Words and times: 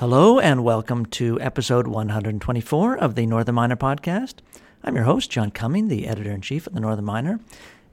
Hello, 0.00 0.38
and 0.38 0.64
welcome 0.64 1.04
to 1.04 1.38
episode 1.42 1.86
124 1.86 2.96
of 2.96 3.16
the 3.16 3.26
Northern 3.26 3.54
Miner 3.54 3.76
podcast. 3.76 4.36
I'm 4.82 4.94
your 4.94 5.04
host, 5.04 5.30
John 5.30 5.50
Cumming, 5.50 5.88
the 5.88 6.06
editor 6.06 6.30
in 6.30 6.40
chief 6.40 6.66
of 6.66 6.72
the 6.72 6.80
Northern 6.80 7.04
Miner. 7.04 7.38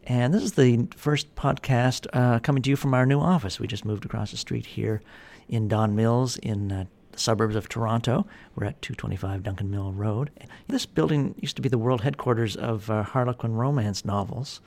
And 0.06 0.34
this 0.34 0.42
is 0.42 0.54
the 0.54 0.88
first 0.96 1.36
podcast 1.36 2.08
uh, 2.14 2.40
coming 2.40 2.64
to 2.64 2.70
you 2.70 2.78
from 2.78 2.94
our 2.94 3.06
new 3.06 3.20
office. 3.20 3.60
We 3.60 3.68
just 3.68 3.84
moved 3.84 4.06
across 4.06 4.32
the 4.32 4.38
street 4.38 4.66
here 4.66 5.02
in 5.50 5.68
Don 5.68 5.98
Mills 5.98 6.38
in 6.38 6.72
uh, 6.72 6.86
the 7.12 7.20
suburbs 7.20 7.58
of 7.58 7.68
Toronto. 7.68 8.26
We're 8.56 8.68
at 8.68 8.82
225 8.82 9.44
Duncan 9.44 9.70
Mill 9.70 9.92
Road. 9.92 10.32
This 10.70 10.86
building 10.86 11.36
used 11.42 11.58
to 11.58 11.62
be 11.62 11.68
the 11.68 11.78
world 11.78 12.04
headquarters 12.04 12.56
of 12.56 12.90
uh, 12.90 13.04
Harlequin 13.04 13.56
romance 13.56 14.06
novels. 14.06 14.62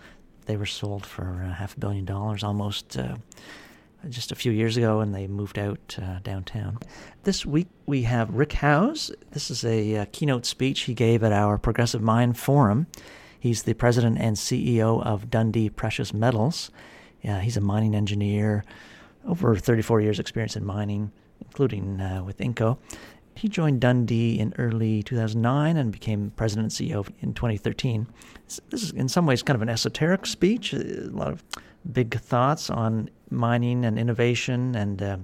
They 0.45 0.59
were 0.59 0.66
sold 0.66 1.07
for 1.07 1.43
uh, 1.43 1.54
half 1.54 1.75
a 1.75 1.80
billion 1.80 2.04
dollars 2.04 2.45
almost 2.45 2.99
uh, 2.99 3.16
just 4.09 4.32
a 4.32 4.34
few 4.34 4.52
years 4.52 4.76
ago, 4.76 5.01
and 5.01 5.15
they 5.15 5.26
moved 5.26 5.59
out 5.59 5.96
uh, 6.01 6.18
downtown. 6.23 6.79
This 7.24 7.45
week 7.45 7.68
we 7.87 8.02
have 8.02 8.34
Rick 8.34 8.54
Howes. 8.54 9.10
This 9.32 9.51
is 9.51 9.65
a 9.65 9.96
uh, 9.96 10.07
keynote 10.12 10.46
speech 10.46 10.80
he 10.82 10.95
gave 10.95 11.23
at 11.23 11.32
our 11.32 11.59
Progressive 11.59 12.01
Mine 12.01 12.32
Forum. 12.32 12.87
He's 13.38 13.62
the 13.62 13.74
president 13.74 14.18
and 14.18 14.37
CEO 14.37 15.04
of 15.04 15.30
Dundee 15.30 15.70
Precious 15.70 16.12
Metals. 16.12 16.70
Yeah, 17.23 17.40
he's 17.40 17.57
a 17.57 17.60
mining 17.60 17.95
engineer, 17.95 18.65
over 19.26 19.57
34 19.57 20.01
years' 20.01 20.18
experience 20.18 20.57
in 20.57 20.64
mining, 20.64 21.12
including 21.40 22.01
uh, 22.01 22.23
with 22.24 22.38
Inco. 22.38 22.79
He 23.35 23.48
joined 23.48 23.80
Dundee 23.80 24.38
in 24.38 24.52
early 24.59 25.02
2009 25.02 25.76
and 25.76 25.92
became 25.92 26.32
president 26.37 26.79
and 26.79 26.90
CEO 26.90 27.09
in 27.20 27.32
2013. 27.32 28.07
This 28.70 28.82
is, 28.82 28.90
in 28.90 29.09
some 29.09 29.24
ways, 29.24 29.42
kind 29.42 29.54
of 29.54 29.62
an 29.62 29.68
esoteric 29.68 30.26
speech, 30.26 30.74
a 30.74 31.09
lot 31.10 31.29
of 31.29 31.42
big 31.92 32.18
thoughts 32.18 32.70
on 32.70 33.10
mining 33.30 33.84
and 33.84 33.98
innovation 33.98 34.74
and 34.74 35.02
uh, 35.02 35.16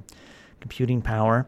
computing 0.61 1.03
power, 1.03 1.47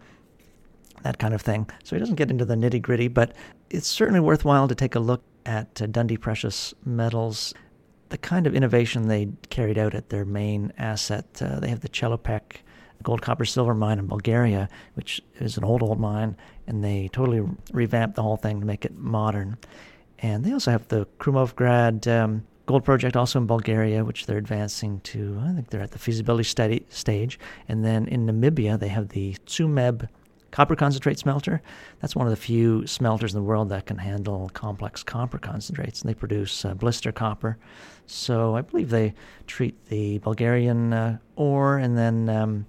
that 1.02 1.18
kind 1.18 1.34
of 1.34 1.42
thing. 1.42 1.68
So 1.84 1.96
he 1.96 2.00
doesn't 2.00 2.16
get 2.16 2.30
into 2.30 2.44
the 2.44 2.54
nitty 2.54 2.82
gritty, 2.82 3.08
but 3.08 3.32
it's 3.70 3.86
certainly 3.86 4.20
worthwhile 4.20 4.68
to 4.68 4.74
take 4.74 4.94
a 4.94 5.00
look 5.00 5.22
at 5.46 5.80
uh, 5.80 5.86
Dundee 5.86 6.16
Precious 6.16 6.74
Metals, 6.84 7.54
the 8.10 8.18
kind 8.18 8.46
of 8.46 8.54
innovation 8.54 9.08
they 9.08 9.28
carried 9.50 9.78
out 9.78 9.94
at 9.94 10.10
their 10.10 10.24
main 10.24 10.72
asset. 10.78 11.26
Uh, 11.40 11.60
they 11.60 11.68
have 11.68 11.80
the 11.80 11.88
Chelopech 11.88 12.58
gold, 13.02 13.22
copper, 13.22 13.44
silver 13.44 13.74
mine 13.74 13.98
in 13.98 14.06
Bulgaria, 14.06 14.68
which 14.94 15.20
is 15.38 15.56
an 15.56 15.64
old, 15.64 15.82
old 15.82 16.00
mine, 16.00 16.36
and 16.66 16.82
they 16.82 17.08
totally 17.12 17.46
revamped 17.72 18.16
the 18.16 18.22
whole 18.22 18.36
thing 18.36 18.60
to 18.60 18.66
make 18.66 18.84
it 18.84 18.96
modern. 18.96 19.56
And 20.18 20.44
they 20.44 20.52
also 20.52 20.72
have 20.72 20.88
the 20.88 21.06
Krumovgrad 21.18 22.06
um, 22.08 22.44
gold 22.68 22.84
project 22.84 23.16
also 23.16 23.38
in 23.38 23.46
Bulgaria, 23.46 24.04
which 24.04 24.26
they're 24.26 24.36
advancing 24.36 25.00
to, 25.00 25.40
I 25.42 25.52
think 25.54 25.70
they're 25.70 25.80
at 25.80 25.92
the 25.92 25.98
feasibility 25.98 26.44
study 26.44 26.84
stage. 26.90 27.40
And 27.66 27.82
then 27.82 28.06
in 28.08 28.26
Namibia, 28.26 28.78
they 28.78 28.88
have 28.88 29.08
the 29.08 29.36
Tsumeb 29.46 30.06
copper 30.50 30.76
concentrate 30.76 31.18
smelter. 31.18 31.62
That's 32.00 32.14
one 32.14 32.26
of 32.26 32.30
the 32.30 32.36
few 32.36 32.86
smelters 32.86 33.32
in 33.32 33.40
the 33.40 33.46
world 33.46 33.70
that 33.70 33.86
can 33.86 33.96
handle 33.96 34.50
complex 34.52 35.02
copper 35.02 35.38
concentrates. 35.38 36.02
And 36.02 36.10
they 36.10 36.14
produce 36.14 36.62
uh, 36.66 36.74
blister 36.74 37.10
copper. 37.10 37.56
So 38.04 38.54
I 38.54 38.60
believe 38.60 38.90
they 38.90 39.14
treat 39.46 39.86
the 39.86 40.18
Bulgarian 40.18 40.92
uh, 40.92 41.18
ore 41.36 41.78
and 41.78 41.96
then 41.96 42.28
um, 42.28 42.66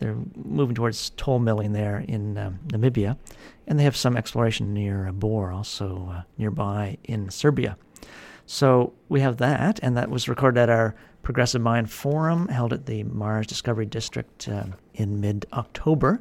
they're 0.00 0.18
moving 0.36 0.74
towards 0.74 1.10
toll 1.16 1.38
milling 1.38 1.72
there 1.72 2.04
in 2.06 2.36
um, 2.36 2.58
Namibia. 2.66 3.16
And 3.66 3.78
they 3.78 3.84
have 3.84 3.96
some 3.96 4.18
exploration 4.18 4.74
near 4.74 5.10
Bor, 5.12 5.50
also 5.50 6.10
uh, 6.12 6.22
nearby 6.36 6.98
in 7.04 7.30
Serbia. 7.30 7.78
So 8.52 8.94
we 9.08 9.20
have 9.20 9.36
that, 9.36 9.78
and 9.80 9.96
that 9.96 10.10
was 10.10 10.28
recorded 10.28 10.58
at 10.58 10.68
our 10.68 10.96
Progressive 11.22 11.62
Mine 11.62 11.86
Forum 11.86 12.48
held 12.48 12.72
at 12.72 12.86
the 12.86 13.04
MaRS 13.04 13.46
Discovery 13.46 13.86
District 13.86 14.48
uh, 14.48 14.64
in 14.92 15.20
mid 15.20 15.46
October. 15.52 16.20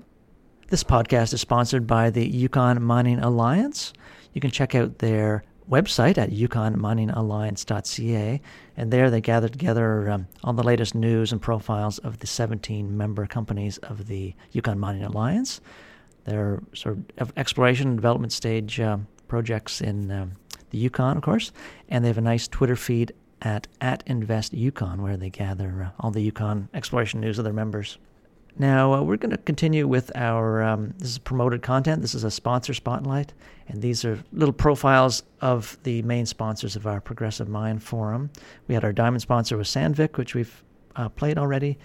This 0.68 0.84
podcast 0.84 1.34
is 1.34 1.42
sponsored 1.42 1.88
by 1.88 2.12
the 2.12 2.24
Yukon 2.24 2.84
Mining 2.84 3.18
Alliance. 3.18 3.94
You 4.34 4.42
can 4.42 4.52
check 4.52 4.76
out 4.76 5.00
their 5.00 5.44
website 5.72 6.20
at 6.20 6.30
yukonminingalliance.ca, 6.30 8.42
and 8.78 8.94
there 8.94 9.10
they 9.10 9.22
gather 9.22 9.50
together 9.50 10.12
um, 10.12 10.28
all 10.44 10.54
the 10.54 10.62
latest 10.62 10.94
news 10.94 11.32
and 11.32 11.42
profiles 11.42 11.98
of 11.98 12.20
the 12.20 12.28
17 12.28 12.96
member 12.96 13.26
companies 13.26 13.80
of 13.80 14.06
the 14.06 14.36
Yukon 14.52 14.78
Mining 14.78 15.04
Alliance. 15.04 15.62
Their 16.26 16.62
sort 16.76 17.00
of 17.18 17.34
exploration 17.36 17.88
and 17.88 17.98
development 17.98 18.34
stage 18.34 18.80
uh, 18.80 19.00
projects 19.28 19.82
in 19.82 20.12
um, 20.12 20.34
the 20.69 20.78
Yukon, 20.78 21.18
of 21.18 21.24
course, 21.24 21.52
and 21.88 22.03
they 22.03 22.09
have 22.09 22.18
a 22.18 22.22
nice 22.22 22.47
Twitter 22.47 22.75
feed 22.75 23.13
at 23.41 23.68
at 23.80 24.03
Invest 24.06 24.53
Yukon 24.53 25.02
where 25.02 25.18
they 25.18 25.30
gather 25.30 25.84
uh, 25.84 26.02
all 26.02 26.12
the 26.12 26.22
Yukon 26.22 26.69
exploration 26.74 27.22
news 27.22 27.38
of 27.38 27.44
their 27.44 27.53
members. 27.53 27.97
Now 28.57 28.94
uh, 28.94 29.02
we're 29.02 29.18
going 29.18 29.31
to 29.31 29.38
continue 29.38 29.88
with 29.88 30.12
our 30.16 30.62
um, 30.62 30.94
this 30.97 31.12
is 31.12 31.18
promoted 31.18 31.62
content. 31.62 32.02
This 32.02 32.13
is 32.13 32.25
a 32.25 32.31
sponsor 32.31 32.74
spotlight, 32.74 33.34
and 33.68 33.81
these 33.81 34.03
are 34.03 34.22
little 34.34 34.53
profiles 34.53 35.24
of 35.40 35.78
the 35.84 36.02
main 36.02 36.25
sponsors 36.25 36.75
of 36.75 36.86
our 36.86 37.00
Progressive 37.00 37.47
Mine 37.47 37.80
Forum. 37.80 38.30
We 38.68 38.75
had 38.75 38.84
our 38.84 38.94
diamond 38.94 39.22
sponsor 39.22 39.56
was 39.56 39.69
Sandvik, 39.69 40.18
which 40.18 40.36
we've 40.36 40.63
uh, 40.97 41.07
played 41.07 41.38
already, 41.38 41.78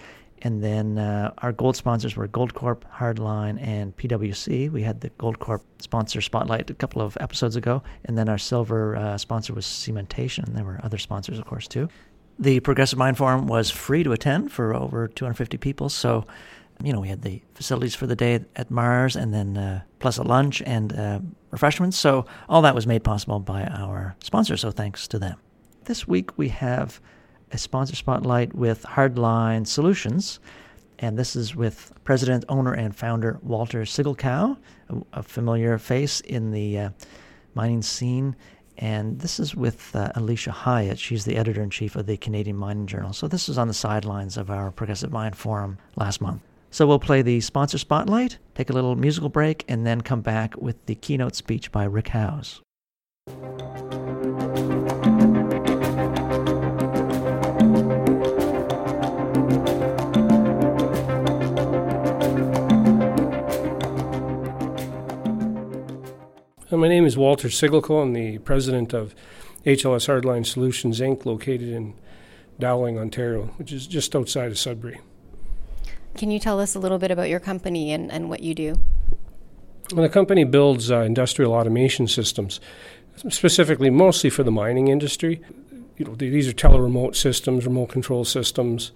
and 0.45 0.63
then 0.63 0.99
uh, 0.99 1.33
our 1.39 1.51
gold 1.51 1.75
sponsors 1.75 2.15
were 2.15 2.27
Goldcorp, 2.27 2.83
Hardline, 2.95 3.59
and 3.59 3.97
PwC. 3.97 4.69
We 4.71 4.83
had 4.83 5.01
the 5.01 5.09
Goldcorp 5.09 5.61
sponsor 5.79 6.21
spotlight 6.21 6.69
a 6.69 6.75
couple 6.75 7.01
of 7.01 7.17
episodes 7.19 7.55
ago. 7.55 7.81
And 8.03 8.15
then 8.15 8.29
our 8.29 8.37
silver 8.37 8.95
uh, 8.95 9.17
sponsor 9.17 9.55
was 9.55 9.65
Cementation. 9.65 10.53
There 10.53 10.63
were 10.63 10.79
other 10.83 10.99
sponsors, 10.99 11.39
of 11.39 11.45
course, 11.45 11.67
too. 11.67 11.89
The 12.37 12.59
Progressive 12.59 12.99
Mine 12.99 13.15
Forum 13.15 13.47
was 13.47 13.71
free 13.71 14.03
to 14.03 14.11
attend 14.11 14.51
for 14.51 14.75
over 14.75 15.07
250 15.07 15.57
people. 15.57 15.89
So, 15.89 16.27
you 16.83 16.93
know, 16.93 16.99
we 16.99 17.07
had 17.07 17.23
the 17.23 17.41
facilities 17.55 17.95
for 17.95 18.05
the 18.05 18.15
day 18.15 18.45
at 18.55 18.69
MaRS 18.69 19.15
and 19.15 19.33
then 19.33 19.57
uh, 19.57 19.81
plus 19.97 20.19
a 20.19 20.23
lunch 20.23 20.61
and 20.61 20.93
uh, 20.93 21.21
refreshments. 21.49 21.97
So, 21.97 22.27
all 22.47 22.61
that 22.61 22.75
was 22.75 22.85
made 22.85 23.03
possible 23.03 23.39
by 23.39 23.63
our 23.63 24.15
sponsors. 24.23 24.61
So, 24.61 24.69
thanks 24.69 25.07
to 25.07 25.17
them. 25.17 25.39
This 25.85 26.07
week 26.07 26.37
we 26.37 26.49
have 26.49 27.01
a 27.55 27.57
sponsor 27.57 27.95
spotlight 27.95 28.53
with 28.53 28.83
Hardline 28.83 29.65
Solutions. 29.65 30.39
And 30.99 31.17
this 31.17 31.35
is 31.37 31.55
with 31.55 31.91
president, 32.03 32.43
owner, 32.49 32.73
and 32.73 32.93
founder 32.93 33.39
Walter 33.41 33.81
Siggelkow, 33.83 34.57
a, 34.89 34.95
a 35.13 35.23
familiar 35.23 35.77
face 35.77 36.19
in 36.19 36.51
the 36.51 36.77
uh, 36.77 36.89
mining 37.53 37.81
scene. 37.81 38.35
And 38.77 39.19
this 39.19 39.39
is 39.39 39.55
with 39.55 39.95
uh, 39.95 40.11
Alisha 40.17 40.51
Hiyate. 40.51 40.99
She's 40.99 41.23
the 41.23 41.37
editor 41.37 41.63
in 41.63 41.69
chief 41.69 41.95
of 41.95 42.05
the 42.05 42.17
Canadian 42.17 42.57
Mining 42.57 42.87
Journal. 42.87 43.13
So 43.13 43.27
this 43.27 43.47
is 43.47 43.57
on 43.57 43.69
the 43.69 43.73
sidelines 43.73 44.35
of 44.35 44.51
our 44.51 44.69
Progressive 44.69 45.13
Mine 45.13 45.33
Forum 45.33 45.77
last 45.95 46.19
month. 46.19 46.41
So 46.71 46.85
we'll 46.85 46.99
play 46.99 47.21
the 47.21 47.39
sponsor 47.39 47.77
spotlight, 47.77 48.37
take 48.53 48.69
a 48.69 48.73
little 48.73 48.97
musical 48.97 49.29
break, 49.29 49.63
and 49.69 49.87
then 49.87 50.01
come 50.01 50.19
back 50.19 50.57
with 50.57 50.85
the 50.87 50.95
keynote 50.95 51.35
speech 51.35 51.71
by 51.71 51.85
Rick 51.85 52.09
Howes. 52.09 52.61
My 66.75 66.89
name 66.89 67.05
is 67.05 67.15
Walter 67.15 67.47
Siggelkow. 67.47 68.03
I'm 68.03 68.11
the 68.11 68.37
president 68.39 68.93
of 68.93 69.15
HLS 69.65 70.07
Hardline 70.09 70.45
Solutions 70.45 70.99
Inc., 70.99 71.25
located 71.25 71.69
in 71.69 71.93
Dowling, 72.59 72.99
Ontario, 72.99 73.45
which 73.55 73.71
is 73.71 73.87
just 73.87 74.13
outside 74.13 74.51
of 74.51 74.59
Sudbury. 74.59 74.99
Can 76.17 76.31
you 76.31 76.39
tell 76.39 76.59
us 76.59 76.75
a 76.75 76.79
little 76.79 76.97
bit 76.97 77.11
about 77.11 77.29
your 77.29 77.39
company 77.39 77.93
and, 77.93 78.11
and 78.11 78.29
what 78.29 78.41
you 78.41 78.53
do? 78.53 78.75
Well, 79.93 80.03
the 80.03 80.09
company 80.09 80.43
builds 80.43 80.91
uh, 80.91 80.99
industrial 80.99 81.53
automation 81.53 82.09
systems, 82.09 82.59
specifically 83.29 83.89
mostly 83.89 84.29
for 84.29 84.43
the 84.43 84.51
mining 84.51 84.89
industry. 84.89 85.41
You 85.97 86.05
know, 86.05 86.15
these 86.15 86.49
are 86.49 86.53
teleremote 86.53 87.15
systems, 87.15 87.65
remote 87.65 87.87
control 87.87 88.25
systems, 88.25 88.91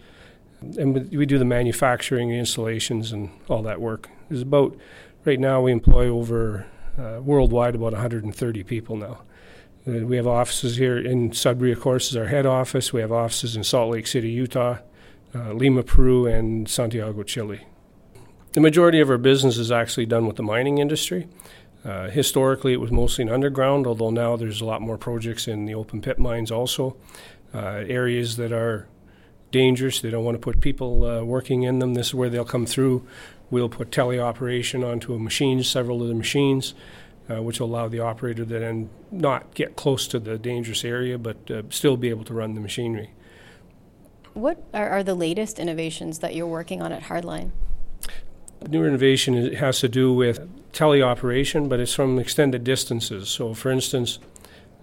and 0.77 1.09
we 1.11 1.25
do 1.25 1.37
the 1.37 1.45
manufacturing, 1.45 2.31
installations, 2.31 3.13
and 3.13 3.29
all 3.47 3.63
that 3.63 3.79
work. 3.79 4.09
There's 4.27 4.41
about 4.41 4.75
right 5.23 5.39
now 5.39 5.61
we 5.61 5.71
employ 5.71 6.07
over 6.09 6.65
uh, 6.97 7.21
worldwide 7.21 7.75
about 7.75 7.93
130 7.93 8.63
people 8.63 8.95
now. 8.95 9.21
Uh, 9.87 10.05
we 10.05 10.15
have 10.17 10.27
offices 10.27 10.77
here 10.77 10.97
in 10.97 11.31
Sudbury, 11.31 11.71
of 11.71 11.79
course, 11.79 12.09
is 12.09 12.17
our 12.17 12.27
head 12.27 12.45
office. 12.45 12.91
We 12.91 13.01
have 13.01 13.11
offices 13.11 13.55
in 13.55 13.63
Salt 13.63 13.91
Lake 13.91 14.07
City, 14.07 14.29
Utah, 14.29 14.79
uh, 15.33 15.53
Lima, 15.53 15.83
Peru, 15.83 16.25
and 16.25 16.69
Santiago, 16.69 17.23
Chile. 17.23 17.61
The 18.53 18.61
majority 18.61 18.99
of 18.99 19.09
our 19.09 19.17
business 19.17 19.57
is 19.57 19.71
actually 19.71 20.05
done 20.05 20.25
with 20.25 20.35
the 20.35 20.43
mining 20.43 20.79
industry. 20.79 21.27
Uh, 21.85 22.09
historically, 22.09 22.73
it 22.73 22.81
was 22.81 22.91
mostly 22.91 23.21
in 23.21 23.29
underground, 23.29 23.87
although 23.87 24.09
now 24.09 24.35
there's 24.35 24.59
a 24.59 24.65
lot 24.65 24.81
more 24.81 24.97
projects 24.97 25.47
in 25.47 25.65
the 25.65 25.75
open 25.75 26.01
pit 26.01 26.19
mines 26.19 26.51
also. 26.51 26.97
Areas 27.53 28.37
that 28.37 28.51
are 28.51 28.87
dangerous, 29.51 29.99
they 30.01 30.09
don't 30.09 30.23
want 30.23 30.35
to 30.35 30.39
put 30.39 30.61
people 30.61 31.05
uh, 31.05 31.23
working 31.23 31.63
in 31.63 31.79
them. 31.79 31.93
This 31.93 32.07
is 32.07 32.13
where 32.13 32.29
they'll 32.29 32.45
come 32.45 32.65
through 32.65 33.05
We'll 33.51 33.69
put 33.69 33.91
teleoperation 33.91 34.87
onto 34.87 35.13
a 35.13 35.19
machine, 35.19 35.63
several 35.63 36.01
of 36.01 36.07
the 36.07 36.13
machines, 36.13 36.73
uh, 37.29 37.41
which 37.41 37.59
will 37.59 37.67
allow 37.67 37.87
the 37.87 37.99
operator 37.99 38.45
to 38.45 38.59
then 38.59 38.89
not 39.11 39.53
get 39.53 39.75
close 39.75 40.07
to 40.07 40.19
the 40.19 40.37
dangerous 40.37 40.83
area, 40.83 41.17
but 41.17 41.49
uh, 41.49 41.63
still 41.69 41.97
be 41.97 42.09
able 42.09 42.23
to 42.25 42.33
run 42.33 42.53
the 42.55 42.61
machinery. 42.61 43.11
What 44.33 44.63
are, 44.73 44.89
are, 44.89 45.03
the 45.03 45.15
latest 45.15 45.59
innovations 45.59 46.19
that 46.19 46.35
you're 46.35 46.47
working 46.47 46.81
on 46.81 46.91
at 46.91 47.03
Hardline? 47.03 47.51
Newer 48.67 48.87
innovation 48.87 49.53
has 49.55 49.79
to 49.79 49.89
do 49.89 50.13
with 50.13 50.71
teleoperation, 50.71 51.67
but 51.67 51.79
it's 51.79 51.93
from 51.93 52.19
extended 52.19 52.63
distances. 52.63 53.29
So, 53.29 53.53
for 53.53 53.71
instance, 53.71 54.19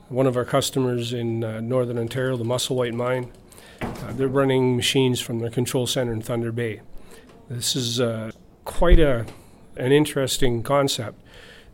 one 0.08 0.26
of 0.26 0.36
our 0.36 0.44
customers 0.44 1.12
in 1.12 1.44
uh, 1.44 1.60
northern 1.60 1.98
Ontario, 1.98 2.36
the 2.36 2.44
Musselwhite 2.44 2.94
Mine, 2.94 3.30
uh, 3.80 4.12
they're 4.12 4.28
running 4.28 4.76
machines 4.76 5.20
from 5.20 5.38
their 5.38 5.50
control 5.50 5.86
center 5.86 6.12
in 6.12 6.22
Thunder 6.22 6.52
Bay. 6.52 6.80
This 7.48 7.76
is 7.76 8.00
uh, 8.00 8.32
quite 8.66 9.00
a, 9.00 9.24
an 9.78 9.92
interesting 9.92 10.62
concept. 10.62 11.18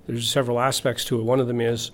There's 0.06 0.30
several 0.30 0.60
aspects 0.60 1.04
to 1.06 1.18
it. 1.18 1.24
One 1.24 1.40
of 1.40 1.48
them 1.48 1.60
is 1.60 1.90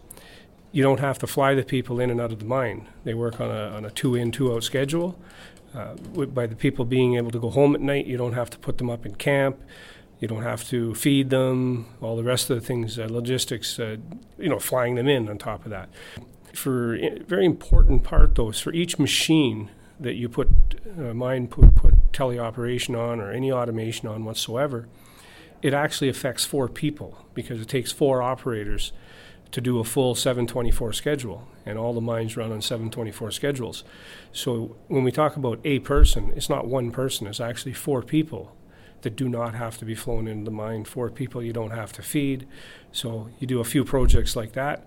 you 0.73 0.83
don't 0.83 1.01
have 1.01 1.19
to 1.21 1.27
fly 1.27 1.55
the 1.55 1.63
people 1.63 1.99
in 2.01 2.11
and 2.11 2.21
out 2.21 2.33
of 2.33 2.41
the 2.41 2.45
mine. 2.45 2.87
They 3.05 3.15
work 3.15 3.41
on 3.41 3.51
a, 3.51 3.69
on 3.71 3.87
a 3.87 3.91
two 3.91 4.15
in, 4.15 4.31
two 4.31 4.53
out 4.53 4.65
schedule. 4.65 5.19
Uh, 5.75 5.95
by 6.27 6.47
the 6.47 6.57
people 6.57 6.85
being 6.85 7.17
able 7.17 7.31
to 7.31 7.39
go 7.39 7.51
home 7.51 7.75
at 7.75 7.81
night, 7.81 8.07
you 8.07 8.17
don't 8.17 8.33
have 8.33 8.51
to 8.51 8.59
put 8.59 8.79
them 8.79 8.91
up 8.91 9.07
in 9.07 9.15
camp. 9.15 9.59
You 10.21 10.27
don't 10.27 10.43
have 10.43 10.69
to 10.69 10.95
feed 10.95 11.31
them, 11.31 11.87
all 12.01 12.17
the 12.17 12.25
rest 12.25 12.51
of 12.51 12.61
the 12.61 12.67
things, 12.67 12.99
uh, 12.99 13.07
logistics, 13.09 13.79
uh, 13.79 13.99
you 14.37 14.49
know, 14.49 14.59
flying 14.59 14.97
them 14.97 15.07
in 15.07 15.29
on 15.29 15.39
top 15.39 15.65
of 15.65 15.71
that. 15.71 15.89
For 16.55 16.97
a 16.97 17.21
very 17.21 17.47
important 17.47 18.03
part, 18.03 18.35
though, 18.35 18.51
is 18.51 18.59
for 18.59 18.73
each 18.73 18.99
machine 18.99 19.71
that 20.01 20.15
you 20.15 20.29
put 20.29 20.49
uh, 20.99 21.15
mine 21.15 21.47
put, 21.49 21.75
put 21.75 21.88
teleoperation 22.19 22.99
on 22.99 23.21
or 23.21 23.31
any 23.31 23.53
automation 23.53 24.09
on 24.09 24.25
whatsoever, 24.25 24.89
it 25.63 25.73
actually 25.73 26.09
affects 26.09 26.45
four 26.45 26.69
people 26.69 27.27
because 27.35 27.61
it 27.61 27.69
takes 27.69 27.93
four 27.93 28.23
operators 28.23 28.93
to 29.51 29.61
do 29.61 29.79
a 29.79 29.85
full 29.85 30.15
724 30.15 30.93
schedule, 30.93 31.49
and 31.65 31.79
all 31.79 31.95
the 31.95 32.01
mines 32.01 32.37
run 32.37 32.53
on 32.53 32.61
724 32.61 33.31
schedules. 33.31 33.83
So 34.31 34.77
when 34.89 35.05
we 35.05 35.13
talk 35.13 35.37
about 35.37 35.59
a 35.65 35.79
person, 35.79 36.33
it's 36.37 36.51
not 36.51 36.67
one 36.67 36.91
person, 36.91 37.27
it's 37.27 37.41
actually 37.41 37.73
four 37.73 38.03
people 38.03 38.55
that 39.03 39.17
do 39.17 39.29
not 39.29 39.55
have 39.55 39.79
to 39.79 39.85
be 39.85 39.95
flown 39.95 40.27
into 40.29 40.45
the 40.45 40.51
mine, 40.51 40.85
four 40.85 41.09
people 41.09 41.43
you 41.43 41.53
don't 41.53 41.71
have 41.71 41.93
to 41.93 42.03
feed. 42.03 42.47
So 42.93 43.31
you 43.39 43.47
do 43.47 43.61
a 43.61 43.65
few 43.65 43.85
projects 43.85 44.37
like 44.37 44.53
that. 44.53 44.87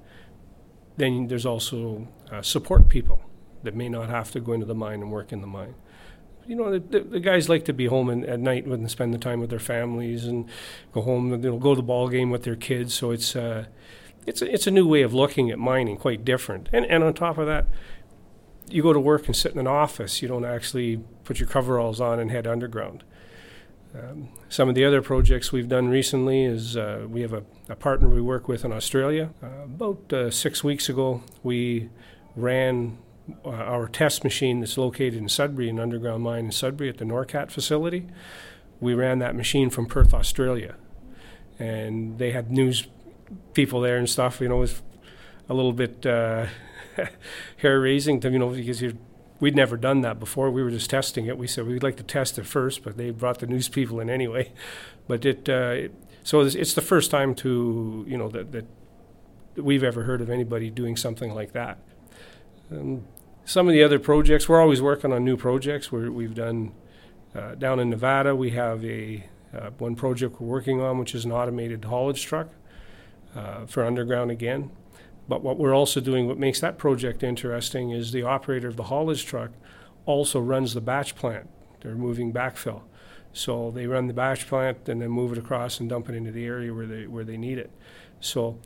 Then 0.98 1.28
there's 1.28 1.45
also 1.45 2.10
uh, 2.30 2.42
support 2.42 2.89
people 2.89 3.22
that 3.63 3.74
may 3.74 3.89
not 3.89 4.10
have 4.10 4.31
to 4.31 4.39
go 4.39 4.51
into 4.51 4.66
the 4.66 4.75
mine 4.75 5.01
and 5.01 5.12
work 5.12 5.31
in 5.31 5.42
the 5.42 5.48
mine. 5.48 5.75
You 6.48 6.56
know, 6.56 6.78
the, 6.78 7.00
the 7.00 7.20
guys 7.20 7.50
like 7.50 7.66
to 7.66 7.74
be 7.74 7.86
home 7.86 8.10
in, 8.10 8.26
at 8.26 8.40
night 8.40 8.66
and 8.66 8.90
spend 8.90 9.14
the 9.14 9.18
time 9.18 9.40
with 9.40 9.50
their 9.50 9.60
families 9.60 10.26
and 10.26 10.50
go 10.92 11.02
home. 11.02 11.32
And, 11.34 11.44
know, 11.44 11.58
go 11.58 11.76
to 11.76 11.82
the 11.82 11.86
ball 11.86 12.10
game 12.10 12.30
with 12.30 12.44
their 12.44 12.56
kids. 12.56 12.94
So 12.94 13.12
it's 13.12 13.36
uh, 13.36 13.66
it's 14.26 14.42
a, 14.42 14.54
it's 14.54 14.68
a 14.68 14.72
new 14.72 14.88
way 14.88 15.02
of 15.02 15.14
looking 15.14 15.52
at 15.52 15.60
mining, 15.60 15.98
quite 15.98 16.26
different. 16.26 16.70
And 16.74 16.86
and 16.86 17.04
on 17.04 17.14
top 17.14 17.38
of 17.38 17.48
that, 17.48 17.68
you 18.70 18.82
go 18.82 18.94
to 18.94 19.00
work 19.00 19.28
and 19.28 19.36
sit 19.36 19.54
in 19.54 19.60
an 19.60 19.68
office. 19.68 20.22
You 20.22 20.28
don't 20.28 20.46
actually 20.46 21.04
put 21.24 21.40
your 21.40 21.48
coveralls 21.48 22.02
on 22.02 22.20
and 22.20 22.32
head 22.32 22.48
underground. 22.48 23.04
Um, 23.94 24.30
some 24.48 24.70
of 24.70 24.76
the 24.76 24.86
other 24.86 25.02
projects 25.02 25.52
we've 25.52 25.68
done 25.68 25.90
recently 25.90 26.46
is 26.46 26.78
uh, 26.78 27.06
we 27.10 27.22
have 27.22 27.34
a, 27.34 27.44
a, 27.68 27.76
partner 27.76 28.08
we 28.08 28.22
work 28.22 28.48
with 28.48 28.64
in 28.64 28.72
Australia. 28.72 29.32
Uh, 29.44 29.48
about 29.66 30.14
uh, 30.14 30.32
six 30.32 30.64
weeks 30.64 30.88
ago, 30.88 31.22
we 31.44 31.90
ran 32.38 32.98
uh, 33.45 33.50
our 33.50 33.88
test 33.88 34.24
machine 34.24 34.60
that's 34.60 34.78
located 34.78 35.16
in 35.16 35.30
Sudbury, 35.30 35.69
an 35.69 35.80
underground 35.80 36.24
mine 36.24 36.45
in 36.45 36.51
Sudbury 36.51 36.89
at 36.89 36.98
the 36.98 37.06
Norcat 37.06 37.51
facility. 37.51 38.07
We 38.80 38.94
ran 38.94 39.19
that 39.19 39.36
machine 39.36 39.69
from 39.69 39.86
Perth, 39.86 40.13
Australia. 40.13 40.75
And 41.60 42.18
they 42.18 42.31
had 42.31 42.51
news 42.51 42.88
people 43.54 43.81
there 43.81 43.98
and 43.98 44.10
stuff, 44.10 44.42
you 44.42 44.50
know, 44.50 44.57
it 44.57 44.62
was 44.62 44.81
a 45.50 45.54
little 45.54 45.74
bit 45.74 46.06
uh, 46.06 46.48
hair 47.57 47.80
raising 47.80 48.19
to, 48.22 48.31
you 48.31 48.39
know, 48.39 48.50
because 48.50 48.83
we'd 49.39 49.56
never 49.56 49.75
done 49.75 50.01
that 50.01 50.19
before. 50.19 50.50
We 50.50 50.63
were 50.63 50.72
just 50.72 50.89
testing 50.89 51.25
it. 51.25 51.38
We 51.38 51.48
said 51.48 51.68
we'd 51.68 51.83
like 51.83 51.98
to 51.98 52.04
test 52.04 52.38
it 52.39 52.45
first, 52.45 52.83
but 52.83 52.95
they 52.95 53.10
brought 53.10 53.39
the 53.39 53.48
news 53.48 53.68
people 53.68 54.00
in 54.00 54.10
anyway. 54.10 54.51
But 55.07 55.25
it, 55.25 55.50
uh, 55.50 55.74
it 55.75 55.95
so 56.24 56.39
it's, 56.39 56.56
it's, 56.56 56.74
the 56.74 56.81
first 56.81 57.12
time 57.12 57.36
to 57.36 58.06
you 58.07 58.18
know 58.18 58.30
that, 58.30 58.54
that 58.54 58.66
we've 59.56 59.83
ever 59.83 60.04
heard 60.04 60.22
of 60.22 60.30
anybody 60.30 60.69
doing 60.69 60.95
something 60.95 61.33
like 61.33 61.51
that. 61.51 61.80
Um, 62.72 63.04
some 63.46 63.68
of 63.68 63.74
the 63.74 63.84
other 63.84 64.00
projects, 64.00 64.48
we're 64.48 64.62
always 64.62 64.82
working 64.82 65.12
on 65.12 65.24
new 65.24 65.38
projects. 65.38 65.92
we 65.92 66.24
have 66.24 66.36
done 66.36 66.74
uh, 67.36 67.56
down 67.56 67.80
in 67.80 67.90
Nevada. 67.90 68.36
We 68.36 68.52
have 68.52 68.84
a 68.86 69.26
uh, 69.54 69.70
one 69.78 69.96
project 69.96 70.40
we're 70.40 70.48
working 70.48 70.82
on, 70.82 70.98
which 70.98 71.14
is 71.14 71.26
an 71.26 71.32
automated 71.32 71.86
haulage 71.86 72.24
truck 72.24 72.50
uh, 73.36 73.66
for 73.66 73.84
underground 73.84 74.32
again. 74.32 74.72
But 75.28 75.44
what 75.44 75.58
we're 75.58 75.76
also 75.76 76.00
doing, 76.00 76.28
what 76.28 76.38
makes 76.38 76.60
that 76.62 76.78
project 76.78 77.24
interesting, 77.24 77.92
is 77.92 78.12
the 78.12 78.24
operator 78.24 78.68
of 78.68 78.76
the 78.76 78.84
haulage 78.84 79.26
truck 79.26 79.52
also 80.06 80.40
runs 80.40 80.74
the 80.74 80.82
batch 80.82 81.16
plant. 81.16 81.50
They're 81.82 81.96
moving 81.96 82.34
backfill. 82.34 82.84
So 83.34 83.72
they 83.72 83.88
run 83.88 84.08
the 84.08 84.14
batch 84.14 84.48
plant 84.48 84.90
and 84.90 85.02
then 85.02 85.10
move 85.10 85.32
it 85.32 85.38
across 85.38 85.80
and 85.80 85.90
dump 85.90 86.10
it 86.10 86.16
into 86.16 86.32
the 86.32 86.46
area 86.46 86.74
where 86.74 86.86
they, 86.86 87.08
where 87.08 87.24
they 87.24 87.38
need 87.38 87.58
it. 87.58 87.72
So 88.20 88.60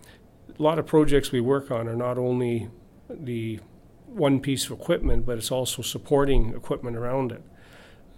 a 0.57 0.62
lot 0.62 0.80
of 0.80 0.88
projects 0.88 1.31
we 1.31 1.39
work 1.39 1.72
on 1.72 1.88
are 1.88 1.95
not 1.95 2.18
only 2.18 2.69
the 3.10 3.60
one 4.07 4.39
piece 4.39 4.65
of 4.65 4.71
equipment, 4.71 5.25
but 5.25 5.37
it's 5.37 5.51
also 5.51 5.81
supporting 5.81 6.53
equipment 6.53 6.95
around 6.95 7.31
it. 7.31 7.43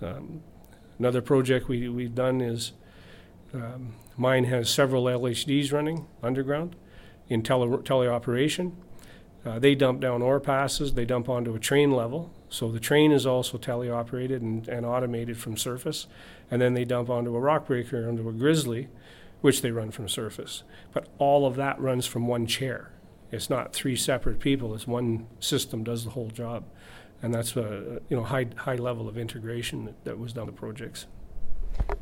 Um, 0.02 0.44
another 1.00 1.22
project 1.22 1.68
we, 1.68 1.90
we've 1.90 2.16
done 2.16 2.42
is 2.42 2.74
um, 3.54 3.94
mine 4.16 4.46
has 4.46 4.70
several 4.70 5.06
LHDs 5.06 5.72
running 5.72 6.08
underground 6.22 6.76
in 7.30 7.42
tele, 7.42 7.68
teleoperation. 7.80 8.74
Uh, 9.46 9.60
they 9.60 9.76
dump 9.76 10.02
down 10.02 10.22
ore 10.22 10.40
passes, 10.40 10.94
they 10.94 11.06
dump 11.06 11.30
onto 11.30 11.56
a 11.56 11.60
train 11.60 11.92
level. 11.92 12.32
So 12.50 12.72
the 12.72 12.80
train 12.80 13.12
is 13.12 13.26
also 13.26 13.58
teleoperated 13.58 14.38
and, 14.38 14.68
and 14.68 14.86
automated 14.86 15.38
from 15.38 15.58
surface. 15.58 16.08
And 16.50 16.62
then 16.62 16.74
they 16.74 16.86
dump 16.86 17.10
onto 17.10 17.36
a 17.36 17.40
rock 17.40 17.68
breaker, 17.68 18.08
onto 18.08 18.28
a 18.28 18.34
grizzly, 18.34 18.90
which 19.42 19.62
they 19.62 19.72
run 19.72 19.92
from 19.92 20.08
surface. 20.10 20.64
But 20.94 21.08
all 21.18 21.46
of 21.46 21.56
that 21.58 21.80
runs 21.80 22.06
from 22.06 22.28
one 22.28 22.48
chair. 22.48 22.92
It's 23.32 23.50
not 23.50 23.74
three 23.74 23.96
separate 23.96 24.40
people, 24.40 24.74
it's 24.74 24.88
one 24.88 25.28
system 25.40 25.84
does 25.84 26.06
the 26.06 26.12
whole 26.12 26.30
job. 26.30 26.64
And 27.22 27.34
that's 27.34 27.56
a 27.56 28.02
you 28.10 28.18
know 28.18 28.24
high 28.24 28.48
high 28.56 28.76
level 28.76 29.10
of 29.10 29.18
integration 29.18 29.86
that, 29.86 30.06
that 30.06 30.20
was 30.20 30.34
done 30.34 30.46
with 30.46 30.56
projects. 30.56 31.08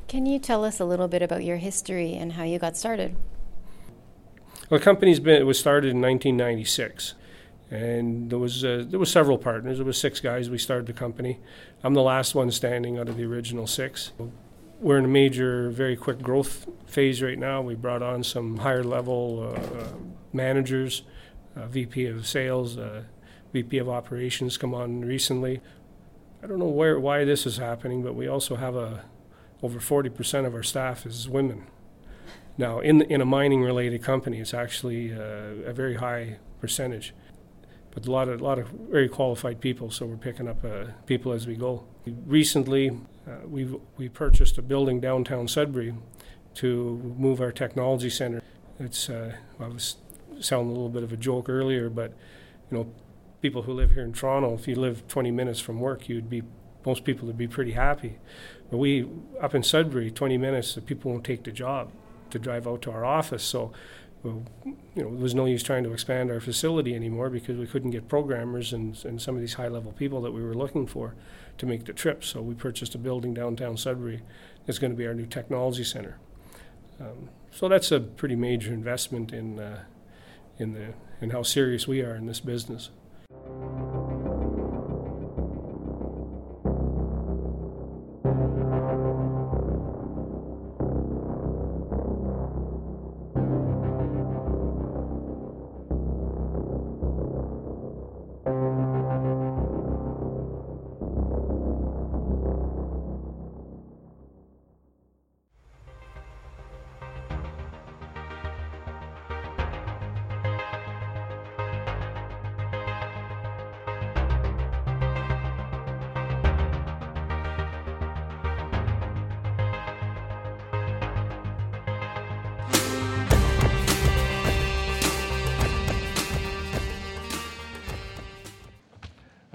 Can 0.07 0.25
you 0.25 0.39
tell 0.39 0.63
us 0.63 0.79
a 0.79 0.85
little 0.85 1.07
bit 1.07 1.21
about 1.21 1.43
your 1.43 1.57
history 1.57 2.13
and 2.13 2.33
how 2.33 2.43
you 2.43 2.59
got 2.59 2.77
started? 2.77 3.15
Well, 4.69 4.79
the 4.79 4.83
company's 4.83 5.19
been 5.19 5.41
it 5.41 5.45
was 5.45 5.59
started 5.59 5.91
in 5.91 6.01
1996, 6.01 7.13
and 7.71 8.29
there 8.29 8.39
was 8.39 8.65
uh, 8.65 8.83
there 8.87 8.99
was 8.99 9.11
several 9.11 9.37
partners. 9.37 9.77
There 9.77 9.85
was 9.85 9.97
six 9.97 10.19
guys. 10.19 10.49
We 10.49 10.57
started 10.57 10.85
the 10.85 10.93
company. 10.93 11.39
I'm 11.83 11.93
the 11.93 12.01
last 12.01 12.35
one 12.35 12.51
standing 12.51 12.97
out 12.97 13.07
of 13.07 13.15
the 13.15 13.25
original 13.25 13.67
six. 13.67 14.11
We're 14.79 14.97
in 14.97 15.05
a 15.05 15.09
major, 15.09 15.69
very 15.69 15.95
quick 15.95 16.21
growth 16.21 16.67
phase 16.85 17.21
right 17.21 17.39
now. 17.39 17.61
We 17.61 17.75
brought 17.75 18.01
on 18.01 18.23
some 18.23 18.57
higher 18.57 18.83
level 18.83 19.55
uh, 19.55 19.79
uh, 19.79 19.87
managers, 20.33 21.03
uh, 21.55 21.67
VP 21.67 22.07
of 22.07 22.27
sales, 22.27 22.77
uh, 22.77 23.03
VP 23.53 23.77
of 23.77 23.87
operations 23.87 24.57
come 24.57 24.73
on 24.73 25.05
recently. 25.05 25.61
I 26.43 26.47
don't 26.47 26.59
know 26.59 26.65
where 26.65 26.99
why 26.99 27.23
this 27.23 27.45
is 27.45 27.57
happening, 27.57 28.03
but 28.03 28.15
we 28.15 28.27
also 28.27 28.57
have 28.57 28.75
a 28.75 29.05
over 29.63 29.79
40% 29.79 30.45
of 30.45 30.53
our 30.53 30.61
staff 30.61 31.05
is 31.05 31.29
women. 31.29 31.65
Now, 32.57 32.81
in, 32.81 33.01
in 33.03 33.21
a 33.21 33.25
mining 33.25 33.63
related 33.63 34.03
company, 34.03 34.39
it's 34.39 34.53
actually 34.53 35.13
uh, 35.13 35.65
a 35.65 35.73
very 35.73 35.95
high 35.95 36.37
percentage. 36.59 37.13
But 37.91 38.05
a 38.05 38.11
lot 38.11 38.27
of, 38.27 38.41
a 38.41 38.43
lot 38.43 38.59
of 38.59 38.67
very 38.67 39.07
qualified 39.07 39.61
people, 39.61 39.89
so 39.89 40.05
we're 40.05 40.17
picking 40.17 40.47
up 40.49 40.63
uh, 40.63 40.91
people 41.05 41.31
as 41.31 41.47
we 41.47 41.55
go. 41.55 41.85
Recently, 42.05 42.91
uh, 43.27 43.47
we 43.47 43.65
we 43.97 44.09
purchased 44.09 44.57
a 44.57 44.61
building 44.61 44.99
downtown 44.99 45.47
Sudbury 45.47 45.93
to 46.55 47.15
move 47.17 47.41
our 47.41 47.51
technology 47.51 48.09
center. 48.09 48.41
It's 48.79 49.09
uh, 49.09 49.33
I 49.59 49.67
was 49.67 49.97
sounding 50.39 50.69
a 50.69 50.73
little 50.73 50.89
bit 50.89 51.03
of 51.03 51.11
a 51.11 51.17
joke 51.17 51.49
earlier, 51.49 51.89
but 51.89 52.13
you 52.69 52.77
know, 52.77 52.93
people 53.41 53.63
who 53.63 53.73
live 53.73 53.91
here 53.91 54.03
in 54.03 54.13
Toronto, 54.13 54.53
if 54.53 54.67
you 54.67 54.75
live 54.75 55.07
20 55.07 55.31
minutes 55.31 55.59
from 55.59 55.79
work, 55.79 56.07
you'd 56.07 56.29
be 56.29 56.43
most 56.85 57.03
people 57.03 57.25
would 57.27 57.37
be 57.37 57.47
pretty 57.47 57.71
happy. 57.71 58.17
But 58.69 58.77
we 58.77 59.07
up 59.41 59.55
in 59.55 59.63
Sudbury, 59.63 60.11
20 60.11 60.37
minutes, 60.37 60.75
the 60.75 60.81
people 60.81 61.11
won't 61.11 61.23
take 61.23 61.43
the 61.43 61.51
job 61.51 61.91
to 62.29 62.39
drive 62.39 62.67
out 62.67 62.81
to 62.83 62.91
our 62.91 63.05
office. 63.05 63.43
So, 63.43 63.71
well, 64.23 64.43
you 64.65 65.03
know, 65.03 65.09
there 65.09 65.21
was 65.21 65.33
no 65.33 65.45
use 65.45 65.63
trying 65.63 65.83
to 65.83 65.93
expand 65.93 66.31
our 66.31 66.39
facility 66.39 66.95
anymore 66.95 67.29
because 67.29 67.57
we 67.57 67.65
couldn't 67.65 67.91
get 67.91 68.07
programmers 68.07 68.73
and, 68.73 69.03
and 69.05 69.21
some 69.21 69.35
of 69.35 69.41
these 69.41 69.55
high 69.55 69.67
level 69.67 69.91
people 69.91 70.21
that 70.21 70.31
we 70.31 70.43
were 70.43 70.53
looking 70.53 70.85
for 70.85 71.15
to 71.57 71.65
make 71.65 71.85
the 71.85 71.93
trip. 71.93 72.23
So 72.23 72.41
we 72.41 72.53
purchased 72.53 72.95
a 72.95 72.97
building 72.97 73.33
downtown 73.33 73.77
Sudbury. 73.77 74.21
It's 74.67 74.79
going 74.79 74.91
to 74.91 74.97
be 74.97 75.07
our 75.07 75.13
new 75.13 75.25
technology 75.25 75.83
center. 75.83 76.17
Um, 76.99 77.29
so 77.51 77.69
that's 77.69 77.91
a 77.91 77.99
pretty 77.99 78.35
major 78.35 78.73
investment 78.73 79.31
in 79.31 79.59
uh, 79.59 79.83
in 80.57 80.73
the 80.73 80.93
in 81.21 81.29
how 81.29 81.43
serious 81.43 81.87
we 81.87 82.01
are 82.01 82.15
in 82.15 82.25
this 82.25 82.39
business. 82.39 82.89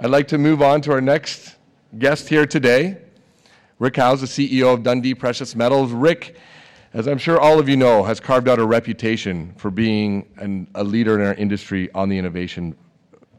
I'd 0.02 0.09
like 0.09 0.28
to 0.28 0.38
move 0.38 0.62
on 0.62 0.80
to 0.83 0.92
our 0.92 1.02
next 1.02 1.57
guest 1.99 2.26
here 2.26 2.47
today. 2.47 2.97
Rick 3.78 3.97
Howes, 3.97 4.23
the 4.23 4.26
CEO 4.26 4.73
of 4.73 4.83
Dundee 4.83 5.14
Precious 5.14 5.54
Metals. 5.54 5.92
Rick, 5.92 6.37
as 6.95 7.07
I'm 7.07 7.19
sure 7.19 7.38
all 7.38 7.59
of 7.59 7.69
you 7.69 7.76
know, 7.76 8.02
has 8.04 8.19
carved 8.19 8.49
out 8.49 8.59
a 8.59 8.64
reputation 8.64 9.52
for 9.59 9.71
being 9.71 10.26
an, 10.38 10.69
a 10.75 10.83
leader 10.83 11.21
in 11.21 11.26
our 11.26 11.35
industry 11.35 11.92
on 11.92 12.09
the 12.09 12.16
innovation 12.16 12.75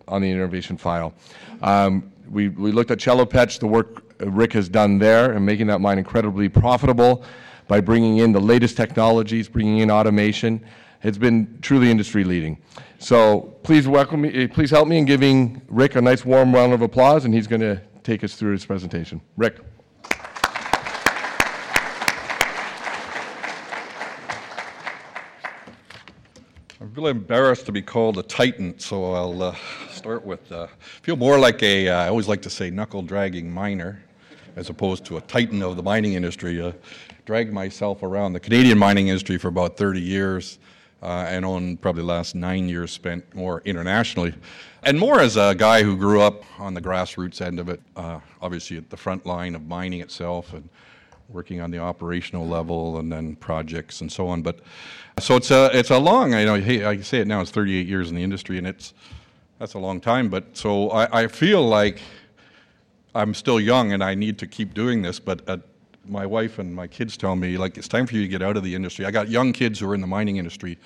on 0.08 0.22
the 0.22 0.30
innovation 0.30 0.78
file. 0.78 1.16
Um, 1.64 2.12
we, 2.30 2.50
we 2.50 2.72
looked 2.72 2.92
at 2.92 3.00
Chelopech, 3.00 3.60
the 3.60 3.66
work 3.66 4.14
Rick 4.20 4.54
has 4.54 4.70
done 4.70 5.00
there, 5.00 5.32
and 5.32 5.44
making 5.44 5.66
that 5.66 5.82
mine 5.82 5.98
incredibly 5.98 6.48
profitable 6.48 7.24
by 7.68 7.82
bringing 7.82 8.18
in 8.18 8.34
the 8.34 8.42
latest 8.42 8.78
technologies, 8.78 9.50
bringing 9.50 9.80
in 9.80 9.90
automation. 9.90 10.64
It's 11.04 11.18
been 11.18 11.58
truly 11.64 11.90
industry 11.90 12.24
leading. 12.24 12.62
So 13.00 13.58
please 13.64 13.88
welcome 13.88 14.22
me, 14.22 14.46
please 14.48 14.70
help 14.70 14.88
me 14.88 15.00
in 15.00 15.06
giving 15.06 15.60
Rick 15.68 15.96
a 15.96 16.02
nice 16.02 16.24
warm 16.24 16.54
round 16.54 16.74
of 16.74 16.84
applause, 16.84 17.26
and 17.26 17.34
he's 17.34 17.48
going 17.48 17.62
to 17.62 17.82
take 18.04 18.24
us 18.24 18.36
through 18.36 18.52
his 18.52 18.64
presentation. 18.64 19.20
Rick. 19.36 19.58
I'm 26.80 26.94
really 26.94 27.12
embarrassed 27.12 27.66
to 27.66 27.72
be 27.72 27.82
called 27.82 28.20
a 28.20 28.24
titan, 28.24 28.78
so 28.78 29.14
I'll 29.14 29.42
uh, 29.42 29.56
start 29.90 30.24
with 30.24 30.52
uh, 30.52 30.68
feel 31.02 31.16
more 31.16 31.40
like 31.40 31.64
a. 31.64 31.90
Uh, 31.90 32.04
I 32.04 32.10
always 32.10 32.28
like 32.28 32.44
to 32.44 32.50
say 32.52 32.70
knuckle 32.70 33.02
dragging 33.02 33.52
miner, 33.52 34.04
as 34.56 34.70
opposed 34.70 35.04
to 35.06 35.18
a 35.18 35.22
titan 35.22 35.64
of 35.64 35.78
the 35.78 35.84
mining 35.84 36.14
industry. 36.14 36.62
Uh, 36.62 36.74
dragged 37.26 37.54
myself 37.54 38.04
around 38.04 38.34
the 38.34 38.40
Canadian 38.40 38.78
mining 38.78 39.08
industry 39.08 39.38
for 39.38 39.48
about 39.48 39.78
30 39.78 40.02
years, 40.02 40.60
uh, 41.02 41.26
and 41.28 41.46
on 41.46 41.78
probably 41.78 42.02
the 42.02 42.08
last 42.08 42.36
nine 42.36 42.70
years 42.70 42.92
spent 42.92 43.34
more 43.34 43.62
internationally, 43.66 44.34
and 44.84 45.00
more 45.00 45.20
as 45.20 45.38
a 45.38 45.56
guy 45.56 45.84
who 45.84 45.98
grew 45.98 46.22
up 46.22 46.44
on 46.60 46.74
the 46.74 46.82
grassroots 46.82 47.42
end 47.42 47.60
of 47.60 47.70
it, 47.70 47.82
uh, 47.96 48.20
obviously 48.42 48.78
at 48.78 48.90
the 48.90 48.98
front 48.98 49.26
line 49.26 49.56
of 49.56 49.68
mining 49.68 50.02
itself 50.02 50.54
and 50.54 50.70
working 51.30 51.62
on 51.62 51.72
the 51.72 51.80
operational 51.80 52.48
level 52.48 53.00
and 53.00 53.12
then 53.12 53.36
projects 53.38 54.02
and 54.02 54.12
so 54.12 54.28
on. 54.28 54.42
But 54.42 54.60
so 55.20 55.36
it's 55.36 55.52
a 55.52 55.70
it's 55.78 55.90
a 55.90 55.98
long. 55.98 56.34
I 56.34 56.46
know 56.46 56.56
hey, 56.56 56.84
I 56.84 57.02
say 57.02 57.20
it 57.20 57.28
now. 57.28 57.42
It's 57.42 57.52
38 57.52 57.88
years 57.88 58.10
in 58.10 58.16
the 58.16 58.24
industry, 58.24 58.58
and 58.58 58.68
it's 58.68 58.94
that's 59.60 59.74
a 59.74 59.80
long 59.80 60.02
time. 60.02 60.30
But 60.30 60.58
so 60.58 60.90
I, 60.90 61.24
I 61.24 61.28
feel 61.28 61.68
like 61.68 62.00
I'm 63.14 63.34
still 63.34 63.60
young, 63.60 63.94
and 63.94 64.04
I 64.04 64.16
need 64.16 64.38
to 64.40 64.48
keep 64.48 64.74
doing 64.74 65.02
this. 65.02 65.20
But 65.20 65.48
uh, 65.48 65.58
my 66.08 66.26
wife 66.26 66.60
and 66.60 66.74
my 66.74 66.88
kids 66.88 67.18
tell 67.18 67.36
me 67.36 67.58
like 67.58 67.78
it's 67.78 67.88
time 67.88 68.08
for 68.08 68.16
you 68.16 68.22
to 68.22 68.28
get 68.28 68.42
out 68.42 68.58
of 68.58 68.64
the 68.64 68.76
industry. 68.76 69.06
I 69.06 69.12
got 69.12 69.30
young 69.30 69.54
kids 69.54 69.80
who 69.80 69.90
are 69.90 69.96
in 69.96 70.02
the 70.02 70.08
mining 70.08 70.38
industry. 70.38 70.78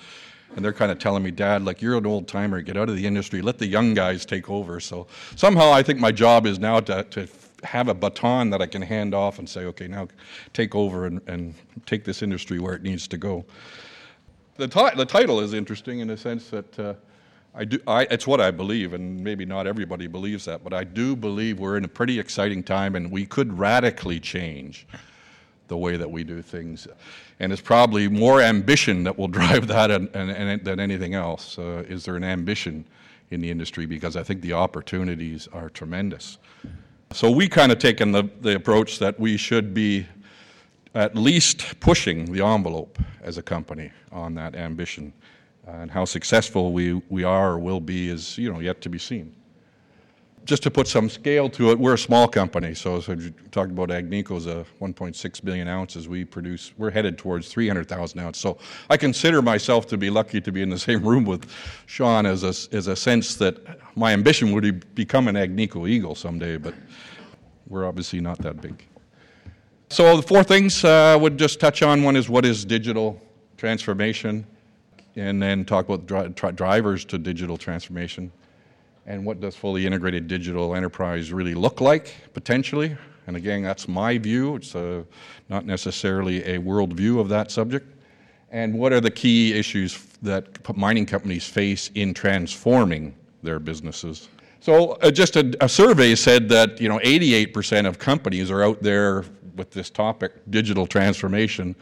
And 0.54 0.64
they're 0.64 0.72
kind 0.72 0.92
of 0.92 0.98
telling 0.98 1.22
me, 1.22 1.32
Dad, 1.32 1.64
like 1.64 1.82
you're 1.82 1.98
an 1.98 2.06
old 2.06 2.28
timer, 2.28 2.62
get 2.62 2.76
out 2.76 2.88
of 2.88 2.96
the 2.96 3.06
industry, 3.06 3.42
let 3.42 3.58
the 3.58 3.66
young 3.66 3.94
guys 3.94 4.24
take 4.24 4.48
over. 4.48 4.78
So 4.80 5.06
somehow 5.34 5.72
I 5.72 5.82
think 5.82 5.98
my 5.98 6.12
job 6.12 6.46
is 6.46 6.58
now 6.58 6.80
to, 6.80 7.02
to 7.02 7.28
have 7.64 7.88
a 7.88 7.94
baton 7.94 8.50
that 8.50 8.62
I 8.62 8.66
can 8.66 8.80
hand 8.80 9.14
off 9.14 9.38
and 9.38 9.48
say, 9.48 9.64
okay, 9.64 9.88
now 9.88 10.08
take 10.52 10.74
over 10.74 11.06
and, 11.06 11.20
and 11.26 11.54
take 11.84 12.04
this 12.04 12.22
industry 12.22 12.58
where 12.58 12.74
it 12.74 12.82
needs 12.82 13.08
to 13.08 13.18
go. 13.18 13.44
The, 14.56 14.68
t- 14.68 14.96
the 14.96 15.04
title 15.04 15.40
is 15.40 15.52
interesting 15.52 15.98
in 16.00 16.08
the 16.08 16.16
sense 16.16 16.48
that 16.50 16.78
uh, 16.78 16.94
I 17.58 17.64
do, 17.64 17.78
I, 17.86 18.02
it's 18.10 18.26
what 18.26 18.38
I 18.38 18.50
believe, 18.50 18.92
and 18.92 19.24
maybe 19.24 19.46
not 19.46 19.66
everybody 19.66 20.06
believes 20.06 20.44
that, 20.44 20.62
but 20.62 20.74
I 20.74 20.84
do 20.84 21.16
believe 21.16 21.58
we're 21.58 21.78
in 21.78 21.84
a 21.84 21.88
pretty 21.88 22.20
exciting 22.20 22.62
time 22.62 22.94
and 22.94 23.10
we 23.10 23.24
could 23.24 23.58
radically 23.58 24.20
change 24.20 24.86
the 25.68 25.76
way 25.76 25.96
that 25.96 26.10
we 26.10 26.22
do 26.22 26.42
things. 26.42 26.86
And 27.40 27.50
it's 27.50 27.62
probably 27.62 28.08
more 28.08 28.42
ambition 28.42 29.04
that 29.04 29.16
will 29.16 29.28
drive 29.40 29.68
that 29.68 29.90
and, 29.90 30.10
and, 30.14 30.30
and 30.30 30.64
than 30.64 30.78
anything 30.78 31.14
else. 31.14 31.58
Uh, 31.58 31.82
is 31.88 32.04
there 32.04 32.16
an 32.16 32.24
ambition 32.24 32.84
in 33.30 33.40
the 33.40 33.50
industry? 33.50 33.86
Because 33.86 34.16
I 34.16 34.22
think 34.22 34.42
the 34.42 34.52
opportunities 34.52 35.48
are 35.54 35.70
tremendous. 35.70 36.36
So 37.12 37.30
we 37.30 37.48
kind 37.48 37.72
of 37.72 37.78
taken 37.78 38.12
the, 38.12 38.28
the 38.42 38.54
approach 38.54 38.98
that 38.98 39.18
we 39.18 39.38
should 39.38 39.72
be 39.72 40.06
at 40.94 41.14
least 41.14 41.80
pushing 41.80 42.30
the 42.30 42.44
envelope 42.44 42.98
as 43.22 43.38
a 43.38 43.42
company 43.42 43.92
on 44.12 44.34
that 44.34 44.54
ambition. 44.54 45.14
Uh, 45.66 45.72
and 45.72 45.90
how 45.90 46.04
successful 46.04 46.72
we, 46.72 46.94
we 47.08 47.24
are 47.24 47.52
or 47.52 47.58
will 47.58 47.80
be 47.80 48.08
is 48.08 48.38
you 48.38 48.52
know 48.52 48.60
yet 48.60 48.80
to 48.80 48.88
be 48.88 48.98
seen. 48.98 49.34
Just 50.44 50.62
to 50.62 50.70
put 50.70 50.86
some 50.86 51.10
scale 51.10 51.50
to 51.50 51.72
it, 51.72 51.78
we're 51.78 51.94
a 51.94 51.98
small 51.98 52.28
company. 52.28 52.72
So, 52.72 53.00
so 53.00 53.14
you 53.14 53.32
talked 53.50 53.72
about 53.72 53.88
Agnico's 53.88 54.46
a 54.46 54.64
1.6 54.80 55.44
billion 55.44 55.66
ounces. 55.66 56.08
We 56.08 56.24
produce, 56.24 56.72
we're 56.78 56.92
headed 56.92 57.18
towards 57.18 57.48
300,000 57.48 58.20
ounces. 58.20 58.40
So 58.40 58.58
I 58.88 58.96
consider 58.96 59.42
myself 59.42 59.88
to 59.88 59.96
be 59.96 60.08
lucky 60.08 60.40
to 60.40 60.52
be 60.52 60.62
in 60.62 60.70
the 60.70 60.78
same 60.88 61.02
room 61.02 61.24
with 61.24 61.50
Sean 61.86 62.26
as 62.26 62.44
a, 62.44 62.76
as 62.76 62.86
a 62.86 62.94
sense 62.94 63.34
that 63.36 63.58
my 63.96 64.12
ambition 64.12 64.52
would 64.52 64.94
become 64.94 65.26
an 65.26 65.34
Agnico 65.34 65.88
Eagle 65.88 66.14
someday, 66.14 66.58
but 66.58 66.74
we're 67.66 67.84
obviously 67.84 68.20
not 68.20 68.38
that 68.38 68.60
big. 68.60 68.84
So 69.90 70.16
the 70.16 70.22
four 70.22 70.44
things 70.44 70.84
uh, 70.84 71.14
I 71.14 71.16
would 71.16 71.38
just 71.38 71.58
touch 71.58 71.82
on. 71.82 72.04
One 72.04 72.14
is 72.14 72.28
what 72.28 72.44
is 72.44 72.64
digital 72.64 73.20
transformation, 73.56 74.46
and 75.16 75.42
then 75.42 75.64
talk 75.64 75.88
about 75.88 76.06
dri- 76.06 76.52
drivers 76.52 77.04
to 77.06 77.18
digital 77.18 77.56
transformation, 77.56 78.30
and 79.06 79.24
what 79.24 79.40
does 79.40 79.56
fully 79.56 79.86
integrated 79.86 80.28
digital 80.28 80.74
enterprise 80.74 81.32
really 81.32 81.54
look 81.54 81.80
like 81.80 82.14
potentially. 82.34 82.96
And 83.26 83.36
again, 83.36 83.62
that's 83.62 83.88
my 83.88 84.18
view. 84.18 84.56
It's 84.56 84.74
a, 84.74 85.00
uh, 85.00 85.02
not 85.48 85.66
necessarily 85.66 86.46
a 86.48 86.58
world 86.58 86.92
view 86.92 87.18
of 87.18 87.28
that 87.30 87.50
subject. 87.50 87.92
And 88.50 88.78
what 88.78 88.92
are 88.92 89.00
the 89.00 89.10
key 89.10 89.52
issues 89.52 89.98
that 90.22 90.76
mining 90.76 91.06
companies 91.06 91.46
face 91.48 91.90
in 91.94 92.14
transforming 92.14 93.16
their 93.42 93.58
businesses? 93.58 94.28
So, 94.60 94.92
uh, 94.92 95.10
just 95.10 95.36
a, 95.36 95.56
a, 95.60 95.68
survey 95.68 96.14
said 96.14 96.48
that 96.48 96.80
you 96.80 96.88
know 96.88 96.98
88% 96.98 97.86
of 97.86 97.98
companies 97.98 98.50
are 98.50 98.62
out 98.62 98.82
there 98.82 99.24
with 99.56 99.70
this 99.70 99.90
topic, 99.90 100.32
digital 100.50 100.86
transformation, 100.86 101.74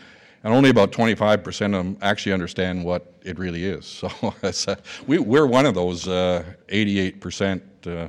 and 0.45 0.53
only 0.53 0.69
about 0.69 0.93
25% 0.93 1.65
of 1.65 1.73
them 1.73 1.97
actually 2.03 2.33
understand 2.33 2.85
what 2.85 3.15
it 3.25 3.39
really 3.39 3.65
is. 3.65 4.05
So 4.53 4.73
uh, 4.73 4.77
we, 5.07 5.39
are 5.39 5.47
one 5.47 5.65
of 5.65 5.75
those 5.75 6.07
uh, 6.07 6.45
88% 6.69 7.63
uh, 7.87 8.09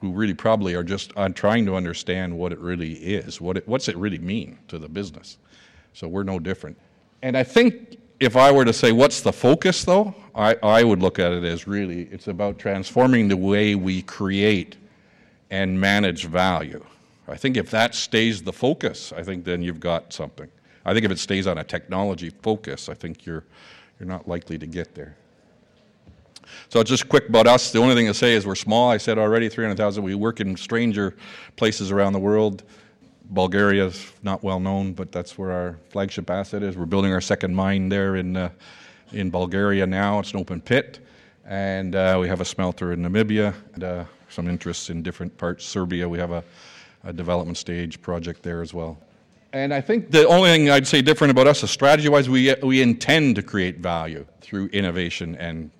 who 0.00 0.12
really 0.12 0.34
probably 0.34 0.74
are 0.74 0.82
just 0.82 1.12
uh, 1.16 1.28
trying 1.28 1.64
to 1.66 1.76
understand 1.76 2.36
what 2.36 2.52
it 2.52 2.58
really 2.58 2.92
is. 2.94 3.40
What 3.40 3.56
it, 3.56 3.68
what's 3.68 3.88
it 3.88 3.96
really 3.96 4.18
mean 4.18 4.58
to 4.68 4.78
the 4.78 4.88
business? 4.88 5.38
So 5.94 6.08
we're 6.08 6.24
no 6.24 6.40
different. 6.40 6.76
And 7.22 7.36
I 7.36 7.44
think 7.44 7.98
if 8.18 8.36
I 8.36 8.50
were 8.50 8.64
to 8.64 8.72
say 8.72 8.90
what's 8.90 9.20
the 9.20 9.32
focus, 9.32 9.84
though, 9.84 10.14
I, 10.34 10.56
I 10.62 10.82
would 10.82 11.00
look 11.00 11.20
at 11.20 11.32
it 11.32 11.44
as 11.44 11.68
really 11.68 12.02
it's 12.10 12.26
about 12.26 12.58
transforming 12.58 13.28
the 13.28 13.36
way 13.36 13.76
we 13.76 14.02
create 14.02 14.76
and 15.50 15.80
manage 15.80 16.26
value. 16.26 16.84
I 17.28 17.36
think 17.36 17.56
if 17.56 17.70
that 17.70 17.94
stays 17.94 18.42
the 18.42 18.52
focus, 18.52 19.12
I 19.16 19.22
think 19.22 19.44
then 19.44 19.62
you've 19.62 19.80
got 19.80 20.12
something. 20.12 20.48
I 20.88 20.94
think 20.94 21.04
if 21.04 21.10
it 21.10 21.18
stays 21.18 21.46
on 21.46 21.58
a 21.58 21.64
technology 21.64 22.30
focus, 22.30 22.88
I 22.88 22.94
think 22.94 23.26
you're, 23.26 23.44
you're 23.98 24.08
not 24.08 24.28
likely 24.28 24.58
to 24.58 24.66
get 24.66 24.94
there. 24.94 25.16
So 26.70 26.82
just 26.82 27.08
quick 27.08 27.28
about 27.28 27.46
us. 27.46 27.72
The 27.72 27.78
only 27.78 27.94
thing 27.94 28.06
to 28.06 28.14
say 28.14 28.34
is 28.34 28.46
we're 28.46 28.54
small. 28.54 28.90
I 28.90 28.96
said 28.96 29.18
already, 29.18 29.48
300,000. 29.48 30.02
We 30.02 30.14
work 30.14 30.40
in 30.40 30.56
stranger 30.56 31.14
places 31.56 31.90
around 31.90 32.14
the 32.14 32.18
world. 32.18 32.62
Bulgaria 33.30 33.86
is 33.86 34.12
not 34.22 34.42
well 34.42 34.58
known, 34.58 34.94
but 34.94 35.12
that's 35.12 35.36
where 35.36 35.52
our 35.52 35.78
flagship 35.90 36.30
asset 36.30 36.62
is. 36.62 36.76
We're 36.76 36.86
building 36.86 37.12
our 37.12 37.20
second 37.20 37.54
mine 37.54 37.90
there 37.90 38.16
in, 38.16 38.36
uh, 38.36 38.50
in 39.12 39.30
Bulgaria 39.30 39.86
now. 39.86 40.20
It's 40.20 40.32
an 40.32 40.40
open 40.40 40.62
pit. 40.62 41.00
And 41.44 41.94
uh, 41.94 42.16
we 42.20 42.28
have 42.28 42.40
a 42.40 42.44
smelter 42.44 42.92
in 42.92 43.02
Namibia 43.02 43.54
and 43.74 43.84
uh, 43.84 44.04
some 44.30 44.48
interests 44.48 44.88
in 44.88 45.02
different 45.02 45.36
parts. 45.36 45.64
Serbia, 45.66 46.08
we 46.08 46.18
have 46.18 46.30
a 46.30 46.42
a 47.04 47.12
development 47.12 47.56
stage 47.56 48.00
project 48.02 48.42
there 48.42 48.62
as 48.62 48.74
well. 48.74 48.98
And 49.52 49.72
I 49.72 49.80
think 49.80 50.10
the 50.10 50.26
only 50.26 50.50
thing 50.50 50.70
I'd 50.70 50.86
say 50.86 51.00
different 51.00 51.30
about 51.30 51.46
us 51.46 51.62
is 51.62 51.70
strategy 51.70 52.08
wise, 52.08 52.28
we, 52.28 52.54
we 52.62 52.82
intend 52.82 53.36
to 53.36 53.42
create 53.42 53.78
value 53.78 54.26
through 54.40 54.66
innovation, 54.66 55.36
and 55.36 55.70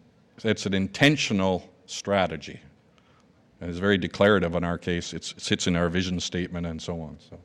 it's 0.43 0.65
an 0.65 0.75
intentional 0.75 1.69
strategy. 1.87 2.61
And 3.61 3.69
it's 3.69 3.79
very 3.79 3.99
declarative 3.99 4.55
in 4.55 4.65
our 4.65 4.79
case. 4.79 5.13
It's, 5.13 5.33
it 5.33 5.41
sits 5.41 5.67
in 5.67 5.77
our 5.77 5.89
vision 5.89 6.21
statement 6.21 6.67
and 6.67 6.81
so 6.81 7.01
on. 7.01 7.19
So. 7.29 7.39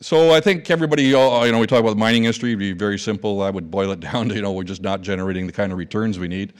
So 0.00 0.34
I 0.34 0.40
think 0.40 0.70
everybody, 0.70 1.04
you 1.04 1.12
know, 1.12 1.58
we 1.58 1.66
talk 1.66 1.80
about 1.80 1.90
the 1.90 1.96
mining 1.96 2.24
industry. 2.24 2.50
It'd 2.50 2.58
be 2.58 2.72
very 2.72 2.98
simple. 2.98 3.40
I 3.40 3.48
would 3.48 3.70
boil 3.70 3.90
it 3.92 4.00
down 4.12 4.28
to, 4.28 4.34
you 4.34 4.42
know, 4.42 4.52
we're 4.52 4.62
just 4.64 4.82
not 4.82 5.00
generating 5.00 5.46
the 5.46 5.52
kind 5.52 5.72
of 5.72 5.78
returns 5.78 6.18
we 6.18 6.28
need. 6.28 6.52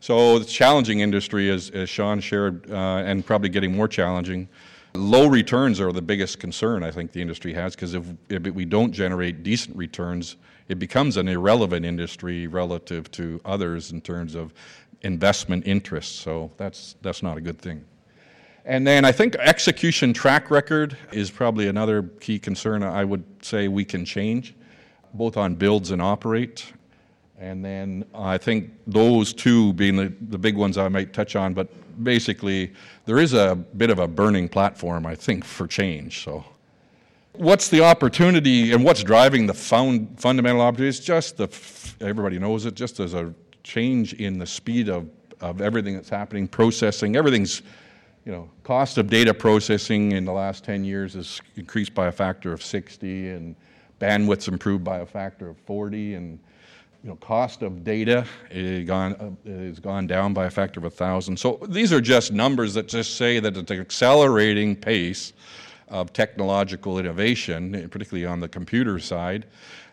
So 0.00 0.36
it's 0.36 0.50
challenging 0.50 1.00
industry, 1.00 1.50
as, 1.50 1.70
as 1.70 1.90
Sean 1.90 2.20
shared, 2.20 2.70
uh, 2.70 3.02
and 3.04 3.26
probably 3.26 3.50
getting 3.50 3.76
more 3.76 3.88
challenging. 3.88 4.48
Low 4.94 5.26
returns 5.26 5.80
are 5.80 5.92
the 5.92 6.02
biggest 6.02 6.38
concern 6.38 6.82
I 6.82 6.90
think 6.90 7.12
the 7.12 7.20
industry 7.20 7.52
has 7.54 7.74
because 7.74 7.94
if, 7.94 8.04
if 8.28 8.42
we 8.42 8.64
don't 8.64 8.92
generate 8.92 9.42
decent 9.42 9.76
returns, 9.76 10.36
it 10.68 10.78
becomes 10.78 11.16
an 11.16 11.28
irrelevant 11.28 11.84
industry 11.84 12.46
relative 12.46 13.10
to 13.12 13.40
others 13.44 13.92
in 13.92 14.00
terms 14.00 14.34
of 14.34 14.52
investment 15.02 15.66
interests. 15.66 16.18
So 16.18 16.50
that's, 16.56 16.96
that's 17.02 17.22
not 17.22 17.36
a 17.36 17.40
good 17.40 17.58
thing. 17.60 17.84
And 18.64 18.86
then 18.86 19.04
I 19.04 19.12
think 19.12 19.34
execution 19.36 20.12
track 20.12 20.50
record 20.50 20.96
is 21.12 21.30
probably 21.30 21.68
another 21.68 22.02
key 22.02 22.38
concern 22.38 22.82
I 22.82 23.04
would 23.04 23.24
say 23.40 23.68
we 23.68 23.84
can 23.84 24.04
change, 24.04 24.54
both 25.14 25.36
on 25.36 25.54
builds 25.54 25.90
and 25.90 26.02
operate. 26.02 26.72
And 27.40 27.64
then 27.64 28.04
I 28.14 28.36
think 28.36 28.72
those 28.86 29.32
two 29.32 29.72
being 29.74 29.96
the, 29.96 30.12
the 30.28 30.38
big 30.38 30.56
ones 30.56 30.76
I 30.76 30.88
might 30.88 31.12
touch 31.12 31.36
on, 31.36 31.54
but 31.54 31.68
basically 32.02 32.72
there 33.04 33.18
is 33.18 33.32
a 33.32 33.54
bit 33.54 33.90
of 33.90 34.00
a 34.00 34.08
burning 34.08 34.48
platform, 34.48 35.06
I 35.06 35.14
think, 35.14 35.44
for 35.44 35.66
change. 35.66 36.24
So, 36.24 36.44
what's 37.32 37.68
the 37.68 37.84
opportunity 37.84 38.72
and 38.72 38.82
what's 38.84 39.04
driving 39.04 39.46
the 39.46 39.54
found, 39.54 40.18
fundamental 40.20 40.60
opportunity? 40.60 40.88
It's 40.88 40.98
just 40.98 41.36
the, 41.36 41.48
everybody 42.04 42.40
knows 42.40 42.66
it, 42.66 42.74
just 42.74 42.98
as 42.98 43.14
a 43.14 43.32
change 43.62 44.14
in 44.14 44.38
the 44.38 44.46
speed 44.46 44.88
of, 44.88 45.08
of 45.40 45.60
everything 45.60 45.94
that's 45.94 46.08
happening, 46.08 46.48
processing, 46.48 47.14
everything's, 47.14 47.62
you 48.24 48.32
know, 48.32 48.50
cost 48.64 48.98
of 48.98 49.08
data 49.08 49.32
processing 49.32 50.12
in 50.12 50.24
the 50.24 50.32
last 50.32 50.64
10 50.64 50.84
years 50.84 51.14
has 51.14 51.40
increased 51.54 51.94
by 51.94 52.08
a 52.08 52.12
factor 52.12 52.52
of 52.52 52.64
60 52.64 53.30
and 53.30 53.54
bandwidth's 54.00 54.48
improved 54.48 54.82
by 54.82 54.98
a 54.98 55.06
factor 55.06 55.48
of 55.48 55.56
40 55.58 56.14
and 56.14 56.40
you 57.02 57.10
know, 57.10 57.16
cost 57.16 57.62
of 57.62 57.84
data 57.84 58.26
is 58.50 58.86
gone, 58.86 59.14
uh, 59.46 59.50
is 59.50 59.78
gone 59.78 60.06
down 60.06 60.34
by 60.34 60.46
a 60.46 60.50
factor 60.50 60.80
of 60.80 60.84
a 60.84 60.90
thousand. 60.90 61.36
So 61.38 61.58
these 61.68 61.92
are 61.92 62.00
just 62.00 62.32
numbers 62.32 62.74
that 62.74 62.88
just 62.88 63.16
say 63.16 63.38
that 63.40 63.56
at 63.56 63.70
an 63.70 63.80
accelerating 63.80 64.74
pace 64.74 65.32
of 65.88 66.12
technological 66.12 66.98
innovation, 66.98 67.88
particularly 67.88 68.26
on 68.26 68.40
the 68.40 68.48
computer 68.48 68.98
side, 68.98 69.46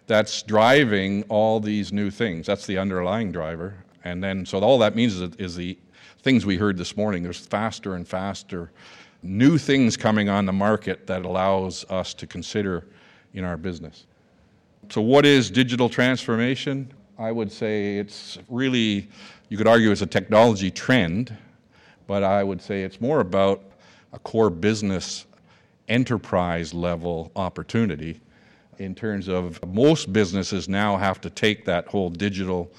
that's 0.08 0.44
driving 0.44 1.24
all 1.30 1.60
these 1.60 1.94
new 1.94 2.12
things. 2.12 2.48
That's 2.48 2.66
the 2.66 2.78
underlying 2.78 3.32
driver. 3.32 3.76
And 4.04 4.24
then, 4.24 4.46
so 4.46 4.60
all 4.60 4.78
that 4.80 4.96
means 4.96 5.20
is, 5.20 5.36
is 5.36 5.56
the 5.56 5.78
things 6.22 6.46
we 6.46 6.58
heard 6.58 6.78
this 6.78 6.98
morning. 6.98 7.24
There's 7.24 7.40
faster 7.40 7.96
and 7.96 8.08
faster 8.08 8.72
new 9.24 9.58
things 9.58 9.98
coming 9.98 10.30
on 10.30 10.46
the 10.46 10.54
market 10.54 11.08
that 11.08 11.26
allows 11.26 11.86
us 11.90 12.14
to 12.16 12.28
consider 12.28 12.86
in 13.34 13.44
our 13.44 13.58
business. 13.58 14.06
So, 14.90 15.02
what 15.02 15.26
is 15.26 15.50
digital 15.50 15.90
transformation? 15.90 16.92
I 17.18 17.32
would 17.32 17.52
say 17.52 17.98
it's 17.98 18.38
really, 18.50 19.10
you 19.50 19.58
could 19.58 19.68
argue 19.68 19.92
it's 19.92 20.02
a 20.02 20.06
technology 20.06 20.70
trend, 20.70 21.36
but 22.08 22.24
I 22.24 22.44
would 22.44 22.62
say 22.62 22.84
it's 22.84 23.02
more 23.02 23.20
about 23.20 23.64
a 24.14 24.20
core 24.20 24.50
business 24.50 25.26
enterprise 25.88 26.74
level 26.74 27.32
opportunity 27.36 28.20
in 28.78 28.94
terms 28.94 29.28
of 29.28 29.66
most 29.66 30.12
businesses 30.12 30.68
now 30.68 30.98
have 30.98 31.22
to 31.22 31.30
take 31.30 31.66
that 31.66 31.88
whole 31.88 32.10
digital 32.10 32.72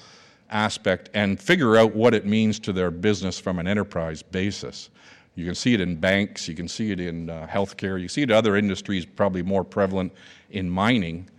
aspect 0.49 1.09
and 1.13 1.39
figure 1.39 1.77
out 1.77 1.93
what 1.93 2.13
it 2.13 2.25
means 2.25 2.59
to 2.59 2.73
their 2.73 2.91
business 2.91 3.39
from 3.39 3.59
an 3.59 3.67
enterprise 3.67 4.21
basis. 4.21 4.89
You 5.35 5.45
can 5.45 5.55
see 5.55 5.73
it 5.73 5.81
in 5.81 5.95
banks, 5.95 6.47
you 6.47 6.55
can 6.55 6.67
see 6.67 6.91
it 6.91 6.99
in 6.99 7.29
uh, 7.29 7.47
healthcare, 7.51 8.01
you 8.01 8.07
see 8.07 8.21
it 8.21 8.31
in 8.31 8.35
other 8.35 8.55
industries, 8.55 9.05
probably 9.05 9.43
more 9.43 9.63
prevalent 9.63 10.13
in 10.51 10.69
mining. 10.69 11.29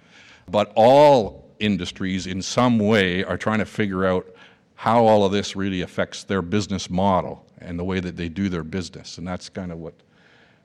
But 0.50 0.72
all 0.74 1.50
industries, 1.58 2.26
in 2.26 2.42
some 2.42 2.78
way, 2.78 3.24
are 3.24 3.36
trying 3.36 3.58
to 3.58 3.66
figure 3.66 4.06
out 4.06 4.26
how 4.74 5.04
all 5.04 5.24
of 5.24 5.32
this 5.32 5.56
really 5.56 5.82
affects 5.82 6.24
their 6.24 6.42
business 6.42 6.88
model 6.88 7.44
and 7.58 7.78
the 7.78 7.84
way 7.84 8.00
that 8.00 8.16
they 8.16 8.28
do 8.28 8.48
their 8.48 8.62
business. 8.62 9.18
And 9.18 9.26
that's 9.26 9.48
kind 9.48 9.72
of 9.72 9.78
what 9.78 9.94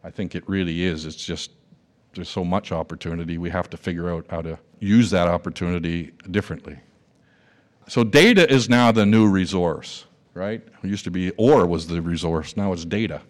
I 0.03 0.11
think 0.11 0.35
it 0.35 0.47
really 0.47 0.83
is. 0.83 1.05
It's 1.05 1.15
just 1.15 1.51
there's 2.13 2.29
so 2.29 2.43
much 2.43 2.71
opportunity, 2.71 3.37
we 3.37 3.49
have 3.49 3.69
to 3.71 3.77
figure 3.77 4.11
out 4.11 4.25
how 4.29 4.41
to 4.41 4.59
use 4.79 5.09
that 5.09 5.27
opportunity 5.27 6.11
differently. 6.29 6.77
So, 7.87 8.03
data 8.03 8.49
is 8.51 8.69
now 8.69 8.91
the 8.91 9.05
new 9.05 9.27
resource, 9.27 10.05
right? 10.33 10.61
It 10.83 10.87
used 10.87 11.03
to 11.05 11.11
be 11.11 11.31
ore 11.31 11.65
was 11.65 11.87
the 11.87 12.01
resource, 12.01 12.55
now 12.55 12.71
it's 12.71 12.85
data. 12.85 13.21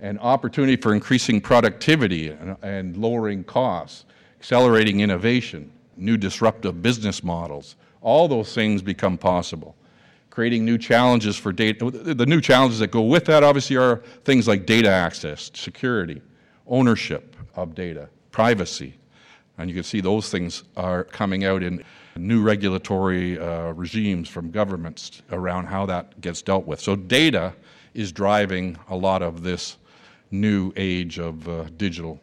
And 0.00 0.18
opportunity 0.20 0.76
for 0.76 0.94
increasing 0.94 1.40
productivity 1.40 2.30
and, 2.30 2.56
and 2.62 2.96
lowering 2.96 3.44
costs, 3.44 4.04
accelerating 4.38 5.00
innovation, 5.00 5.70
new 5.96 6.16
disruptive 6.16 6.82
business 6.82 7.22
models, 7.22 7.76
all 8.00 8.28
those 8.28 8.54
things 8.54 8.82
become 8.82 9.16
possible. 9.18 9.76
Creating 10.30 10.64
new 10.64 10.78
challenges 10.78 11.36
for 11.36 11.52
data. 11.52 11.90
The 11.90 12.26
new 12.26 12.40
challenges 12.40 12.80
that 12.80 12.90
go 12.90 13.02
with 13.02 13.24
that, 13.26 13.44
obviously, 13.44 13.76
are 13.76 14.02
things 14.24 14.48
like 14.48 14.66
data 14.66 14.90
access, 14.90 15.50
security, 15.54 16.20
ownership 16.66 17.36
of 17.54 17.74
data, 17.74 18.08
privacy. 18.32 18.94
And 19.58 19.70
you 19.70 19.74
can 19.74 19.84
see 19.84 20.00
those 20.00 20.30
things 20.30 20.64
are 20.76 21.04
coming 21.04 21.44
out 21.44 21.62
in 21.62 21.84
new 22.16 22.42
regulatory 22.42 23.38
uh, 23.38 23.72
regimes 23.72 24.28
from 24.28 24.50
governments 24.50 25.22
around 25.30 25.66
how 25.66 25.86
that 25.86 26.20
gets 26.20 26.42
dealt 26.42 26.66
with. 26.66 26.80
So, 26.80 26.96
data 26.96 27.54
is 27.94 28.10
driving 28.10 28.76
a 28.88 28.96
lot 28.96 29.22
of 29.22 29.42
this 29.42 29.78
new 30.30 30.72
age 30.76 31.18
of 31.18 31.48
uh, 31.48 31.64
digital. 31.76 32.20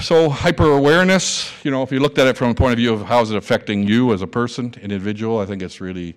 So, 0.00 0.28
hyper 0.28 0.72
awareness, 0.72 1.52
you 1.64 1.70
know, 1.70 1.82
if 1.82 1.92
you 1.92 2.00
looked 2.00 2.18
at 2.18 2.26
it 2.26 2.36
from 2.36 2.50
a 2.50 2.54
point 2.54 2.72
of 2.72 2.78
view 2.78 2.92
of 2.92 3.02
how 3.02 3.20
is 3.20 3.30
it 3.30 3.36
affecting 3.36 3.86
you 3.86 4.12
as 4.12 4.22
a 4.22 4.26
person, 4.26 4.74
individual, 4.82 5.38
I 5.38 5.46
think 5.46 5.62
it's 5.62 5.80
really 5.80 6.16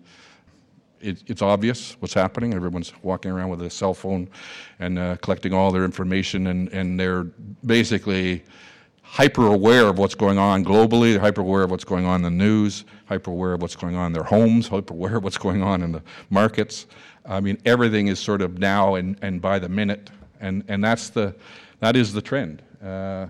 it, 1.01 1.23
it's 1.27 1.41
obvious 1.41 1.95
what's 1.99 2.13
happening. 2.13 2.53
Everyone's 2.53 2.93
walking 3.03 3.31
around 3.31 3.49
with 3.49 3.61
a 3.61 3.69
cell 3.69 3.93
phone 3.93 4.29
and 4.79 4.97
uh, 4.97 5.15
collecting 5.17 5.53
all 5.53 5.71
their 5.71 5.85
information, 5.85 6.47
and, 6.47 6.69
and 6.69 6.99
they're 6.99 7.23
basically 7.65 8.43
hyper 9.01 9.47
aware 9.47 9.87
of 9.87 9.97
what's 9.97 10.15
going 10.15 10.37
on 10.37 10.63
globally. 10.63 11.13
They're 11.13 11.21
hyper 11.21 11.41
aware 11.41 11.63
of 11.63 11.71
what's 11.71 11.83
going 11.83 12.05
on 12.05 12.17
in 12.17 12.21
the 12.23 12.29
news, 12.29 12.85
hyper 13.05 13.31
aware 13.31 13.53
of 13.53 13.61
what's 13.61 13.75
going 13.75 13.95
on 13.95 14.07
in 14.07 14.13
their 14.13 14.23
homes, 14.23 14.67
hyper 14.67 14.93
aware 14.93 15.17
of 15.17 15.23
what's 15.23 15.37
going 15.37 15.61
on 15.61 15.83
in 15.83 15.91
the 15.91 16.01
markets. 16.29 16.87
I 17.25 17.39
mean, 17.41 17.57
everything 17.65 18.07
is 18.07 18.19
sort 18.19 18.41
of 18.41 18.57
now 18.57 18.95
and, 18.95 19.17
and 19.21 19.41
by 19.41 19.59
the 19.59 19.69
minute, 19.69 20.09
and, 20.39 20.63
and 20.67 20.83
that's 20.83 21.09
the, 21.09 21.35
that 21.79 21.95
is 21.95 22.13
the 22.13 22.21
trend. 22.21 22.61
Uh, 22.83 23.27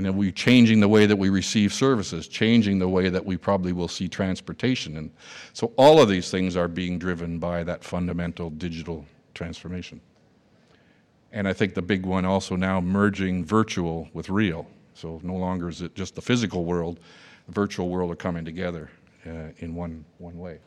and 0.00 0.06
then 0.06 0.16
we're 0.16 0.30
changing 0.30 0.80
the 0.80 0.88
way 0.88 1.04
that 1.04 1.16
we 1.16 1.28
receive 1.28 1.74
services, 1.74 2.26
changing 2.26 2.78
the 2.78 2.88
way 2.88 3.10
that 3.10 3.22
we 3.22 3.36
probably 3.36 3.74
will 3.74 3.86
see 3.86 4.08
transportation. 4.08 4.96
And 4.96 5.10
so 5.52 5.74
all 5.76 6.00
of 6.00 6.08
these 6.08 6.30
things 6.30 6.56
are 6.56 6.68
being 6.68 6.98
driven 6.98 7.38
by 7.38 7.64
that 7.64 7.84
fundamental 7.84 8.48
digital 8.48 9.04
transformation. 9.34 10.00
And 11.32 11.46
I 11.46 11.52
think 11.52 11.74
the 11.74 11.82
big 11.82 12.06
one 12.06 12.24
also 12.24 12.56
now 12.56 12.80
merging 12.80 13.44
virtual 13.44 14.08
with 14.14 14.30
real. 14.30 14.66
So 14.94 15.20
no 15.22 15.36
longer 15.36 15.68
is 15.68 15.82
it 15.82 15.94
just 15.94 16.14
the 16.14 16.22
physical 16.22 16.64
world, 16.64 16.98
the 17.44 17.52
virtual 17.52 17.90
world 17.90 18.10
are 18.10 18.16
coming 18.16 18.46
together 18.46 18.88
uh, 19.26 19.52
in 19.58 19.74
one, 19.74 20.02
one 20.16 20.38
way. 20.38 20.60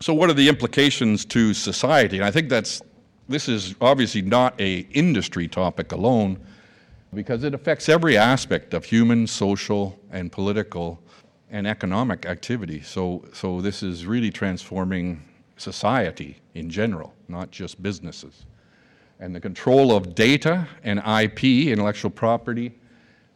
So 0.00 0.12
what 0.12 0.28
are 0.28 0.34
the 0.34 0.50
implications 0.50 1.24
to 1.24 1.54
society? 1.54 2.18
And 2.18 2.26
I 2.26 2.30
think 2.30 2.50
that's 2.50 2.82
this 3.26 3.48
is 3.48 3.74
obviously 3.80 4.20
not 4.20 4.60
a 4.60 4.80
industry 4.90 5.48
topic 5.48 5.92
alone 5.92 6.38
because 7.14 7.44
it 7.44 7.54
affects 7.54 7.88
every 7.88 8.16
aspect 8.16 8.74
of 8.74 8.84
human, 8.84 9.26
social, 9.26 9.98
and 10.10 10.30
political 10.30 11.00
and 11.50 11.66
economic 11.66 12.26
activity. 12.26 12.82
So, 12.82 13.24
so 13.32 13.60
this 13.60 13.82
is 13.82 14.06
really 14.06 14.30
transforming 14.30 15.22
society 15.56 16.36
in 16.54 16.68
general, 16.68 17.14
not 17.28 17.50
just 17.50 17.82
businesses. 17.82 18.44
And 19.20 19.34
the 19.34 19.40
control 19.40 19.96
of 19.96 20.14
data 20.14 20.68
and 20.84 20.98
IP, 20.98 21.68
intellectual 21.68 22.10
property, 22.10 22.74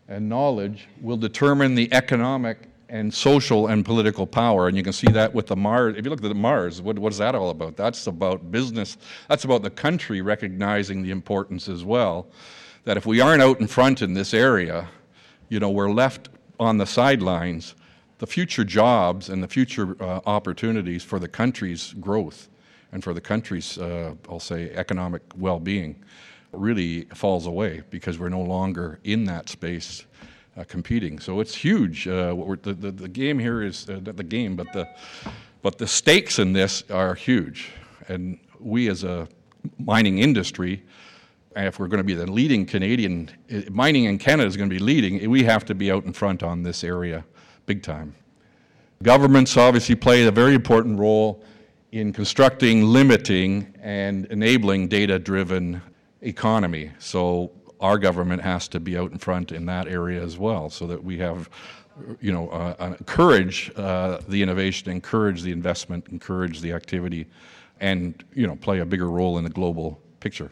and 0.09 0.29
knowledge 0.29 0.89
will 1.01 1.17
determine 1.17 1.75
the 1.75 1.91
economic 1.93 2.67
and 2.89 3.15
social 3.15 3.69
and 3.69 3.85
political 3.85 4.27
power. 4.27 4.67
And 4.67 4.77
you 4.77 4.83
can 4.83 4.93
see 4.93 5.11
that 5.13 5.33
with 5.33 5.47
the 5.47 5.57
MaRS. 5.57 5.97
If 5.97 6.05
you 6.05 6.11
look 6.11 6.23
at 6.23 6.29
the 6.29 6.35
MaRS, 6.35 6.83
what, 6.83 6.99
what 6.99 7.13
is 7.13 7.19
that 7.19 7.37
all 7.37 7.51
about? 7.51 7.77
That's 7.77 8.09
about 8.09 8.51
business. 8.51 8.99
That's 9.29 9.45
about 9.45 9.63
the 9.63 9.71
country 9.71 10.21
recognizing 10.21 11.03
the 11.03 11.13
importance 11.13 11.69
as 11.69 11.85
well 11.85 12.27
that 12.85 12.97
if 12.97 13.07
we 13.07 13.21
aren't 13.21 13.43
out 13.43 13.61
in 13.61 13.67
front 13.67 14.03
in 14.03 14.15
this 14.15 14.33
area, 14.35 14.89
you 15.49 15.61
know, 15.61 15.71
we're 15.71 15.91
left 15.91 16.29
on 16.59 16.79
the 16.79 16.87
sidelines. 16.87 17.75
The 18.19 18.27
future 18.27 18.65
jobs 18.65 19.29
and 19.29 19.43
the 19.43 19.49
future 19.49 19.97
uh, 20.03 20.21
opportunities 20.27 21.03
for 21.03 21.19
the 21.19 21.29
country's 21.29 21.95
growth 21.95 22.49
and 22.93 23.03
for 23.03 23.15
the 23.15 23.21
country's, 23.21 23.79
uh, 23.79 24.15
I'll 24.29 24.41
say, 24.41 24.71
economic 24.71 25.23
well 25.37 25.59
being 25.59 26.03
really 26.53 27.03
falls 27.15 27.47
away 27.47 27.83
because 27.91 28.19
we're 28.19 28.29
no 28.29 28.43
longer 28.43 28.99
in 29.05 29.25
that 29.25 29.49
space 29.49 30.05
uh, 30.57 30.65
competing. 30.65 31.19
So 31.19 31.41
it's 31.41 31.55
huge. 31.55 32.09
Uh, 32.09 32.35
the, 32.63 32.75
the, 32.75 32.91
the, 32.91 33.09
game 33.09 33.39
here 33.39 33.63
is 33.63 33.89
uh, 33.89 34.01
the 34.03 34.25
game, 34.25 34.57
but 34.57 34.73
the, 34.73 34.89
but 35.63 35.79
the 35.79 35.87
stakes 35.87 36.39
in 36.39 36.53
this 36.53 36.83
are 36.91 37.15
huge. 37.15 37.71
And 38.09 38.39
we 38.59 38.89
as 38.89 39.05
a 39.05 39.29
mining 39.79 40.19
industry 40.19 40.83
if 41.57 41.79
we're 41.79 41.89
going 41.89 41.99
to 41.99 42.05
be 42.05 42.15
the 42.15 42.31
leading 42.31 42.65
Canadian, 42.65 43.31
mining 43.71 44.05
in 44.05 44.19
Canada 44.19 44.47
is 44.47 44.57
going 44.57 44.69
to 44.69 44.75
be 44.75 44.81
leading, 44.81 45.29
we 45.29 45.43
have 45.45 45.65
to 45.67 45.75
be 45.75 45.91
out 45.91 46.05
in 46.05 46.13
front 46.13 46.43
on 46.43 46.63
this 46.63 46.85
area 46.85 47.25
big 47.67 47.83
time. 47.83 48.15
Governments 49.03 49.57
obviously 49.57 49.95
play 49.95 50.25
a 50.27 50.31
very 50.31 50.55
important 50.55 50.99
role 50.99 51.43
in 51.93 52.13
constructing, 52.13 52.85
limiting, 52.85 53.73
and 53.81 54.27
enabling 54.27 54.89
data 54.89 55.19
driven 55.19 55.81
economy. 56.21 56.91
So 56.99 57.51
our 57.81 57.99
government 57.99 58.43
has 58.43 58.69
to 58.69 58.81
be 58.81 58.97
out 58.97 59.11
in 59.11 59.19
front 59.19 59.53
in 59.53 59.67
that 59.67 59.89
area 59.89 60.23
as 60.23 60.39
well 60.39 60.71
so 60.71 60.87
that 60.87 61.03
we 61.03 61.19
have 61.19 61.49
you 62.21 62.33
know, 62.33 62.49
uh, 62.49 62.75
uh, 62.79 62.95
encourage 62.99 63.71
uh, 63.77 64.21
the 64.29 64.43
innovation, 64.43 64.91
encourage 64.91 65.43
the 65.43 65.53
investment, 65.53 66.09
encourage 66.09 66.61
the 66.61 66.73
activity, 66.73 67.27
and 67.81 68.25
you 68.35 68.47
know, 68.47 68.57
play 68.57 68.81
a 68.81 68.87
bigger 68.87 69.11
role 69.11 69.39
in 69.39 69.45
the 69.45 69.51
global 69.51 70.01
picture. 70.21 70.51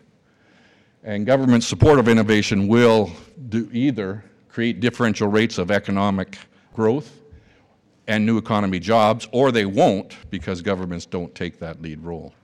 And 1.08 1.24
government 1.24 1.64
support 1.64 1.98
of 1.98 2.06
innovation 2.06 2.68
will 2.68 3.10
do 3.48 3.70
either 3.72 4.22
create 4.50 4.80
differential 4.80 5.26
rates 5.26 5.56
of 5.56 5.70
economic 5.70 6.36
growth 6.74 7.22
and 8.08 8.26
new 8.26 8.36
economy 8.36 8.78
jobs, 8.78 9.26
or 9.32 9.50
they 9.50 9.64
won't 9.64 10.16
because 10.28 10.60
governments 10.60 11.06
don't 11.06 11.34
take 11.34 11.58
that 11.60 11.80
lead 11.80 12.02
role. 12.02 12.34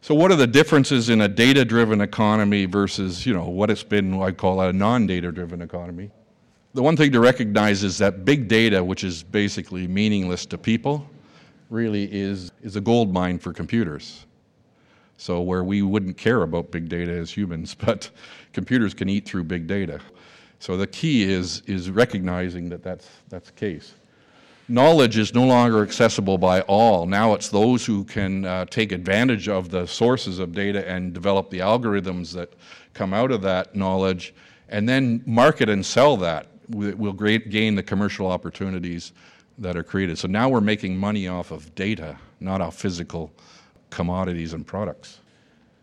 So, 0.00 0.14
what 0.14 0.30
are 0.30 0.36
the 0.36 0.46
differences 0.46 1.08
in 1.08 1.22
a 1.22 1.28
data 1.28 1.64
driven 1.64 2.00
economy 2.00 2.66
versus 2.66 3.26
you 3.26 3.34
know, 3.34 3.48
what 3.48 3.68
it's 3.68 3.82
been, 3.82 4.16
what 4.16 4.28
I 4.28 4.30
call 4.30 4.60
a 4.60 4.72
non 4.72 5.08
data 5.08 5.32
driven 5.32 5.60
economy? 5.60 6.12
The 6.74 6.82
one 6.84 6.96
thing 6.96 7.10
to 7.10 7.18
recognize 7.18 7.82
is 7.82 7.98
that 7.98 8.24
big 8.24 8.46
data, 8.46 8.84
which 8.84 9.02
is 9.02 9.24
basically 9.24 9.88
meaningless 9.88 10.46
to 10.46 10.56
people, 10.56 11.04
really 11.68 12.08
is, 12.12 12.52
is 12.62 12.76
a 12.76 12.80
gold 12.80 13.12
mine 13.12 13.40
for 13.40 13.52
computers. 13.52 14.24
So, 15.18 15.42
where 15.42 15.64
we 15.64 15.82
wouldn't 15.82 16.16
care 16.16 16.42
about 16.42 16.70
big 16.70 16.88
data 16.88 17.12
as 17.12 17.30
humans, 17.30 17.74
but 17.78 18.10
computers 18.52 18.94
can 18.94 19.08
eat 19.08 19.26
through 19.26 19.44
big 19.44 19.66
data. 19.66 20.00
So, 20.58 20.76
the 20.76 20.86
key 20.86 21.24
is, 21.24 21.62
is 21.66 21.90
recognizing 21.90 22.70
that 22.70 22.82
that's, 22.82 23.08
that's 23.28 23.50
the 23.50 23.56
case 23.56 23.94
knowledge 24.68 25.16
is 25.16 25.34
no 25.34 25.46
longer 25.46 25.82
accessible 25.82 26.36
by 26.36 26.60
all. 26.62 27.06
Now 27.06 27.32
it's 27.32 27.48
those 27.48 27.86
who 27.86 28.04
can 28.04 28.44
uh, 28.44 28.66
take 28.66 28.92
advantage 28.92 29.48
of 29.48 29.70
the 29.70 29.86
sources 29.86 30.38
of 30.38 30.52
data 30.52 30.86
and 30.88 31.12
develop 31.12 31.50
the 31.50 31.60
algorithms 31.60 32.32
that 32.34 32.52
come 32.92 33.14
out 33.14 33.30
of 33.30 33.42
that 33.42 33.74
knowledge 33.74 34.34
and 34.68 34.88
then 34.88 35.22
market 35.24 35.68
and 35.68 35.84
sell 35.84 36.16
that. 36.18 36.46
We'll 36.68 37.14
gain 37.14 37.74
the 37.74 37.82
commercial 37.82 38.26
opportunities 38.26 39.12
that 39.56 39.74
are 39.74 39.82
created. 39.82 40.18
So 40.18 40.28
now 40.28 40.50
we're 40.50 40.60
making 40.60 40.98
money 40.98 41.26
off 41.28 41.50
of 41.50 41.74
data, 41.74 42.18
not 42.40 42.60
off 42.60 42.76
physical 42.76 43.32
commodities 43.90 44.52
and 44.52 44.66
products. 44.66 45.20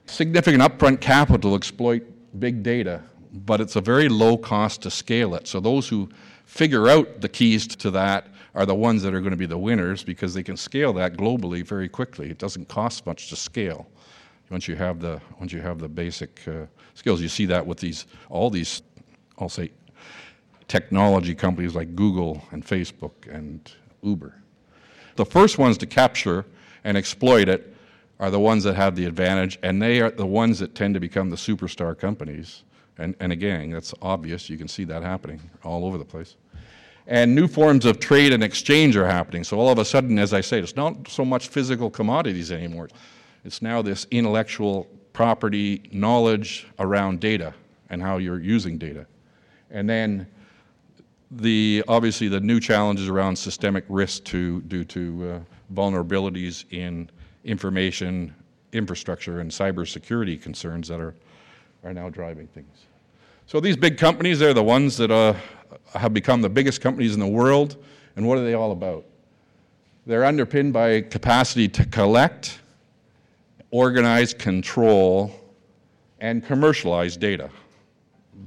Significant 0.06 0.62
upfront 0.62 1.02
capital 1.02 1.52
to 1.52 1.56
exploit 1.56 2.04
big 2.40 2.64
data, 2.64 3.02
but 3.34 3.62
it's 3.62 3.76
a 3.76 3.82
very 3.82 4.10
low 4.10 4.38
cost 4.38 4.82
to 4.84 4.92
scale 4.92 5.36
it. 5.36 5.48
So 5.48 5.60
those 5.60 5.88
who 5.88 6.10
figure 6.46 6.88
out 6.88 7.22
the 7.22 7.30
keys 7.30 7.68
to 7.68 7.92
that 7.92 8.28
are 8.54 8.66
the 8.66 8.76
ones 8.76 9.02
that 9.02 9.14
are 9.14 9.20
going 9.20 9.32
to 9.32 9.38
be 9.38 9.46
the 9.46 9.58
winners 9.58 10.04
because 10.04 10.34
they 10.34 10.44
can 10.44 10.56
scale 10.56 10.94
that 10.94 11.14
globally 11.18 11.66
very 11.66 11.90
quickly. 11.90 12.30
It 12.30 12.38
doesn't 12.38 12.68
cost 12.68 13.06
much 13.06 13.30
to 13.30 13.36
scale 13.36 13.88
once 14.50 14.68
you 14.68 14.76
have 14.76 15.00
the 15.00 15.20
once 15.40 15.52
you 15.52 15.62
have 15.62 15.80
the 15.80 15.90
basic 15.90 16.42
uh, 16.48 16.66
skills. 16.94 17.22
You 17.22 17.28
see 17.28 17.46
that 17.48 17.66
with 17.66 17.80
these 17.80 18.06
all 18.30 18.50
these, 18.50 18.82
I'll 19.40 19.50
say, 19.50 19.72
technology 20.68 21.36
companies 21.36 21.76
like 21.76 21.96
Google 21.96 22.42
and 22.52 22.66
Facebook 22.66 23.28
and 23.30 23.70
Uber. 24.02 24.34
The 25.16 25.26
first 25.26 25.58
ones 25.58 25.78
to 25.80 25.86
capture 25.86 26.46
and 26.84 26.96
exploit 26.96 27.50
it 27.50 27.75
are 28.20 28.32
the 28.32 28.40
ones 28.40 28.64
that 28.64 28.76
have 28.76 28.96
the 28.96 29.06
advantage, 29.06 29.60
and 29.62 29.82
they 29.82 30.00
are 30.02 30.12
the 30.12 30.26
ones 30.26 30.60
that 30.60 30.76
tend 30.76 30.94
to 30.94 31.00
become 31.00 31.30
the 31.30 31.36
superstar 31.36 31.98
companies. 31.98 32.64
And, 32.98 33.16
and 33.20 33.32
again, 33.32 33.72
that's 33.72 33.94
obvious. 34.02 34.50
You 34.50 34.58
can 34.58 34.70
see 34.70 34.86
that 34.86 35.04
happening 35.04 35.42
all 35.64 35.86
over 35.86 35.98
the 35.98 36.06
place 36.06 36.36
and 37.08 37.36
new 37.36 37.48
forms 37.48 37.86
of 37.86 38.00
trade 38.00 38.34
and 38.34 38.44
exchange 38.44 38.96
are 38.96 39.06
happening. 39.06 39.44
So 39.44 39.60
all 39.60 39.70
of 39.70 39.78
a 39.78 39.86
sudden, 39.86 40.18
as 40.18 40.34
I 40.34 40.42
say, 40.42 40.60
it's 40.60 40.76
not 40.76 41.08
so 41.08 41.24
much 41.24 41.50
physical 41.50 41.90
commodities 41.90 42.52
anymore. 42.52 42.90
It's 43.44 43.62
now 43.62 43.82
this 43.82 44.08
intellectual 44.10 44.88
property 45.14 45.84
knowledge 45.92 46.68
around 46.80 47.20
data 47.20 47.54
and 47.90 48.02
how 48.02 48.18
you're 48.18 48.42
using 48.42 48.78
data. 48.78 49.06
And 49.70 49.88
then 49.88 50.28
the 51.30 51.84
obviously 51.88 52.28
the 52.28 52.40
new 52.40 52.60
challenges 52.60 53.08
around 53.08 53.36
systemic 53.36 53.86
risk 53.88 54.24
to, 54.26 54.62
due 54.62 54.84
to 54.86 55.30
uh, 55.30 55.74
vulnerabilities 55.74 56.66
in 56.72 57.10
information 57.46 58.36
infrastructure 58.74 59.40
and 59.40 59.50
cybersecurity 59.50 60.42
concerns 60.42 60.88
that 60.90 61.00
are, 61.00 61.16
are 61.84 61.94
now 61.94 62.10
driving 62.10 62.48
things. 62.48 62.86
So 63.46 63.60
these 63.60 63.78
big 63.78 63.98
companies, 63.98 64.40
they're 64.40 64.54
the 64.54 64.64
ones 64.64 64.98
that 64.98 65.12
uh, 65.12 65.34
have 65.94 66.14
become 66.14 66.42
the 66.42 66.50
biggest 66.50 66.82
companies 66.82 67.14
in 67.14 67.20
the 67.20 67.28
world. 67.28 67.78
And 68.16 68.28
what 68.28 68.38
are 68.38 68.44
they 68.44 68.56
all 68.56 68.72
about? 68.72 69.06
They're 70.06 70.26
underpinned 70.26 70.74
by 70.74 71.02
capacity 71.02 71.68
to 71.70 71.86
collect, 71.86 72.60
organize, 73.72 74.34
control, 74.34 75.32
and 76.20 76.46
commercialize 76.46 77.18
data. 77.18 77.50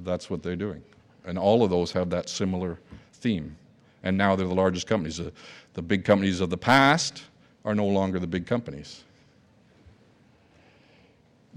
That's 0.05 0.31
what 0.31 0.43
they're 0.43 0.57
doing. 0.57 0.83
And 1.25 1.39
all 1.39 1.63
of 1.63 1.71
those 1.71 1.93
have 1.93 2.11
that 2.11 2.29
similar 2.29 2.79
theme. 3.15 3.57
And 4.03 4.17
now 4.17 4.37
they're 4.37 4.47
the 4.47 4.55
largest 4.55 4.87
companies. 4.87 5.19
The, 5.19 5.33
the 5.75 5.83
big 5.83 6.05
companies 6.05 6.41
of 6.41 6.51
the 6.51 6.57
past 6.57 7.25
are 7.69 7.75
no 7.75 7.85
longer 7.85 8.19
the 8.19 8.27
big 8.27 8.47
companies. 8.47 9.05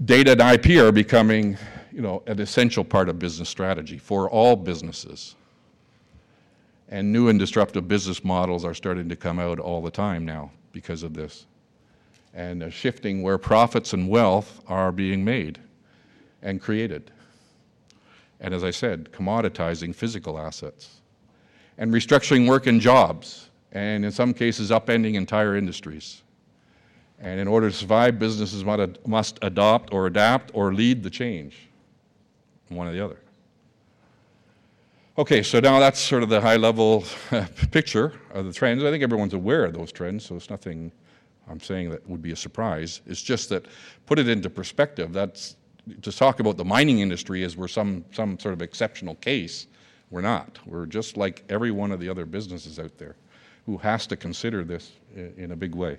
Data 0.04 0.32
and 0.32 0.42
IP 0.42 0.78
are 0.78 0.92
becoming 0.92 1.56
you 1.90 2.02
know, 2.02 2.22
an 2.26 2.38
essential 2.38 2.84
part 2.84 3.08
of 3.08 3.18
business 3.18 3.48
strategy 3.48 3.96
for 3.96 4.28
all 4.28 4.54
businesses. 4.54 5.36
And 6.90 7.10
new 7.10 7.28
and 7.28 7.38
disruptive 7.38 7.88
business 7.88 8.22
models 8.22 8.62
are 8.62 8.74
starting 8.74 9.08
to 9.08 9.16
come 9.16 9.38
out 9.38 9.58
all 9.58 9.80
the 9.80 9.90
time 9.90 10.26
now 10.26 10.50
because 10.72 11.02
of 11.02 11.14
this. 11.14 11.46
And 12.34 12.70
shifting 12.70 13.22
where 13.22 13.38
profits 13.38 13.94
and 13.94 14.06
wealth 14.06 14.60
are 14.66 14.92
being 14.92 15.24
made 15.24 15.60
and 16.42 16.60
created. 16.60 17.10
And 18.38 18.52
as 18.52 18.62
I 18.62 18.70
said, 18.70 19.08
commoditizing 19.12 19.94
physical 19.94 20.38
assets. 20.38 21.00
And 21.78 21.90
restructuring 21.90 22.46
work 22.46 22.66
and 22.66 22.82
jobs, 22.82 23.48
and 23.72 24.04
in 24.04 24.12
some 24.12 24.34
cases, 24.34 24.70
upending 24.70 25.14
entire 25.14 25.56
industries. 25.56 26.22
And 27.18 27.40
in 27.40 27.48
order 27.48 27.70
to 27.70 27.76
survive, 27.76 28.18
businesses 28.18 28.64
must 28.64 29.38
adopt 29.42 29.92
or 29.92 30.06
adapt 30.06 30.50
or 30.54 30.74
lead 30.74 31.02
the 31.02 31.10
change 31.10 31.68
one 32.68 32.86
or 32.86 32.92
the 32.92 33.04
other. 33.04 33.18
Okay, 35.18 35.42
so 35.42 35.60
now 35.60 35.78
that's 35.78 36.00
sort 36.00 36.22
of 36.22 36.30
the 36.30 36.40
high 36.40 36.56
level 36.56 37.04
uh, 37.30 37.46
picture 37.70 38.14
of 38.32 38.46
the 38.46 38.52
trends. 38.52 38.82
I 38.82 38.90
think 38.90 39.02
everyone's 39.02 39.34
aware 39.34 39.64
of 39.64 39.74
those 39.74 39.92
trends, 39.92 40.24
so 40.24 40.36
it's 40.36 40.48
nothing 40.48 40.90
I'm 41.48 41.60
saying 41.60 41.90
that 41.90 42.08
would 42.08 42.22
be 42.22 42.32
a 42.32 42.36
surprise. 42.36 43.02
It's 43.06 43.20
just 43.20 43.50
that 43.50 43.66
put 44.06 44.18
it 44.18 44.28
into 44.28 44.48
perspective, 44.48 45.12
that's 45.12 45.56
to 46.00 46.12
talk 46.12 46.40
about 46.40 46.56
the 46.56 46.64
mining 46.64 47.00
industry 47.00 47.42
as 47.42 47.56
we're 47.56 47.68
some, 47.68 48.04
some 48.12 48.38
sort 48.38 48.54
of 48.54 48.62
exceptional 48.62 49.16
case. 49.16 49.66
We're 50.10 50.22
not. 50.22 50.58
We're 50.66 50.86
just 50.86 51.16
like 51.16 51.44
every 51.48 51.72
one 51.72 51.90
of 51.90 52.00
the 52.00 52.08
other 52.08 52.24
businesses 52.24 52.78
out 52.78 52.96
there 52.98 53.16
who 53.66 53.78
has 53.78 54.06
to 54.08 54.16
consider 54.16 54.64
this 54.64 54.92
in 55.14 55.52
a 55.52 55.56
big 55.56 55.74
way. 55.74 55.98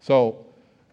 So 0.00 0.46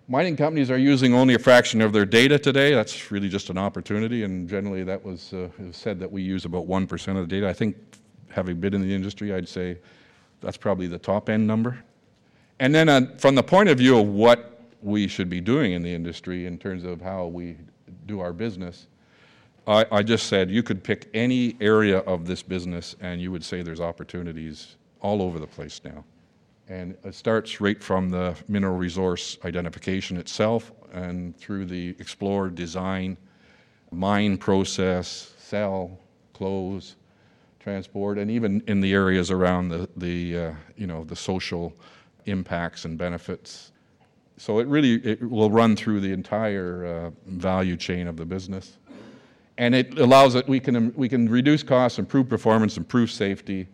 Mining 0.09 0.37
companies 0.37 0.71
are 0.71 0.77
using 0.77 1.13
only 1.13 1.33
a 1.33 1.39
fraction 1.39 1.81
of 1.81 1.91
their 1.91 2.05
data 2.05 2.39
today. 2.39 2.73
That's 2.73 3.11
really 3.11 3.27
just 3.27 3.49
an 3.49 3.57
opportunity, 3.57 4.23
and 4.23 4.47
generally 4.47 4.85
that 4.85 5.03
was, 5.03 5.33
uh, 5.33 5.49
said 5.71 5.99
that 5.99 6.09
we 6.09 6.21
use 6.21 6.45
about 6.45 6.65
1% 6.65 7.17
of 7.17 7.27
the 7.27 7.35
data. 7.35 7.49
I 7.49 7.51
think, 7.51 7.75
having 8.29 8.57
been 8.61 8.73
in 8.73 8.81
the 8.81 8.95
industry, 8.95 9.33
I'd 9.33 9.49
say 9.49 9.79
that's 10.39 10.55
probably 10.55 10.87
the 10.87 10.97
top 10.97 11.27
end 11.27 11.45
number. 11.45 11.77
And 12.61 12.73
then, 12.73 12.87
uh, 12.87 13.17
from 13.17 13.35
the 13.35 13.43
point 13.43 13.67
of 13.67 13.79
view 13.79 13.99
of 13.99 14.07
what 14.07 14.61
we 14.81 15.09
should 15.09 15.29
be 15.29 15.41
doing 15.41 15.73
in 15.73 15.81
the 15.81 15.93
industry 15.93 16.45
in 16.45 16.57
terms 16.57 16.85
of 16.85 17.01
how 17.01 17.25
we 17.25 17.57
do 18.05 18.21
our 18.21 18.31
business, 18.31 18.87
I, 19.67 19.85
I 19.91 20.03
just 20.03 20.27
said 20.27 20.49
you 20.49 20.63
could 20.63 20.85
pick 20.85 21.09
any 21.13 21.57
area 21.59 21.97
of 21.99 22.25
this 22.25 22.41
business 22.41 22.95
and 23.01 23.19
you 23.19 23.29
would 23.33 23.43
say 23.43 23.61
there's 23.61 23.81
opportunities 23.81 24.77
all 25.01 25.21
over 25.21 25.39
the 25.39 25.47
place 25.47 25.81
now. 25.83 26.03
And 26.69 26.97
it 27.03 27.15
starts 27.15 27.61
right 27.61 27.81
from 27.81 28.09
the 28.09 28.35
mineral 28.47 28.75
resource 28.75 29.37
identification 29.45 30.17
itself 30.17 30.71
and 30.91 31.37
through 31.37 31.65
the 31.65 31.95
explore, 31.99 32.49
design, 32.49 33.17
mine 33.91 34.37
process, 34.37 35.33
sell, 35.37 35.97
close, 36.33 36.95
transport, 37.59 38.17
and 38.17 38.29
even 38.29 38.61
in 38.67 38.81
the 38.81 38.93
areas 38.93 39.31
around 39.31 39.69
the, 39.69 39.89
the 39.95 40.37
uh, 40.37 40.53
you 40.75 40.87
know, 40.87 41.03
the 41.05 41.15
social 41.15 41.73
impacts 42.25 42.85
and 42.85 42.97
benefits. 42.97 43.71
So 44.37 44.59
it 44.59 44.67
really 44.67 44.95
it 45.05 45.27
will 45.27 45.49
run 45.49 45.75
through 45.75 46.01
the 46.01 46.11
entire 46.11 46.85
uh, 46.85 47.11
value 47.25 47.77
chain 47.77 48.07
of 48.07 48.17
the 48.17 48.25
business. 48.25 48.77
And 49.57 49.73
it 49.73 49.97
allows 49.97 50.33
that 50.33 50.47
we 50.47 50.59
can, 50.59 50.93
we 50.93 51.09
can 51.09 51.27
reduce 51.27 51.63
costs, 51.63 51.97
improve 51.97 52.29
performance, 52.29 52.77
improve 52.77 53.09
safety, 53.09 53.67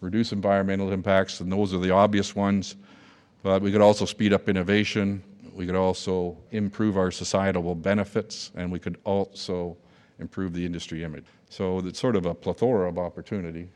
reduce 0.00 0.32
environmental 0.32 0.92
impacts, 0.92 1.40
and 1.40 1.50
those 1.50 1.74
are 1.74 1.78
the 1.78 1.90
obvious 1.90 2.34
ones. 2.36 2.76
But 3.42 3.62
we 3.62 3.72
could 3.72 3.80
also 3.80 4.04
speed 4.04 4.32
up 4.32 4.48
innovation. 4.48 5.22
We 5.54 5.66
could 5.66 5.74
also 5.76 6.36
improve 6.50 6.96
our 6.96 7.10
societal 7.10 7.74
benefits, 7.74 8.52
and 8.54 8.70
we 8.70 8.78
could 8.78 8.98
also 9.04 9.76
improve 10.18 10.52
the 10.52 10.64
industry 10.64 11.04
image. 11.04 11.26
So 11.48 11.78
it's 11.78 11.98
sort 11.98 12.16
of 12.16 12.26
a 12.26 12.34
plethora 12.34 12.88
of 12.88 12.98
opportunity. 12.98 13.68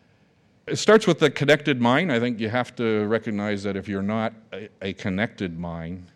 It 0.67 0.77
starts 0.77 1.07
with 1.07 1.19
the 1.19 1.31
connected 1.31 1.81
mine. 1.81 2.11
I 2.11 2.21
think 2.21 2.39
you 2.39 2.49
have 2.49 2.75
to 2.77 3.07
recognize 3.07 3.63
that 3.65 3.77
if 3.77 3.89
you're 3.89 4.03
not 4.03 4.33
a, 4.81 4.93
connected 4.93 5.59
mine, 5.59 6.07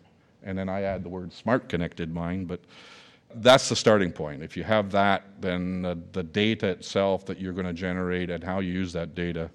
and 0.43 0.57
then 0.57 0.69
I 0.69 0.83
add 0.83 1.03
the 1.03 1.09
word 1.09 1.33
smart 1.33 1.67
connected 1.67 2.13
mine, 2.13 2.45
but 2.45 2.61
that's 3.35 3.67
the 3.67 3.75
starting 3.75 4.11
point. 4.11 4.41
If 4.41 4.55
you 4.55 4.63
have 4.63 4.91
that, 4.91 5.23
then 5.41 5.81
the, 5.81 5.99
the 6.13 6.23
data 6.23 6.67
itself 6.67 7.25
that 7.25 7.39
you're 7.39 7.51
going 7.51 7.65
to 7.65 7.73
generate 7.73 8.29
and 8.29 8.41
how 8.41 8.59
you 8.59 8.71
use 8.71 8.93
that 8.93 9.15
data 9.15 9.49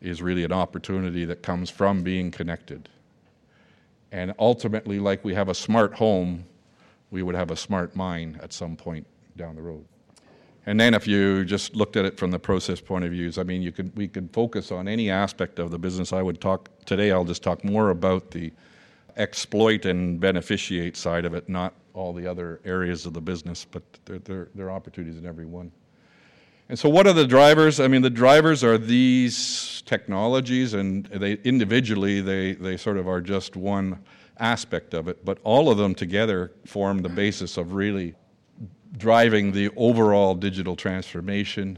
is 0.00 0.22
really 0.22 0.44
an 0.44 0.52
opportunity 0.52 1.24
that 1.26 1.42
comes 1.42 1.70
from 1.70 2.02
being 2.02 2.30
connected. 2.30 2.88
And 4.12 4.34
ultimately, 4.38 4.98
like 4.98 5.24
we 5.24 5.34
have 5.34 5.48
a 5.48 5.54
smart 5.54 5.94
home, 5.94 6.44
we 7.10 7.22
would 7.22 7.34
have 7.34 7.50
a 7.50 7.56
smart 7.56 7.94
mine 7.94 8.38
at 8.42 8.52
some 8.52 8.76
point 8.76 9.06
down 9.36 9.56
the 9.56 9.62
road. 9.62 9.84
And 10.66 10.78
then 10.78 10.94
if 10.94 11.06
you 11.06 11.44
just 11.44 11.74
looked 11.74 11.96
at 11.96 12.04
it 12.04 12.18
from 12.18 12.30
the 12.30 12.38
process 12.38 12.80
point 12.80 13.04
of 13.04 13.12
views, 13.12 13.38
I 13.38 13.42
mean, 13.42 13.62
you 13.62 13.72
could, 13.72 13.96
we 13.96 14.08
could 14.08 14.30
focus 14.32 14.70
on 14.70 14.88
any 14.88 15.10
aspect 15.10 15.58
of 15.58 15.70
the 15.70 15.78
business. 15.78 16.12
I 16.12 16.22
would 16.22 16.40
talk, 16.40 16.68
today 16.84 17.12
I'll 17.12 17.24
just 17.24 17.42
talk 17.42 17.64
more 17.64 17.90
about 17.90 18.30
the 18.30 18.52
exploit 19.16 19.84
and 19.86 20.20
beneficiate 20.20 20.96
side 20.96 21.24
of 21.24 21.34
it, 21.34 21.48
not 21.48 21.74
all 21.94 22.12
the 22.12 22.26
other 22.26 22.60
areas 22.64 23.06
of 23.06 23.14
the 23.14 23.20
business, 23.20 23.66
but 23.70 23.82
there, 24.04 24.18
there, 24.20 24.48
there 24.54 24.66
are 24.66 24.70
opportunities 24.70 25.18
in 25.18 25.26
every 25.26 25.46
one. 25.46 25.72
And 26.68 26.78
so, 26.78 26.88
what 26.88 27.08
are 27.08 27.12
the 27.12 27.26
drivers? 27.26 27.80
I 27.80 27.88
mean, 27.88 28.02
the 28.02 28.10
drivers 28.10 28.62
are 28.62 28.78
these 28.78 29.36
technologies, 29.90 30.74
and 30.74 31.06
they 31.06 31.32
individually 31.42 32.20
they, 32.20 32.52
they 32.52 32.76
sort 32.76 32.96
of 32.96 33.08
are 33.08 33.20
just 33.20 33.56
one 33.56 33.98
aspect 34.38 34.94
of 34.94 35.08
it, 35.08 35.24
but 35.24 35.38
all 35.42 35.68
of 35.68 35.78
them 35.78 35.96
together 35.96 36.52
form 36.64 36.98
the 37.02 37.08
basis 37.08 37.56
of 37.56 37.72
really 37.72 38.14
driving 38.98 39.50
the 39.50 39.68
overall 39.76 40.36
digital 40.36 40.76
transformation. 40.76 41.76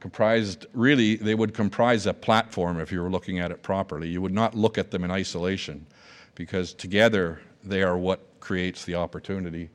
Comprised, 0.00 0.66
really, 0.74 1.16
they 1.16 1.34
would 1.34 1.54
comprise 1.54 2.04
a 2.04 2.12
platform 2.12 2.78
if 2.78 2.92
you 2.92 3.00
were 3.00 3.10
looking 3.10 3.38
at 3.38 3.50
it 3.50 3.62
properly. 3.62 4.06
You 4.06 4.20
would 4.20 4.34
not 4.34 4.54
look 4.54 4.76
at 4.76 4.90
them 4.90 5.02
in 5.02 5.10
isolation 5.10 5.86
because 6.34 6.74
together 6.74 7.40
they 7.64 7.82
are 7.82 7.96
what 7.96 8.20
creates 8.40 8.84
the 8.84 8.96
opportunity 8.96 9.70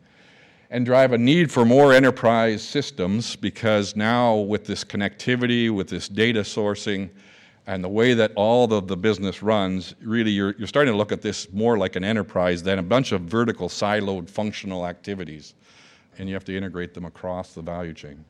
and 0.69 0.85
drive 0.85 1.13
a 1.13 1.17
need 1.17 1.51
for 1.51 1.65
more 1.65 1.93
enterprise 1.93 2.61
systems 2.61 3.35
because 3.35 3.95
now, 3.95 4.35
with 4.35 4.65
this 4.65 4.83
connectivity, 4.83 5.71
with 5.71 5.87
this 5.87 6.07
data 6.07 6.41
sourcing, 6.41 7.09
and 7.67 7.83
the 7.83 7.89
way 7.89 8.13
that 8.13 8.31
all 8.35 8.71
of 8.71 8.87
the 8.87 8.97
business 8.97 9.41
runs, 9.41 9.95
really 10.01 10.31
you're, 10.31 10.55
you're 10.57 10.67
starting 10.67 10.93
to 10.93 10.97
look 10.97 11.11
at 11.11 11.21
this 11.21 11.51
more 11.51 11.77
like 11.77 11.95
an 11.95 12.03
enterprise 12.03 12.61
than 12.61 12.77
a 12.77 12.83
bunch 12.83 13.11
of 13.11 13.21
vertical, 13.21 13.69
siloed, 13.69 14.29
functional 14.29 14.85
activities. 14.85 15.55
And 16.17 16.29
you 16.29 16.35
have 16.35 16.45
to 16.45 16.55
integrate 16.55 16.93
them 16.93 17.05
across 17.05 17.53
the 17.53 17.61
value 17.61 17.93
chain. 17.93 18.23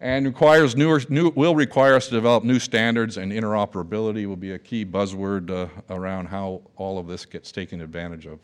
And 0.00 0.24
requires 0.26 0.76
newer, 0.76 1.02
new, 1.08 1.30
will 1.30 1.54
require 1.54 1.94
us 1.94 2.06
to 2.06 2.14
develop 2.14 2.44
new 2.44 2.60
standards, 2.60 3.16
and 3.16 3.32
interoperability 3.32 4.26
will 4.26 4.36
be 4.36 4.52
a 4.52 4.58
key 4.58 4.84
buzzword 4.84 5.50
uh, 5.50 5.68
around 5.90 6.26
how 6.26 6.62
all 6.76 6.98
of 6.98 7.08
this 7.08 7.26
gets 7.26 7.50
taken 7.50 7.80
advantage 7.80 8.26
of. 8.26 8.38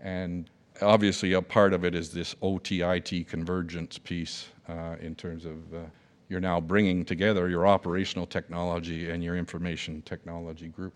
And 0.00 0.48
obviously 0.82 1.32
a 1.32 1.42
part 1.42 1.72
of 1.72 1.84
it 1.84 1.94
is 1.94 2.10
this 2.10 2.36
OT-IT 2.42 3.28
convergence 3.28 3.98
piece 3.98 4.48
uh, 4.68 4.96
in 5.00 5.14
terms 5.14 5.44
of 5.46 5.74
uh, 5.74 5.78
you're 6.28 6.40
now 6.40 6.60
bringing 6.60 7.04
together 7.04 7.48
your 7.48 7.66
operational 7.66 8.26
technology 8.26 9.10
and 9.10 9.22
your 9.22 9.36
information 9.36 10.02
technology 10.02 10.68
group. 10.68 10.92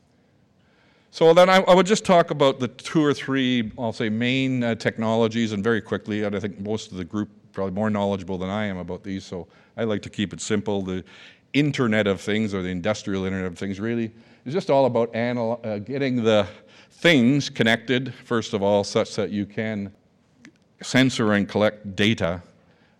So 1.10 1.32
then 1.32 1.48
I, 1.48 1.56
I 1.62 1.74
would 1.74 1.86
just 1.86 2.04
talk 2.04 2.30
about 2.30 2.60
the 2.60 2.68
two 2.68 3.04
or 3.04 3.14
three, 3.14 3.72
I'll 3.78 3.92
say, 3.92 4.08
main 4.08 4.62
uh, 4.62 4.74
technologies, 4.74 5.52
and 5.52 5.64
very 5.64 5.80
quickly, 5.80 6.24
and 6.24 6.36
I 6.36 6.40
think 6.40 6.60
most 6.60 6.92
of 6.92 6.98
the 6.98 7.04
group 7.04 7.30
probably 7.52 7.74
more 7.74 7.90
knowledgeable 7.90 8.36
than 8.38 8.50
I 8.50 8.66
am 8.66 8.76
about 8.76 9.02
these, 9.02 9.24
so 9.24 9.48
I 9.76 9.84
like 9.84 10.02
to 10.02 10.10
keep 10.10 10.32
it 10.32 10.40
simple. 10.40 10.82
The 10.82 11.02
Internet 11.54 12.06
of 12.06 12.20
Things, 12.20 12.52
or 12.52 12.62
the 12.62 12.68
industrial 12.68 13.24
Internet 13.24 13.46
of 13.46 13.58
Things, 13.58 13.80
really 13.80 14.12
is 14.44 14.52
just 14.52 14.70
all 14.70 14.86
about 14.86 15.14
anal- 15.16 15.60
uh, 15.64 15.78
getting 15.78 16.22
the 16.22 16.46
things 16.90 17.48
connected, 17.48 18.12
first 18.24 18.52
of 18.52 18.62
all, 18.62 18.84
such 18.84 19.14
that 19.16 19.30
you 19.30 19.46
can 19.46 19.92
censor 20.82 21.32
and 21.32 21.48
collect 21.48 21.96
data 21.96 22.42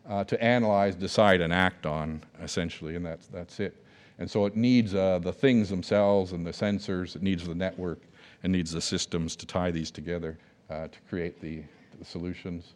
uh, 0.08 0.24
to 0.24 0.42
analyze, 0.42 0.94
decide, 0.94 1.40
and 1.40 1.52
act 1.52 1.86
on, 1.86 2.22
essentially, 2.42 2.96
and 2.96 3.04
that's, 3.04 3.26
that's 3.26 3.60
it. 3.60 3.76
And 4.18 4.28
so 4.28 4.46
it 4.46 4.56
needs 4.56 4.94
uh, 4.94 5.20
the 5.20 5.32
things 5.32 5.68
themselves 5.68 6.32
and 6.32 6.44
the 6.44 6.50
sensors, 6.50 7.14
it 7.14 7.22
needs 7.22 7.46
the 7.46 7.54
network, 7.54 8.00
and 8.42 8.52
needs 8.52 8.72
the 8.72 8.80
systems 8.80 9.36
to 9.36 9.46
tie 9.46 9.70
these 9.70 9.90
together 9.90 10.38
uh, 10.70 10.88
to 10.88 10.98
create 11.08 11.40
the, 11.40 11.62
the 11.98 12.04
solutions. 12.04 12.74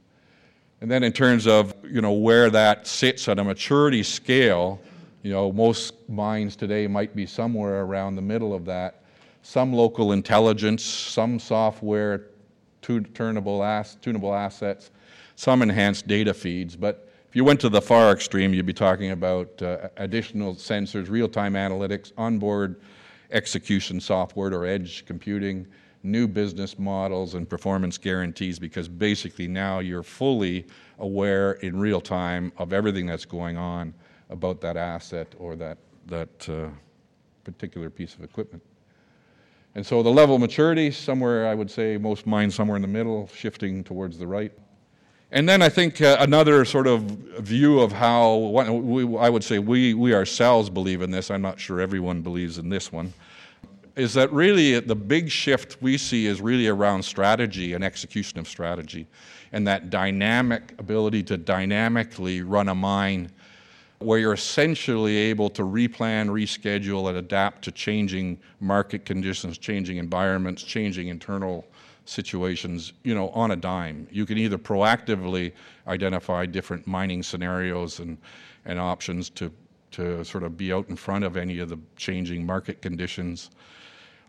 And 0.81 0.91
then 0.91 1.05
in 1.05 1.13
terms 1.13 1.47
of 1.47 1.75
you 1.85 2.01
know 2.01 2.13
where 2.13 2.51
that 2.51 2.89
sits 2.89 3.29
on 3.29 3.39
a 3.39 3.45
maturity 3.45 4.03
scale, 4.03 4.81
you 5.23 5.31
know 5.31 5.53
most 5.53 5.95
mines 6.09 6.57
today 6.57 6.89
might 6.89 7.15
be 7.15 7.25
somewhere 7.25 7.83
around 7.83 8.17
the 8.17 8.23
middle 8.23 8.53
of 8.53 8.65
that, 8.65 9.03
some 9.43 9.73
local 9.73 10.11
intelligence, 10.11 10.83
some 10.83 11.39
software, 11.39 12.27
tunable, 12.81 13.63
ass, 13.63 13.97
tunable 14.03 14.35
assets, 14.35 14.91
some 15.37 15.63
enhanced 15.63 16.09
data 16.09 16.35
feeds. 16.35 16.75
But 16.75 17.12
if 17.33 17.37
you 17.37 17.45
went 17.45 17.61
to 17.61 17.71
the 17.71 17.81
far 17.81 18.13
extreme, 18.13 18.53
you'd 18.53 18.67
be 18.67 18.75
talking 18.75 19.13
about 19.13 19.63
uh, 19.63 19.89
additional 19.97 20.55
sensors, 20.55 21.09
real 21.09 21.31
time 21.31 21.55
analytics, 21.55 22.13
onboard 22.19 22.79
execution 23.31 24.01
software 24.03 24.53
or 24.53 24.67
edge 24.67 25.07
computing, 25.07 25.67
new 26.03 26.29
business 26.29 26.79
models, 26.79 27.33
and 27.33 27.49
performance 27.49 27.97
guarantees 27.97 28.59
because 28.59 28.87
basically 28.87 29.49
now 29.49 29.79
you're 29.79 30.03
fully 30.03 30.67
aware 30.99 31.53
in 31.53 31.81
real 31.81 32.03
time 32.03 32.53
of 32.59 32.75
everything 32.75 33.07
that's 33.07 33.25
going 33.25 33.57
on 33.57 33.95
about 34.29 34.61
that 34.61 34.77
asset 34.77 35.35
or 35.39 35.57
that, 35.57 35.79
that 36.09 36.49
uh, 36.51 36.69
particular 37.45 37.89
piece 37.89 38.15
of 38.15 38.23
equipment. 38.23 38.63
And 39.75 39.87
so 39.87 40.03
the 40.03 40.11
level 40.11 40.35
of 40.35 40.43
maturity, 40.43 40.91
somewhere 40.91 41.49
I 41.49 41.55
would 41.55 41.71
say 41.71 41.97
most 41.97 42.27
mines 42.27 42.55
somewhere 42.55 42.77
in 42.77 42.83
the 42.83 42.89
middle, 42.89 43.27
shifting 43.29 43.83
towards 43.83 44.19
the 44.19 44.27
right. 44.27 44.53
And 45.33 45.49
then 45.49 45.63
I 45.63 45.71
think 45.71 46.03
uh, 46.03 46.19
another 46.21 46.63
sort 46.67 46.87
of 46.87 47.01
view 47.01 47.81
of 47.81 47.91
how 47.91 48.37
we, 48.37 49.17
I 49.17 49.31
would 49.31 49.43
say 49.43 49.59
we, 49.59 49.95
we 49.95 50.15
ourselves 50.15 50.69
believe 50.69 51.01
in 51.01 51.11
this, 51.11 51.31
I'm 51.31 51.41
not 51.41 51.59
sure 51.59 51.81
everyone 51.81 52.21
believes 52.21 52.59
in 52.59 52.69
this 52.69 52.93
one, 52.93 53.15
is 53.97 54.13
that 54.13 54.31
really 54.31 54.79
the 54.79 54.95
big 54.95 55.31
shift 55.31 55.79
we 55.81 55.97
see 55.97 56.27
is 56.27 56.43
really 56.43 56.69
around 56.69 57.03
strategy 57.03 57.73
and 57.73 57.83
execution 57.83 58.39
of 58.41 58.47
strategy. 58.47 59.07
And 59.53 59.67
that 59.67 59.89
dynamic 59.89 60.75
ability 60.79 61.23
to 61.25 61.39
dynamically 61.39 62.43
run 62.43 62.69
a 62.69 62.75
mine 62.75 63.31
where 64.01 64.19
you're 64.19 64.35
essentially 64.35 65.17
able 65.17 65.49
to 65.49 65.63
replan, 65.63 66.29
reschedule, 66.29 67.09
and 67.09 67.17
adapt 67.17 67.63
to 67.63 67.73
changing 67.73 68.39
market 68.61 69.07
conditions, 69.07 69.57
changing 69.57 69.97
environments, 69.97 70.63
changing 70.63 71.09
internal 71.09 71.65
situations, 72.05 72.93
you 73.05 73.15
know, 73.15 73.29
on 73.31 73.53
a 73.53 73.57
dime. 73.57 74.07
You 74.11 74.27
can 74.27 74.39
either 74.39 74.59
proactively 74.59 75.53
identify 75.87 76.47
different 76.47 76.87
mining 76.87 77.23
scenarios 77.23 78.01
and, 78.01 78.19
and 78.65 78.79
options 78.79 79.31
to, 79.31 79.53
to 79.93 80.25
sort 80.25 80.45
of 80.45 80.57
be 80.57 80.73
out 80.73 80.89
in 80.89 80.97
front 80.97 81.25
of 81.25 81.37
any 81.37 81.59
of 81.59 81.69
the 81.69 81.79
changing 81.97 82.45
market 82.45 82.83
conditions, 82.83 83.51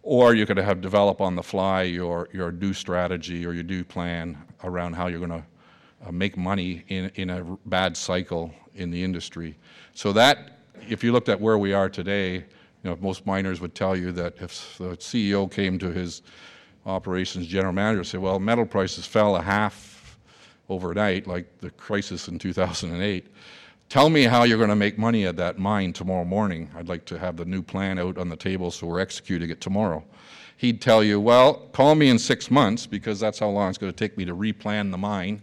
or 0.03 0.35
you 0.35 0.45
could 0.45 0.57
have 0.57 0.81
develop 0.81 1.21
on 1.21 1.35
the 1.35 1.43
fly 1.43 1.83
your, 1.83 2.29
your 2.33 2.51
new 2.51 2.73
strategy 2.73 3.45
or 3.45 3.53
your 3.53 3.63
new 3.63 3.83
plan 3.83 4.37
around 4.63 4.93
how 4.93 5.07
you're 5.07 5.19
going 5.19 5.31
to 5.31 5.45
uh, 6.05 6.11
make 6.11 6.37
money 6.37 6.83
in, 6.89 7.09
in 7.15 7.29
a 7.29 7.43
bad 7.65 7.95
cycle 7.95 8.53
in 8.75 8.91
the 8.91 9.01
industry. 9.01 9.57
So 9.93 10.11
that, 10.13 10.59
if 10.87 11.03
you 11.03 11.11
looked 11.11 11.29
at 11.29 11.39
where 11.39 11.57
we 11.57 11.73
are 11.73 11.89
today, 11.89 12.35
you 12.35 12.89
know, 12.89 12.97
most 12.99 13.25
miners 13.25 13.61
would 13.61 13.73
tell 13.73 13.95
you 13.95 14.11
that 14.11 14.35
if 14.41 14.77
the 14.77 14.97
CEO 14.97 15.49
came 15.49 15.79
to 15.79 15.91
his 15.91 16.21
operations 16.85 17.47
general 17.47 17.73
manager 17.73 18.03
said, 18.03 18.19
well, 18.19 18.39
metal 18.39 18.65
prices 18.65 19.05
fell 19.05 19.35
a 19.35 19.41
half 19.41 20.17
overnight, 20.69 21.27
like 21.27 21.59
the 21.59 21.69
crisis 21.71 22.27
in 22.27 22.39
2008, 22.39 23.27
tell 23.89 24.09
me 24.09 24.23
how 24.23 24.43
you're 24.43 24.57
going 24.57 24.69
to 24.69 24.75
make 24.75 24.97
money 24.97 25.25
at 25.25 25.35
that 25.37 25.59
mine 25.59 25.93
tomorrow 25.93 26.25
morning. 26.25 26.69
I'd 26.75 26.89
like 26.89 27.05
to 27.05 27.19
have 27.19 27.37
the 27.37 27.45
new 27.45 27.61
plan 27.61 27.99
out 27.99 28.17
on 28.17 28.29
the 28.29 28.35
table 28.35 28.71
so 28.71 28.87
we're 28.87 28.99
executing 28.99 29.49
it 29.49 29.61
tomorrow. 29.61 30.03
He'd 30.57 30.81
tell 30.81 31.03
you, 31.03 31.19
well, 31.19 31.55
call 31.73 31.95
me 31.95 32.09
in 32.09 32.19
six 32.19 32.49
months 32.49 32.85
because 32.85 33.19
that's 33.19 33.39
how 33.39 33.49
long 33.49 33.69
it's 33.69 33.77
going 33.77 33.91
to 33.91 33.97
take 33.97 34.17
me 34.17 34.25
to 34.25 34.35
replan 34.35 34.91
the 34.91 34.97
mine 34.97 35.41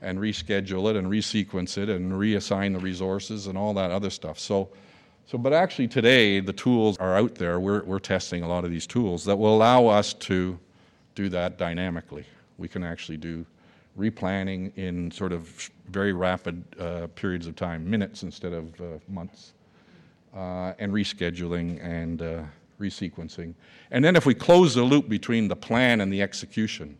and 0.00 0.18
reschedule 0.18 0.90
it 0.90 0.96
and 0.96 1.08
resequence 1.08 1.78
it 1.78 1.88
and 1.88 2.12
reassign 2.12 2.72
the 2.72 2.78
resources 2.78 3.46
and 3.46 3.58
all 3.58 3.74
that 3.74 3.90
other 3.90 4.10
stuff. 4.10 4.38
So, 4.38 4.68
so 5.26 5.38
but 5.38 5.52
actually 5.52 5.88
today 5.88 6.40
the 6.40 6.52
tools 6.52 6.96
are 6.98 7.16
out 7.16 7.34
there. 7.34 7.58
We're, 7.58 7.82
we're 7.84 7.98
testing 7.98 8.42
a 8.42 8.48
lot 8.48 8.64
of 8.64 8.70
these 8.70 8.86
tools 8.86 9.24
that 9.24 9.36
will 9.36 9.54
allow 9.54 9.86
us 9.86 10.14
to 10.14 10.58
do 11.14 11.28
that 11.28 11.58
dynamically. 11.58 12.24
We 12.58 12.68
can 12.68 12.84
actually 12.84 13.16
do 13.16 13.44
replanning 13.98 14.76
in 14.76 15.10
sort 15.10 15.32
of 15.32 15.70
very 15.88 16.12
rapid 16.12 16.64
uh, 16.80 17.06
periods 17.14 17.46
of 17.46 17.56
time, 17.56 17.88
minutes 17.88 18.22
instead 18.22 18.52
of 18.52 18.80
uh, 18.80 18.84
months, 19.08 19.52
uh, 20.34 20.72
and 20.78 20.92
rescheduling 20.92 21.82
and 21.84 22.22
uh, 22.22 22.42
resequencing. 22.80 23.54
And 23.90 24.04
then 24.04 24.16
if 24.16 24.26
we 24.26 24.34
close 24.34 24.74
the 24.74 24.82
loop 24.82 25.08
between 25.08 25.48
the 25.48 25.56
plan 25.56 26.00
and 26.00 26.12
the 26.12 26.22
execution, 26.22 26.96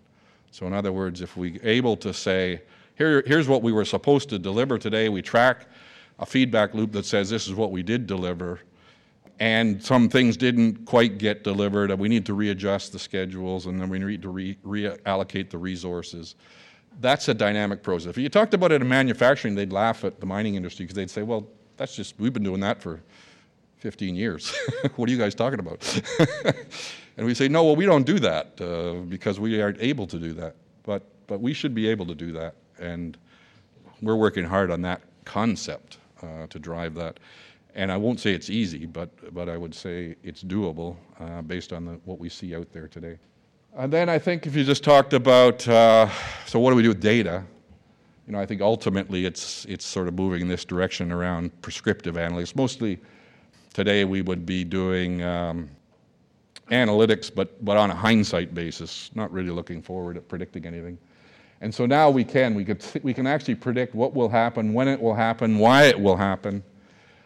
so 0.50 0.66
in 0.66 0.72
other 0.72 0.92
words, 0.92 1.20
if 1.20 1.36
we're 1.36 1.58
able 1.64 1.96
to 1.96 2.14
say, 2.14 2.62
here, 2.96 3.24
here's 3.26 3.48
what 3.48 3.62
we 3.62 3.72
were 3.72 3.84
supposed 3.84 4.28
to 4.28 4.38
deliver 4.38 4.78
today. 4.78 5.08
We 5.08 5.20
track 5.20 5.66
a 6.20 6.26
feedback 6.26 6.74
loop 6.74 6.92
that 6.92 7.04
says 7.04 7.28
this 7.28 7.48
is 7.48 7.54
what 7.54 7.72
we 7.72 7.82
did 7.82 8.06
deliver, 8.06 8.60
and 9.40 9.82
some 9.82 10.08
things 10.08 10.36
didn't 10.36 10.84
quite 10.86 11.18
get 11.18 11.44
delivered, 11.44 11.92
we 11.98 12.08
need 12.08 12.26
to 12.26 12.34
readjust 12.34 12.92
the 12.92 12.98
schedules, 12.98 13.66
and 13.66 13.80
then 13.80 13.88
we 13.88 13.98
need 13.98 14.22
to 14.22 14.28
re- 14.28 14.58
reallocate 14.64 15.50
the 15.50 15.58
resources. 15.58 16.36
That's 17.00 17.28
a 17.28 17.34
dynamic 17.34 17.82
process. 17.82 18.10
If 18.10 18.18
you 18.18 18.28
talked 18.28 18.54
about 18.54 18.70
it 18.70 18.80
in 18.80 18.88
manufacturing, 18.88 19.54
they'd 19.54 19.72
laugh 19.72 20.04
at 20.04 20.20
the 20.20 20.26
mining 20.26 20.54
industry 20.54 20.84
because 20.84 20.94
they'd 20.94 21.10
say, 21.10 21.22
well, 21.22 21.46
that's 21.76 21.96
just, 21.96 22.14
we've 22.20 22.32
been 22.32 22.44
doing 22.44 22.60
that 22.60 22.80
for 22.80 23.00
15 23.78 24.14
years. 24.14 24.54
what 24.96 25.08
are 25.08 25.12
you 25.12 25.18
guys 25.18 25.34
talking 25.34 25.58
about? 25.58 26.02
and 27.16 27.26
we 27.26 27.34
say, 27.34 27.48
no, 27.48 27.64
well, 27.64 27.76
we 27.76 27.84
don't 27.84 28.06
do 28.06 28.20
that 28.20 28.60
uh, 28.60 29.00
because 29.08 29.40
we 29.40 29.60
aren't 29.60 29.80
able 29.80 30.06
to 30.06 30.18
do 30.18 30.32
that. 30.34 30.54
But, 30.84 31.02
but 31.26 31.40
we 31.40 31.52
should 31.52 31.74
be 31.74 31.88
able 31.88 32.06
to 32.06 32.14
do 32.14 32.30
that 32.32 32.54
and 32.78 33.16
we're 34.02 34.16
working 34.16 34.44
hard 34.44 34.70
on 34.70 34.82
that 34.82 35.00
concept 35.24 35.98
uh, 36.22 36.46
to 36.48 36.58
drive 36.58 36.94
that. 36.94 37.18
And 37.76 37.90
I 37.90 37.96
won't 37.96 38.20
say 38.20 38.32
it's 38.32 38.50
easy, 38.50 38.86
but, 38.86 39.10
but 39.34 39.48
I 39.48 39.56
would 39.56 39.74
say 39.74 40.14
it's 40.22 40.44
doable 40.44 40.96
uh, 41.18 41.42
based 41.42 41.72
on 41.72 41.84
the, 41.84 41.92
what 42.04 42.20
we 42.20 42.28
see 42.28 42.54
out 42.54 42.72
there 42.72 42.86
today. 42.86 43.18
And 43.76 43.92
then 43.92 44.08
I 44.08 44.18
think 44.18 44.46
if 44.46 44.54
you 44.54 44.62
just 44.62 44.84
talked 44.84 45.12
about, 45.12 45.66
uh, 45.66 46.08
so 46.46 46.60
what 46.60 46.70
do 46.70 46.76
we 46.76 46.84
do 46.84 46.90
with 46.90 47.00
data? 47.00 47.42
You 48.26 48.32
know, 48.32 48.38
I 48.38 48.46
think 48.46 48.60
ultimately 48.60 49.26
it's, 49.26 49.64
it's 49.64 49.84
sort 49.84 50.06
of 50.06 50.14
moving 50.14 50.40
in 50.42 50.48
this 50.48 50.64
direction 50.64 51.10
around 51.10 51.50
prescriptive 51.62 52.14
analytics. 52.14 52.54
Mostly 52.54 53.00
today 53.72 54.04
we 54.04 54.22
would 54.22 54.46
be 54.46 54.62
doing 54.62 55.22
um, 55.24 55.68
analytics, 56.70 57.34
but, 57.34 57.62
but 57.64 57.76
on 57.76 57.90
a 57.90 57.94
hindsight 57.94 58.54
basis, 58.54 59.10
not 59.16 59.32
really 59.32 59.50
looking 59.50 59.82
forward 59.82 60.16
at 60.16 60.28
predicting 60.28 60.64
anything. 60.64 60.96
And 61.60 61.74
so 61.74 61.86
now 61.86 62.08
we 62.08 62.24
can. 62.24 62.54
We, 62.54 62.64
could, 62.64 62.84
we 63.02 63.12
can 63.12 63.26
actually 63.26 63.56
predict 63.56 63.96
what 63.96 64.14
will 64.14 64.28
happen, 64.28 64.72
when 64.72 64.86
it 64.86 65.00
will 65.00 65.14
happen, 65.14 65.58
why 65.58 65.84
it 65.84 65.98
will 65.98 66.16
happen, 66.16 66.62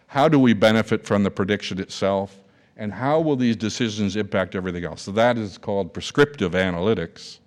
how 0.08 0.28
do 0.28 0.38
we 0.38 0.54
benefit 0.54 1.04
from 1.06 1.22
the 1.22 1.30
prediction 1.30 1.78
itself, 1.78 2.42
and 2.76 2.92
how 2.92 3.20
will 3.20 3.36
these 3.36 3.56
decisions 3.56 4.16
impact 4.16 4.54
everything 4.54 4.84
else. 4.84 5.02
So 5.02 5.12
that 5.12 5.36
is 5.36 5.58
called 5.58 5.92
prescriptive 5.92 6.52
analytics. 6.52 7.38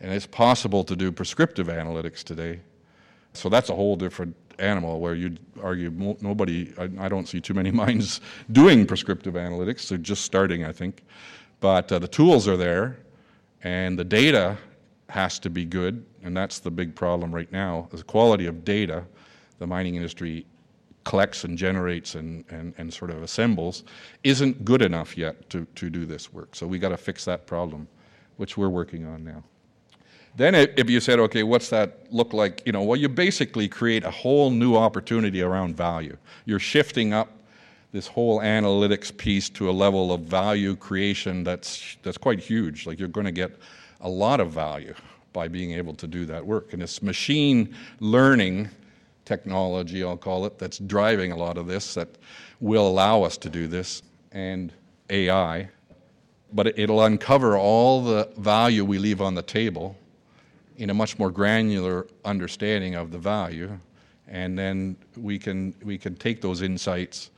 And 0.00 0.12
it's 0.12 0.26
possible 0.26 0.82
to 0.84 0.96
do 0.96 1.12
prescriptive 1.12 1.68
analytics 1.68 2.22
today. 2.22 2.60
So 3.34 3.48
that's 3.48 3.70
a 3.70 3.74
whole 3.74 3.96
different 3.96 4.34
animal 4.58 5.00
where 5.00 5.14
you'd 5.14 5.38
argue 5.62 5.90
nobody, 6.20 6.72
I, 6.78 6.88
I, 6.98 7.08
don't 7.08 7.28
see 7.28 7.40
too 7.40 7.54
many 7.54 7.70
minds 7.84 8.20
doing 8.50 8.86
prescriptive 8.86 9.34
analytics. 9.34 9.88
They're 9.88 9.98
just 9.98 10.24
starting, 10.24 10.64
I 10.64 10.72
think. 10.72 11.02
But 11.60 11.92
uh, 11.92 11.98
the 11.98 12.08
tools 12.08 12.48
are 12.48 12.56
there, 12.56 12.98
and 13.62 13.98
the 13.98 14.04
data 14.04 14.56
has 15.10 15.38
to 15.40 15.50
be 15.50 15.64
good, 15.64 16.04
and 16.22 16.36
that's 16.36 16.58
the 16.58 16.70
big 16.70 16.94
problem 16.94 17.34
right 17.34 17.50
now. 17.52 17.88
The 17.90 18.02
quality 18.02 18.46
of 18.46 18.64
data 18.64 19.04
the 19.58 19.66
mining 19.66 19.94
industry 19.94 20.46
collects 21.06 21.44
and 21.44 21.56
generates 21.56 22.16
and, 22.16 22.44
and, 22.50 22.74
and 22.78 22.92
sort 22.92 23.12
of 23.12 23.22
assembles 23.22 23.84
isn't 24.24 24.64
good 24.64 24.82
enough 24.82 25.16
yet 25.16 25.48
to, 25.48 25.64
to 25.76 25.88
do 25.88 26.04
this 26.04 26.32
work. 26.32 26.56
So 26.56 26.66
we 26.66 26.80
got 26.80 26.88
to 26.88 26.96
fix 26.96 27.24
that 27.26 27.46
problem, 27.46 27.86
which 28.38 28.58
we're 28.58 28.68
working 28.68 29.06
on 29.06 29.22
now. 29.22 29.44
Then 30.34 30.54
if 30.54 30.90
you 30.90 30.98
said, 30.98 31.20
okay, 31.20 31.44
what's 31.44 31.70
that 31.70 32.12
look 32.12 32.34
like? 32.34 32.60
You 32.66 32.72
know, 32.72 32.82
well, 32.82 32.98
you 32.98 33.08
basically 33.08 33.68
create 33.68 34.02
a 34.04 34.10
whole 34.10 34.50
new 34.50 34.74
opportunity 34.76 35.42
around 35.42 35.76
value. 35.76 36.16
You're 36.44 36.58
shifting 36.58 37.14
up 37.14 37.28
this 37.92 38.08
whole 38.08 38.40
analytics 38.40 39.16
piece 39.16 39.48
to 39.50 39.70
a 39.70 39.72
level 39.72 40.12
of 40.12 40.22
value 40.22 40.74
creation 40.74 41.44
that's 41.44 41.96
that's 42.02 42.18
quite 42.18 42.40
huge. 42.40 42.84
Like 42.84 42.98
you're 42.98 43.08
going 43.08 43.26
to 43.26 43.32
get 43.32 43.56
a 44.00 44.08
lot 44.08 44.40
of 44.40 44.50
value 44.50 44.94
by 45.32 45.46
being 45.46 45.70
able 45.70 45.94
to 45.94 46.06
do 46.08 46.26
that 46.26 46.44
work. 46.44 46.72
And 46.72 46.82
it's 46.82 47.00
machine 47.00 47.74
learning 48.00 48.68
technology, 49.26 50.02
I'll 50.02 50.16
call 50.16 50.46
it, 50.46 50.58
that's 50.58 50.78
driving 50.78 51.32
a 51.32 51.36
lot 51.36 51.58
of 51.58 51.66
this 51.66 51.94
that 51.94 52.08
will 52.60 52.88
allow 52.88 53.22
us 53.22 53.36
to 53.38 53.50
do 53.50 53.66
this, 53.66 54.02
and 54.32 54.72
AI. 55.10 55.68
But 56.52 56.78
it'll 56.78 57.04
uncover 57.04 57.58
all 57.58 58.02
the 58.02 58.30
value 58.38 58.84
we 58.84 58.98
leave 58.98 59.20
on 59.20 59.34
the 59.34 59.42
table 59.42 59.96
in 60.78 60.90
a 60.90 60.94
much 60.94 61.18
more 61.18 61.30
granular 61.30 62.06
understanding 62.24 62.94
of 62.94 63.10
the 63.10 63.18
value, 63.18 63.78
and 64.28 64.58
then 64.58 64.96
we 65.16 65.38
can 65.38 65.74
we 65.82 65.98
can 65.98 66.14
take 66.16 66.40
those 66.40 66.62
insights 66.62 67.30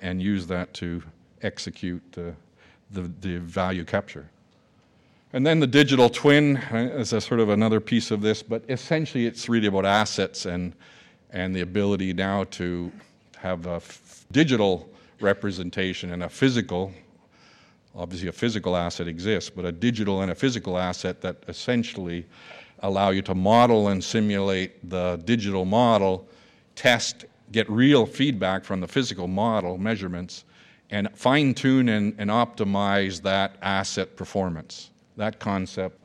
and 0.00 0.22
use 0.22 0.46
that 0.46 0.72
to 0.74 1.02
execute 1.42 2.02
the 2.12 2.34
the, 2.90 3.10
the 3.20 3.38
value 3.38 3.84
capture. 3.84 4.28
And 5.32 5.46
then 5.46 5.60
the 5.60 5.66
digital 5.66 6.10
twin 6.10 6.58
uh, 6.58 6.90
is 6.92 7.14
a 7.14 7.20
sort 7.20 7.40
of 7.40 7.48
another 7.48 7.80
piece 7.80 8.10
of 8.10 8.20
this, 8.20 8.42
but 8.42 8.62
essentially 8.68 9.26
it's 9.26 9.48
really 9.48 9.66
about 9.66 9.86
assets 9.86 10.44
and 10.44 10.74
and 11.32 11.54
the 11.54 11.60
ability 11.60 12.12
now 12.12 12.44
to 12.44 12.92
have 13.36 13.66
a 13.66 13.76
f- 13.76 14.24
digital 14.30 14.88
representation 15.20 16.12
and 16.12 16.22
a 16.22 16.28
physical 16.28 16.92
obviously 17.94 18.28
a 18.28 18.32
physical 18.32 18.76
asset 18.76 19.06
exists 19.06 19.50
but 19.50 19.64
a 19.64 19.72
digital 19.72 20.22
and 20.22 20.30
a 20.30 20.34
physical 20.34 20.78
asset 20.78 21.20
that 21.20 21.36
essentially 21.48 22.24
allow 22.82 23.10
you 23.10 23.22
to 23.22 23.34
model 23.34 23.88
and 23.88 24.02
simulate 24.02 24.88
the 24.88 25.20
digital 25.24 25.64
model, 25.64 26.26
test, 26.74 27.24
get 27.52 27.68
real 27.70 28.04
feedback 28.04 28.64
from 28.64 28.80
the 28.80 28.88
physical 28.88 29.28
model 29.28 29.78
measurements, 29.78 30.44
and 30.90 31.08
fine 31.14 31.54
tune 31.54 31.88
and, 31.88 32.14
and 32.18 32.28
optimize 32.28 33.22
that 33.22 33.56
asset 33.62 34.14
performance. 34.16 34.90
That 35.16 35.38
concept, 35.38 35.98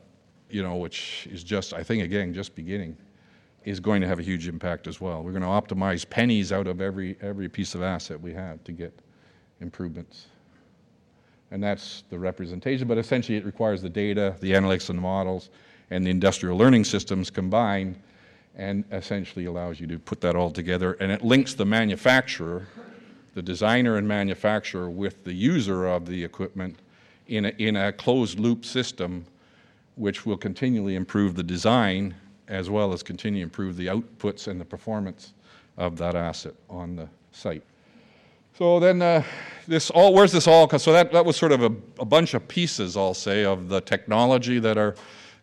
you 0.49 0.63
know, 0.63 0.75
which 0.75 1.27
is 1.31 1.43
just, 1.43 1.73
I 1.73 1.83
think, 1.83 2.03
again, 2.03 2.33
just 2.33 2.55
beginning, 2.55 2.95
is 3.67 3.81
going 3.81 3.99
to 3.99 4.07
have 4.07 4.17
a 4.17 4.23
huge 4.23 4.47
impact 4.47 4.87
as 4.87 5.01
well. 5.01 5.21
We're 5.21 5.33
going 5.33 5.41
to 5.41 5.47
optimize 5.49 6.09
pennies 6.09 6.53
out 6.53 6.67
of 6.67 6.79
every, 6.79 7.17
every 7.21 7.49
piece 7.49 7.75
of 7.75 7.81
asset 7.81 8.21
we 8.21 8.33
have 8.33 8.63
to 8.63 8.71
get 8.71 8.97
improvements. 9.59 10.27
And 11.51 11.61
that's 11.61 12.05
the 12.09 12.17
representation, 12.17 12.87
but 12.87 12.97
essentially 12.97 13.37
it 13.37 13.43
requires 13.43 13.81
the 13.81 13.89
data, 13.89 14.37
the 14.39 14.53
analytics, 14.53 14.89
and 14.89 14.97
the 14.97 15.03
models 15.03 15.49
and 15.91 16.05
the 16.05 16.09
industrial 16.09 16.57
learning 16.57 16.85
systems 16.85 17.29
combined 17.29 17.99
and 18.55 18.85
essentially 18.93 19.45
allows 19.45 19.81
you 19.81 19.87
to 19.87 19.99
put 19.99 20.21
that 20.21 20.37
all 20.37 20.49
together. 20.49 20.93
And 21.01 21.11
it 21.11 21.21
links 21.21 21.53
the 21.53 21.65
manufacturer, 21.65 22.67
the 23.33 23.41
designer 23.41 23.97
and 23.97 24.07
manufacturer, 24.07 24.89
with 24.89 25.25
the 25.25 25.33
user 25.33 25.87
of 25.87 26.05
the 26.05 26.23
equipment 26.23 26.79
in 27.27 27.45
a, 27.45 27.49
in 27.57 27.75
a 27.75 27.91
closed 27.91 28.39
loop 28.39 28.63
system, 28.63 29.25
which 29.95 30.25
will 30.25 30.37
continually 30.37 30.95
improve 30.95 31.35
the 31.35 31.43
design 31.43 32.15
as 32.47 32.69
well 32.69 32.93
as 32.93 33.03
continue 33.03 33.41
to 33.41 33.43
improve 33.43 33.75
the 33.77 33.87
outputs 33.87 34.47
and 34.47 34.59
the 34.59 34.65
performance 34.65 35.33
of 35.77 35.97
that 35.97 36.15
asset 36.15 36.53
on 36.69 36.95
the 36.95 37.07
site. 37.31 37.63
So 38.57 38.79
then, 38.79 39.01
uh, 39.01 39.23
this 39.67 39.91
all 39.91 40.13
where's 40.13 40.31
this 40.31 40.47
all? 40.47 40.67
So 40.79 40.91
that 40.91 41.11
that 41.11 41.23
was 41.23 41.35
sort 41.35 41.51
of 41.51 41.61
a, 41.61 41.71
a 41.99 42.05
bunch 42.05 42.33
of 42.33 42.47
pieces, 42.47 42.97
I'll 42.97 43.13
say, 43.13 43.45
of 43.45 43.69
the 43.69 43.81
technology 43.81 44.57
that 44.59 44.77
are 44.77 44.95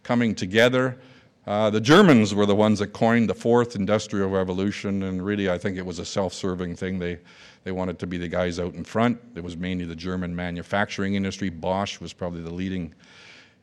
coming 0.02 0.34
together. 0.34 0.98
Uh, 1.46 1.70
the 1.70 1.80
Germans 1.80 2.34
were 2.34 2.46
the 2.46 2.54
ones 2.54 2.78
that 2.78 2.88
coined 2.88 3.28
the 3.28 3.34
fourth 3.34 3.76
industrial 3.76 4.30
revolution, 4.30 5.02
and 5.04 5.24
really, 5.24 5.50
I 5.50 5.58
think 5.58 5.76
it 5.76 5.84
was 5.84 5.98
a 5.98 6.04
self-serving 6.04 6.74
thing. 6.74 6.98
They 6.98 7.18
they 7.62 7.70
wanted 7.70 7.98
to 8.00 8.06
be 8.06 8.18
the 8.18 8.28
guys 8.28 8.58
out 8.58 8.74
in 8.74 8.82
front. 8.82 9.20
It 9.36 9.44
was 9.44 9.56
mainly 9.56 9.84
the 9.84 9.94
German 9.94 10.34
manufacturing 10.34 11.14
industry. 11.14 11.50
Bosch 11.50 12.00
was 12.00 12.12
probably 12.12 12.40
the 12.40 12.52
leading 12.52 12.94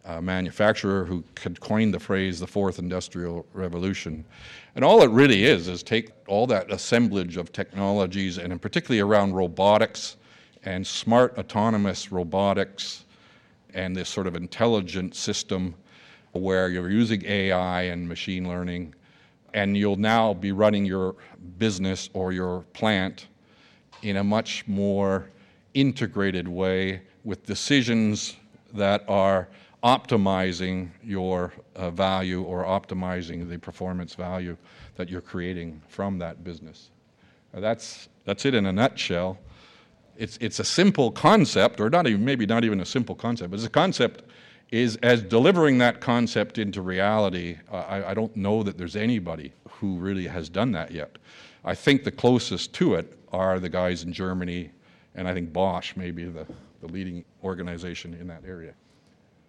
uh, 0.06 0.22
manufacturer 0.22 1.06
who 1.06 1.24
coined 1.60 1.94
the 1.94 2.00
phrase 2.00 2.40
the 2.40 2.48
fourth 2.48 2.80
industrial 2.80 3.46
revolution. 3.54 4.26
And 4.76 4.84
all 4.84 5.04
it 5.04 5.10
really 5.12 5.44
is 5.44 5.68
is 5.68 5.84
take 5.84 6.12
all 6.28 6.48
that 6.48 6.72
assemblage 6.72 7.38
of 7.38 7.52
technologies, 7.52 8.38
and 8.38 8.62
particularly 8.62 9.02
around 9.02 9.34
robotics 9.34 10.18
and 10.64 10.86
smart 10.86 11.38
autonomous 11.38 12.12
robotics 12.12 13.06
and 13.74 13.96
this 13.96 14.10
sort 14.10 14.28
of 14.28 14.36
intelligent 14.36 15.16
system 15.16 15.76
where 16.34 16.70
you're 16.70 16.90
using 16.90 17.26
AI 17.26 17.84
and 17.84 18.08
machine 18.08 18.48
learning, 18.48 18.94
and 19.54 19.78
you'll 19.78 19.98
now 19.98 20.34
be 20.34 20.52
running 20.52 20.86
your 20.86 21.16
business 21.58 22.10
or 22.14 22.32
your 22.32 22.62
plant 22.74 23.28
in 24.02 24.18
a 24.18 24.24
much 24.24 24.66
more 24.68 25.30
integrated 25.74 26.48
way 26.48 27.02
with 27.24 27.46
decisions 27.46 28.38
that 28.74 29.04
are 29.08 29.48
optimizing 29.84 30.90
your 31.04 31.54
uh, 31.76 31.90
value 31.90 32.44
or 32.44 32.64
optimizing 32.64 33.50
the 33.50 33.58
performance 33.58 34.14
value 34.14 34.56
that 34.96 35.10
you're 35.10 35.22
creating 35.22 35.82
from 35.88 36.20
that 36.20 36.44
business. 36.44 36.92
Now 37.54 37.62
that's, 37.62 38.10
that's 38.26 38.46
it 38.46 38.54
in 38.54 38.66
a 38.66 38.72
nutshell. 38.72 39.40
It's, 40.18 40.38
it's 40.40 40.60
a 40.60 40.64
simple 40.64 41.12
concept, 41.12 41.80
or 41.80 41.90
not 41.90 42.06
even, 42.06 42.24
maybe 42.24 42.46
not 42.46 42.64
even 42.64 42.82
a 42.82 42.86
simple 42.86 43.16
concept, 43.16 43.52
but 43.52 43.58
it's 43.58 43.66
a 43.66 43.70
concept 43.70 44.24
is 44.72 44.96
as 44.98 45.22
delivering 45.22 45.78
that 45.80 46.00
concept 46.00 46.58
into 46.58 46.82
reality, 46.82 47.58
I, 47.72 48.06
I, 48.06 48.14
don't 48.14 48.34
know 48.38 48.64
that 48.64 48.78
there's 48.78 48.96
anybody 48.96 49.52
who 49.70 49.98
really 49.98 50.28
has 50.28 50.48
done 50.48 50.72
that 50.72 50.92
yet. 50.92 51.18
I 51.66 51.76
think 51.76 52.06
the 52.06 52.12
closest 52.12 52.74
to 52.76 52.96
it 52.96 53.18
are 53.34 53.60
the 53.60 53.68
guys 53.68 54.04
in 54.04 54.14
Germany, 54.14 54.72
and 55.16 55.28
I 55.28 55.34
think 55.34 55.52
Bosch 55.52 55.98
may 55.98 56.12
be 56.12 56.24
the, 56.24 56.48
the 56.80 56.88
leading 56.88 57.26
organization 57.44 58.14
in 58.14 58.28
that 58.28 58.44
area. 58.46 58.74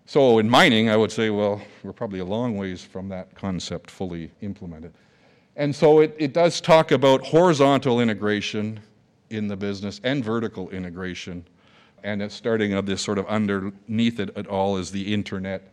So 0.06 0.38
in 0.38 0.50
mining, 0.50 0.90
I 0.90 0.96
would 0.96 1.12
say, 1.12 1.30
well, 1.30 1.62
we're 1.82 1.92
probably 1.92 2.18
a 2.18 2.24
long 2.24 2.56
ways 2.56 2.82
from 2.84 3.08
that 3.08 3.34
concept 3.34 3.90
fully 3.90 4.30
implemented. 4.40 4.92
And 5.56 5.74
so 5.74 6.00
it, 6.00 6.14
it 6.18 6.32
does 6.32 6.60
talk 6.60 6.90
about 6.90 7.24
horizontal 7.24 8.00
integration 8.00 8.80
in 9.30 9.48
the 9.48 9.56
business 9.56 10.00
and 10.04 10.24
vertical 10.24 10.70
integration 10.70 11.44
and 12.04 12.30
starting 12.30 12.72
of 12.74 12.86
this 12.86 13.00
sort 13.00 13.18
of 13.18 13.26
underneath 13.26 14.18
it 14.18 14.36
at 14.36 14.46
all 14.46 14.76
is 14.76 14.90
the 14.90 15.12
internet 15.14 15.72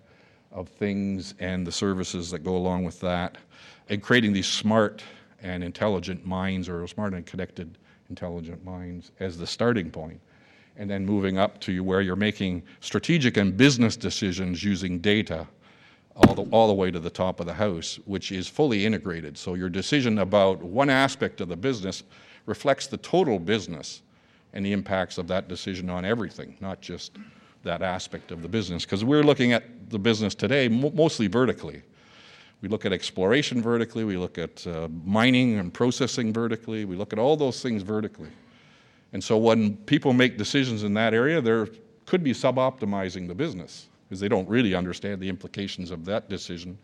of 0.52 0.68
things 0.68 1.34
and 1.40 1.66
the 1.66 1.72
services 1.72 2.32
that 2.32 2.40
go 2.40 2.56
along 2.56 2.84
with 2.84 3.00
that, 3.00 3.38
and 3.90 4.02
creating 4.02 4.34
these 4.34 4.48
smart 4.48 5.04
and 5.42 5.64
intelligent 5.64 6.26
minds 6.26 6.70
or 6.70 6.86
smart 6.88 7.14
and 7.14 7.26
connected 7.26 7.78
intelligent 8.10 8.64
minds 8.64 9.12
as 9.20 9.38
the 9.38 9.48
starting 9.48 9.90
point, 9.90 10.20
and 10.80 10.90
then 10.90 11.06
moving 11.06 11.38
up 11.38 11.60
to 11.60 11.84
where 11.84 12.00
you're 12.00 12.16
making 12.16 12.64
strategic 12.80 13.36
and 13.36 13.56
business 13.56 13.98
decisions 13.98 14.64
using 14.64 14.98
data 15.00 15.46
all 16.16 16.34
the, 16.34 16.42
all 16.52 16.68
the 16.68 16.74
way 16.74 16.90
to 16.90 17.00
the 17.00 17.10
top 17.10 17.42
of 17.42 17.46
the 17.46 17.54
house, 17.54 18.00
which 18.06 18.32
is 18.32 18.48
fully 18.48 18.86
integrated. 18.86 19.38
So 19.38 19.54
your 19.54 19.70
decision 19.70 20.20
about 20.20 20.64
one 20.64 20.90
aspect 20.90 21.42
of 21.42 21.50
the 21.50 21.56
business 21.58 22.04
reflects 22.46 22.88
the 22.88 22.98
total 22.98 23.40
business 23.40 24.02
and 24.54 24.66
the 24.66 24.72
impacts 24.72 25.18
of 25.18 25.28
that 25.28 25.50
decision 25.50 25.90
on 25.90 26.06
everything, 26.06 26.56
not 26.62 26.82
just 26.82 27.12
that 27.64 27.82
aspect 27.82 28.32
of 28.32 28.42
the 28.42 28.48
business. 28.48 28.86
Because 28.86 29.04
we're 29.04 29.24
looking 29.24 29.52
at 29.52 29.90
the 29.90 30.00
business 30.00 30.34
today 30.34 30.70
mo- 30.70 30.92
mostly 30.96 31.28
vertically. 31.28 31.82
We 32.62 32.70
look 32.70 32.86
at 32.86 32.94
exploration 32.94 33.62
vertically, 33.62 34.06
we 34.06 34.18
look 34.18 34.38
at 34.38 34.66
uh, 34.66 34.88
mining 35.06 35.60
and 35.60 35.74
processing 35.74 36.34
vertically, 36.34 36.86
we 36.86 36.96
look 36.96 37.14
at 37.14 37.20
all 37.20 37.38
those 37.38 37.62
things 37.62 37.84
vertically. 37.84 38.30
And 39.14 39.24
so 39.24 39.38
when 39.38 39.78
people 39.78 40.14
make 40.14 40.38
decisions 40.38 40.84
in 40.84 40.94
that 40.94 41.14
area, 41.14 41.42
there 41.42 41.68
could 42.06 42.24
be 42.24 42.34
suboptimizing 42.34 43.28
the 43.28 43.36
business 43.36 43.88
because 44.08 44.20
they 44.20 44.28
don't 44.28 44.48
really 44.48 44.76
understand 44.76 45.22
the 45.22 45.30
implications 45.30 45.92
of 45.92 46.06
that 46.06 46.30
decision 46.30 46.78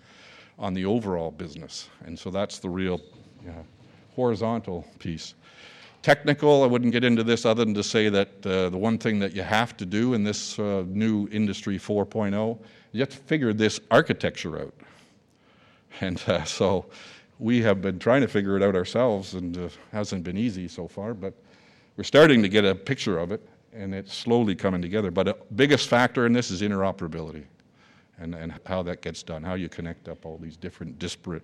on 0.58 0.74
the 0.74 0.86
overall 0.86 1.32
business. 1.32 1.90
And 2.06 2.18
so 2.18 2.30
that's 2.30 2.60
the 2.60 2.70
real 2.70 3.02
horizontal 4.16 4.86
piece. 5.00 5.34
Technical, 6.02 6.64
I 6.64 6.68
wouldn't 6.68 6.92
get 6.92 7.04
into 7.04 7.24
this 7.24 7.46
other 7.46 7.66
than 7.66 7.74
to 7.74 7.84
say 7.84 8.10
that 8.10 8.46
uh, 8.46 8.70
the 8.70 8.78
one 8.78 8.98
thing 8.98 9.18
that 9.20 9.34
you 9.34 9.42
have 9.42 9.76
to 9.78 9.86
do 9.86 10.14
in 10.14 10.24
this 10.24 10.60
uh, 10.60 10.84
new 10.88 11.28
Industry 11.32 11.80
4.0 11.80 12.60
you 12.96 13.02
have 13.02 13.10
to 13.10 13.18
figure 13.18 13.52
this 13.52 13.82
architecture 13.92 14.58
out. 14.58 14.74
And 16.00 16.22
uh, 16.28 16.46
so 16.46 16.86
we 17.40 17.62
have 17.62 17.82
been 17.82 18.00
trying 18.00 18.22
to 18.22 18.28
figure 18.30 18.56
it 18.56 18.64
out 18.64 18.74
ourselves, 18.74 19.34
and 19.34 19.58
it 19.58 19.66
uh, 19.66 19.70
hasn't 19.92 20.24
been 20.24 20.38
easy 20.38 20.70
so 20.70 20.88
far, 20.88 21.14
but 21.14 21.34
we're 21.98 22.04
starting 22.04 22.41
to 22.41 22.50
get 22.50 22.66
a 22.66 22.76
picture 22.76 23.18
of 23.20 23.32
it, 23.32 23.48
and 23.74 23.93
it's 23.93 24.14
slowly 24.14 24.56
coming 24.56 24.82
together. 24.82 25.12
But 25.12 25.26
the 25.26 25.38
biggest 25.56 25.88
factor 25.88 26.26
in 26.26 26.34
this 26.34 26.52
is 26.52 26.62
interoperability 26.62 27.46
and, 28.20 28.36
and 28.36 28.54
how 28.66 28.84
that 28.84 29.02
gets 29.02 29.24
done, 29.24 29.43
how 29.43 29.54
you 29.56 29.70
connect 29.70 30.08
up 30.08 30.26
all 30.26 30.38
these 30.38 30.58
different 30.58 31.00
disparate 31.00 31.43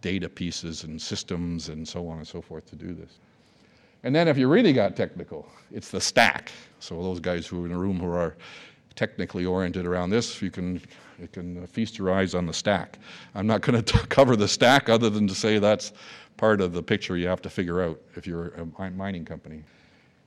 data 0.00 0.28
pieces 0.28 0.84
and 0.84 1.00
systems 1.00 1.68
and 1.68 1.86
so 1.86 2.08
on 2.08 2.18
and 2.18 2.26
so 2.26 2.40
forth 2.40 2.68
to 2.70 2.76
do 2.76 2.94
this. 2.94 3.18
And 4.02 4.14
then 4.14 4.28
if 4.28 4.38
you 4.38 4.48
really 4.48 4.72
got 4.72 4.96
technical, 4.96 5.46
it's 5.70 5.90
the 5.90 6.00
stack. 6.00 6.50
So 6.78 7.02
those 7.02 7.20
guys 7.20 7.46
who 7.46 7.62
are 7.62 7.66
in 7.66 7.72
the 7.72 7.78
room 7.78 8.00
who 8.00 8.10
are 8.10 8.36
technically 8.94 9.44
oriented 9.44 9.86
around 9.86 10.10
this, 10.10 10.40
you 10.40 10.50
can, 10.50 10.80
you 11.20 11.28
can 11.28 11.66
feast 11.66 11.98
your 11.98 12.12
eyes 12.12 12.34
on 12.34 12.46
the 12.46 12.52
stack. 12.52 12.98
I'm 13.34 13.46
not 13.46 13.60
going 13.60 13.82
to 13.82 13.98
cover 14.06 14.36
the 14.36 14.48
stack 14.48 14.88
other 14.88 15.10
than 15.10 15.26
to 15.26 15.34
say 15.34 15.58
that's 15.58 15.92
part 16.36 16.60
of 16.60 16.72
the 16.72 16.82
picture 16.82 17.16
you 17.16 17.28
have 17.28 17.42
to 17.42 17.50
figure 17.50 17.82
out 17.82 18.00
if 18.16 18.26
you're 18.26 18.48
a 18.78 18.90
mining 18.90 19.24
company. 19.24 19.62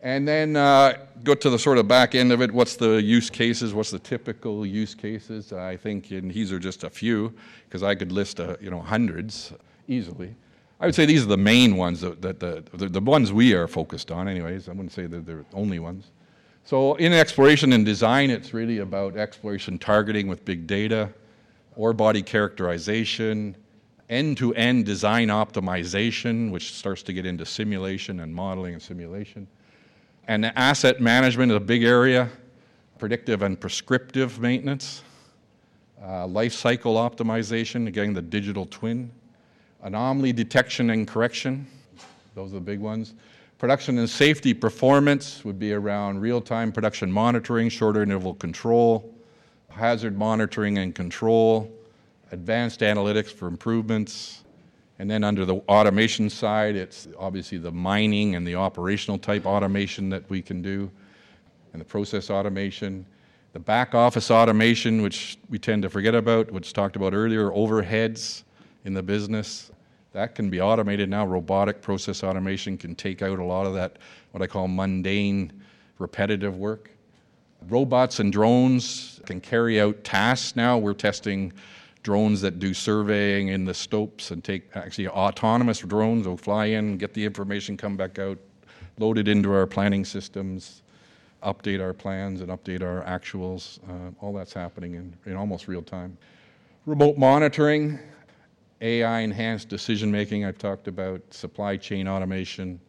And 0.03 0.27
then 0.27 0.57
uh, 0.57 0.97
go 1.23 1.33
to 1.33 1.49
the 1.49 1.57
sort 1.57 1.77
of 1.77 1.87
back 1.87 2.13
end 2.13 2.33
of 2.33 2.41
it. 2.41 2.51
What's 2.51 2.75
the 2.75 3.01
use 3.01 3.29
cases? 3.29 3.73
What's 3.73 3.89
the 3.89 3.99
typical 3.99 4.65
use 4.65 4.93
cases? 4.93 5.53
I 5.53 5.77
think, 5.77 6.11
and 6.11 6.29
these 6.29 6.51
are 6.51 6.59
just 6.59 6.83
a 6.83 6.89
few, 6.89 7.33
because 7.63 7.83
I 7.83 7.95
could 7.95 8.11
list, 8.11 8.41
uh, 8.41 8.57
you 8.59 8.69
know, 8.69 8.81
hundreds 8.81 9.53
easily. 9.87 10.35
I 10.81 10.87
would 10.87 10.93
say 10.93 11.05
these 11.05 11.23
are 11.23 11.27
the 11.27 11.37
main 11.37 11.77
ones, 11.77 12.01
that, 12.01 12.21
that 12.21 12.41
the, 12.41 12.65
the, 12.73 12.89
the, 12.89 12.99
ones 12.99 13.31
we 13.31 13.53
are 13.53 13.65
focused 13.65 14.11
on, 14.11 14.27
anyways. 14.27 14.67
I 14.67 14.73
wouldn't 14.73 14.91
say 14.91 15.05
that 15.05 15.25
they're 15.25 15.45
the 15.49 15.55
only 15.55 15.79
ones. 15.79 16.11
So, 16.65 16.95
in 16.95 17.13
exploration 17.13 17.71
and 17.71 17.85
design, 17.85 18.29
it's 18.29 18.53
really 18.53 18.79
about 18.79 19.15
exploration 19.15 19.79
targeting 19.79 20.27
with 20.27 20.43
big 20.43 20.67
data, 20.67 21.09
ore 21.77 21.93
body 21.93 22.21
characterization, 22.21 23.55
end 24.09 24.35
to 24.37 24.53
end 24.55 24.85
design 24.85 25.29
optimization, 25.29 26.51
which 26.51 26.73
starts 26.73 27.03
to 27.03 27.13
get 27.13 27.25
into 27.25 27.45
simulation 27.45 28.19
and 28.19 28.35
modeling 28.35 28.73
and 28.73 28.81
simulation 28.81 29.47
and 30.27 30.45
asset 30.57 31.01
management 31.01 31.51
is 31.51 31.57
a 31.57 31.61
big 31.61 31.83
area, 31.83 32.29
predictive 32.97 33.41
and 33.41 33.59
prescriptive 33.59 34.39
maintenance, 34.39 35.03
uh, 36.01 36.27
life 36.27 36.53
cycle 36.53 36.95
optimization, 36.95 37.87
again, 37.87 38.13
the 38.13 38.21
digital 38.21 38.65
twin, 38.65 39.11
anomaly 39.83 40.33
detection 40.33 40.89
and 40.89 41.07
correction, 41.07 41.67
those 42.35 42.51
are 42.51 42.55
the 42.55 42.61
big 42.61 42.79
ones. 42.79 43.13
Production 43.57 43.97
and 43.99 44.09
safety 44.09 44.53
performance 44.53 45.45
would 45.45 45.59
be 45.59 45.73
around 45.73 46.19
real 46.19 46.41
time 46.41 46.71
production 46.71 47.11
monitoring, 47.11 47.69
shorter 47.69 48.03
interval 48.03 48.33
control, 48.33 49.13
hazard 49.69 50.17
monitoring 50.17 50.77
and 50.79 50.93
control, 50.93 51.71
advanced 52.31 52.81
analytics 52.81 53.27
for 53.31 53.47
improvements, 53.47 54.42
and 55.03 55.11
then 55.11 55.21
under 55.25 55.43
the 55.43 55.55
automation 55.67 56.29
side, 56.29 56.77
it's 56.77 57.09
obviously 57.19 57.57
the 57.57 57.73
mining 57.73 58.35
and 58.35 58.47
the 58.47 58.55
operational 58.55 59.17
type 59.17 59.45
automation 59.45 60.07
that 60.07 60.23
we 60.29 60.41
can 60.41 60.61
do, 60.61 60.89
and 61.73 61.81
the 61.81 61.85
process 61.85 62.29
automation. 62.29 63.05
The 63.51 63.59
back 63.59 63.93
office 63.95 64.31
automation, 64.31 65.01
which 65.01 65.37
we 65.49 65.59
tend 65.59 65.81
to 65.81 65.89
forget 65.89 66.15
about, 66.15 66.51
which 66.51 66.71
talked 66.71 66.95
about 66.95 67.13
earlier, 67.13 67.49
overheads 67.49 68.43
in 68.85 68.93
the 68.93 69.03
business, 69.03 69.73
that 70.13 70.35
can 70.35 70.49
be 70.49 70.61
automated 70.61 71.09
now. 71.09 71.25
Robotic 71.25 71.81
process 71.81 72.23
automation 72.23 72.77
can 72.77 72.95
take 72.95 73.21
out 73.21 73.39
a 73.39 73.43
lot 73.43 73.65
of 73.65 73.73
that, 73.73 73.97
what 74.31 74.41
I 74.41 74.47
call 74.47 74.69
mundane, 74.69 75.51
repetitive 75.99 76.57
work. 76.57 76.89
Robots 77.67 78.21
and 78.21 78.31
drones 78.31 79.19
can 79.25 79.41
carry 79.41 79.81
out 79.81 80.01
tasks 80.05 80.55
now. 80.55 80.77
We're 80.77 80.93
testing 80.93 81.51
drones 82.03 82.41
that 82.41 82.59
do 82.59 82.73
surveying 82.73 83.47
in 83.47 83.65
the 83.65 83.73
stopes 83.73 84.31
and 84.31 84.43
take 84.43 84.69
actually 84.75 85.07
autonomous 85.07 85.79
drones 85.79 86.27
will 86.27 86.37
fly 86.37 86.65
in, 86.65 86.97
get 86.97 87.13
the 87.13 87.25
information, 87.25 87.77
come 87.77 87.95
back 87.95 88.19
out, 88.19 88.37
load 88.99 89.17
it 89.17 89.27
into 89.27 89.51
our 89.51 89.65
planning 89.65 90.03
systems, 90.05 90.83
update 91.41 91.81
our 91.81 91.93
plans 91.93 92.41
and 92.41 92.49
update 92.49 92.81
our 92.81 93.03
actuals. 93.05 93.79
Uh, 93.89 94.11
all 94.19 94.33
that's 94.33 94.53
happening 94.53 94.95
in, 94.95 95.15
in 95.25 95.35
almost 95.35 95.67
real 95.67 95.81
time. 95.81 96.17
Remote 96.85 97.17
monitoring, 97.17 97.97
AI 98.81 99.21
enhanced 99.21 99.69
decision 99.69 100.11
making, 100.11 100.43
I've 100.43 100.57
talked 100.57 100.89
about, 100.89 101.21
supply 101.33 101.77
chain 101.77 102.07
automation. 102.07 102.79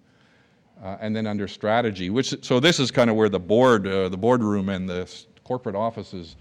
Uh, 0.82 0.96
and 1.00 1.14
then 1.14 1.24
under 1.24 1.46
strategy, 1.46 2.10
which 2.10 2.34
so 2.44 2.58
this 2.58 2.80
is 2.80 2.90
kind 2.90 3.08
of 3.08 3.14
where 3.14 3.28
the 3.28 3.38
board, 3.38 3.86
uh, 3.86 4.08
the 4.08 4.16
boardroom, 4.16 4.68
and 4.68 4.88
the 4.88 5.08
corporate 5.44 5.76
offices 5.76 6.34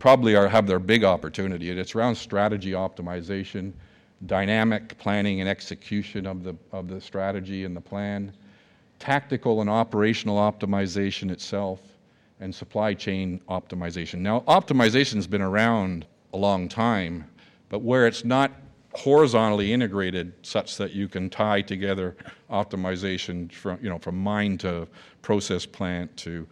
probably 0.00 0.34
are, 0.34 0.48
have 0.48 0.66
their 0.66 0.80
big 0.80 1.04
opportunity. 1.04 1.70
It's 1.70 1.94
around 1.94 2.16
strategy 2.16 2.72
optimization, 2.72 3.72
dynamic 4.26 4.98
planning 4.98 5.40
and 5.40 5.48
execution 5.48 6.26
of 6.26 6.42
the, 6.42 6.56
of 6.72 6.88
the 6.88 7.00
strategy 7.00 7.64
and 7.64 7.76
the 7.76 7.80
plan, 7.80 8.32
tactical 8.98 9.60
and 9.60 9.70
operational 9.70 10.38
optimization 10.38 11.30
itself, 11.30 11.80
and 12.40 12.52
supply 12.54 12.94
chain 12.94 13.38
optimization. 13.50 14.20
Now, 14.20 14.40
optimization 14.48 15.16
has 15.16 15.26
been 15.26 15.42
around 15.42 16.06
a 16.32 16.38
long 16.38 16.68
time, 16.68 17.26
but 17.68 17.80
where 17.80 18.06
it's 18.06 18.24
not 18.24 18.52
horizontally 18.94 19.72
integrated 19.72 20.32
such 20.42 20.76
that 20.78 20.92
you 20.92 21.06
can 21.06 21.28
tie 21.28 21.60
together 21.60 22.16
optimization 22.50 23.52
from, 23.52 23.78
you 23.82 23.90
know, 23.90 23.98
from 23.98 24.16
mine 24.16 24.56
to 24.58 24.88
process 25.20 25.66
plant 25.66 26.16
to 26.16 26.46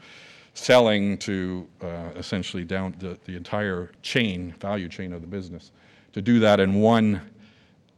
selling 0.59 1.17
to 1.19 1.67
uh, 1.81 2.11
essentially 2.17 2.65
down 2.65 2.95
the, 2.99 3.19
the 3.25 3.37
entire 3.37 3.91
chain, 4.03 4.55
value 4.61 4.89
chain 4.89 5.13
of 5.13 5.21
the 5.21 5.27
business. 5.27 5.73
To 6.13 6.23
do 6.23 6.41
that 6.41 6.61
in 6.61 6.75
one 6.81 7.21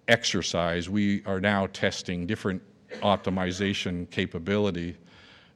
exercise, 0.08 0.90
we 0.90 1.24
are 1.24 1.40
now 1.40 1.66
testing 1.68 2.26
different 2.26 2.62
optimization 3.02 4.08
capability 4.10 4.96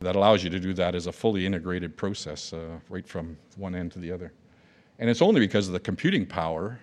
that 0.00 0.16
allows 0.16 0.42
you 0.42 0.50
to 0.50 0.60
do 0.60 0.72
that 0.74 0.94
as 0.94 1.06
a 1.06 1.12
fully 1.12 1.44
integrated 1.44 1.96
process, 1.96 2.52
uh, 2.52 2.78
right 2.88 3.06
from 3.06 3.36
one 3.56 3.74
end 3.74 3.92
to 3.92 3.98
the 3.98 4.10
other. 4.10 4.32
And 4.98 5.10
it's 5.10 5.22
only 5.22 5.40
because 5.40 5.66
of 5.66 5.72
the 5.72 5.80
computing 5.80 6.24
power 6.24 6.78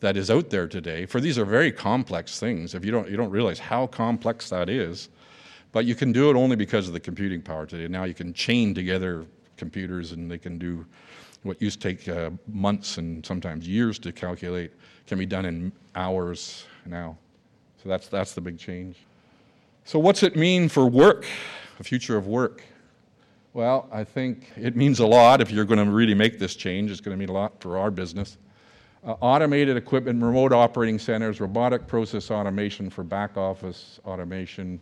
that 0.00 0.16
is 0.16 0.30
out 0.30 0.50
there 0.50 0.68
today. 0.68 1.06
For 1.06 1.20
these 1.20 1.38
are 1.38 1.44
very 1.44 1.72
complex 1.72 2.38
things. 2.38 2.74
If 2.74 2.84
you 2.84 2.92
don't, 2.92 3.08
you 3.08 3.16
don't 3.16 3.30
realize 3.30 3.58
how 3.58 3.86
complex 3.86 4.50
that 4.50 4.68
is, 4.68 5.08
but 5.72 5.84
you 5.84 5.94
can 5.94 6.12
do 6.12 6.30
it 6.30 6.36
only 6.36 6.56
because 6.56 6.86
of 6.86 6.94
the 6.94 7.00
computing 7.00 7.42
power 7.42 7.66
today. 7.66 7.88
Now 7.88 8.04
you 8.04 8.14
can 8.14 8.32
chain 8.32 8.74
together 8.74 9.26
computers 9.56 10.12
and 10.12 10.30
they 10.30 10.38
can 10.38 10.58
do 10.58 10.86
what 11.42 11.60
used 11.62 11.80
to 11.80 11.94
take 11.94 12.08
uh, 12.08 12.30
months 12.48 12.98
and 12.98 13.24
sometimes 13.24 13.66
years 13.66 13.98
to 14.00 14.12
calculate 14.12 14.72
can 15.06 15.18
be 15.18 15.26
done 15.26 15.44
in 15.44 15.72
hours 15.94 16.66
now. 16.84 17.16
So 17.82 17.88
that's, 17.88 18.08
that's 18.08 18.34
the 18.34 18.40
big 18.40 18.58
change. 18.58 18.96
So, 19.84 20.00
what's 20.00 20.24
it 20.24 20.34
mean 20.34 20.68
for 20.68 20.86
work, 20.86 21.26
the 21.78 21.84
future 21.84 22.16
of 22.16 22.26
work? 22.26 22.64
Well, 23.52 23.88
I 23.92 24.02
think 24.02 24.50
it 24.56 24.74
means 24.74 24.98
a 24.98 25.06
lot 25.06 25.40
if 25.40 25.52
you're 25.52 25.64
going 25.64 25.78
to 25.82 25.90
really 25.90 26.12
make 26.12 26.40
this 26.40 26.56
change. 26.56 26.90
It's 26.90 27.00
going 27.00 27.16
to 27.16 27.18
mean 27.18 27.28
a 27.28 27.32
lot 27.32 27.60
for 27.60 27.78
our 27.78 27.92
business. 27.92 28.36
Uh, 29.04 29.12
automated 29.20 29.76
equipment, 29.76 30.20
remote 30.20 30.52
operating 30.52 30.98
centers, 30.98 31.40
robotic 31.40 31.86
process 31.86 32.32
automation 32.32 32.90
for 32.90 33.04
back 33.04 33.36
office 33.36 34.00
automation, 34.04 34.80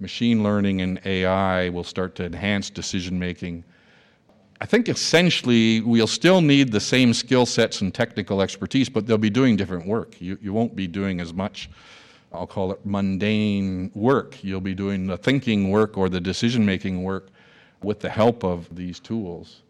machine 0.00 0.42
learning 0.42 0.82
and 0.82 1.00
AI 1.04 1.68
will 1.70 1.84
start 1.84 2.14
to 2.16 2.24
enhance 2.24 2.70
decision 2.70 3.18
making. 3.18 3.64
I 4.60 4.66
think 4.66 4.88
essentially 4.88 5.80
we'll 5.82 6.06
still 6.06 6.40
need 6.40 6.72
the 6.72 6.80
same 6.80 7.12
skill 7.12 7.46
sets 7.46 7.80
and 7.80 7.94
technical 7.94 8.40
expertise, 8.40 8.88
but 8.88 9.06
they'll 9.06 9.18
be 9.18 9.30
doing 9.30 9.56
different 9.56 9.86
work. 9.86 10.20
You, 10.20 10.38
you 10.40 10.52
won't 10.52 10.74
be 10.74 10.86
doing 10.86 11.20
as 11.20 11.32
much, 11.34 11.68
I'll 12.32 12.46
call 12.46 12.72
it 12.72 12.84
mundane 12.84 13.90
work. 13.94 14.42
You'll 14.42 14.60
be 14.60 14.74
doing 14.74 15.06
the 15.06 15.16
thinking 15.16 15.70
work 15.70 15.96
or 15.96 16.08
the 16.08 16.20
decision 16.20 16.64
making 16.64 17.02
work 17.02 17.28
with 17.82 18.00
the 18.00 18.08
help 18.10 18.44
of 18.44 18.74
these 18.74 19.00
tools. 19.00 19.62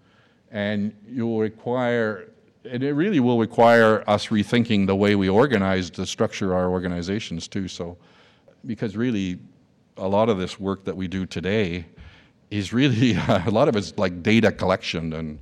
And 0.50 0.94
you'll 1.08 1.40
require 1.40 2.28
And 2.64 2.82
it 2.82 2.94
really 2.94 3.20
will 3.20 3.38
require 3.38 4.08
us 4.08 4.28
rethinking 4.28 4.86
the 4.86 4.96
way 4.96 5.14
we 5.14 5.28
organize 5.28 5.90
to 5.90 6.06
structure 6.06 6.54
our 6.54 6.68
organizations 6.70 7.46
too. 7.48 7.68
So, 7.68 7.96
because 8.64 8.96
really, 8.96 9.38
a 9.96 10.06
lot 10.06 10.28
of 10.28 10.38
this 10.38 10.60
work 10.60 10.84
that 10.84 10.96
we 10.96 11.08
do 11.08 11.26
today 11.26 11.86
is 12.50 12.72
really 12.72 13.12
a 13.28 13.50
lot 13.50 13.68
of 13.68 13.76
it's 13.76 13.96
like 13.98 14.22
data 14.22 14.52
collection 14.52 15.12
and 15.14 15.38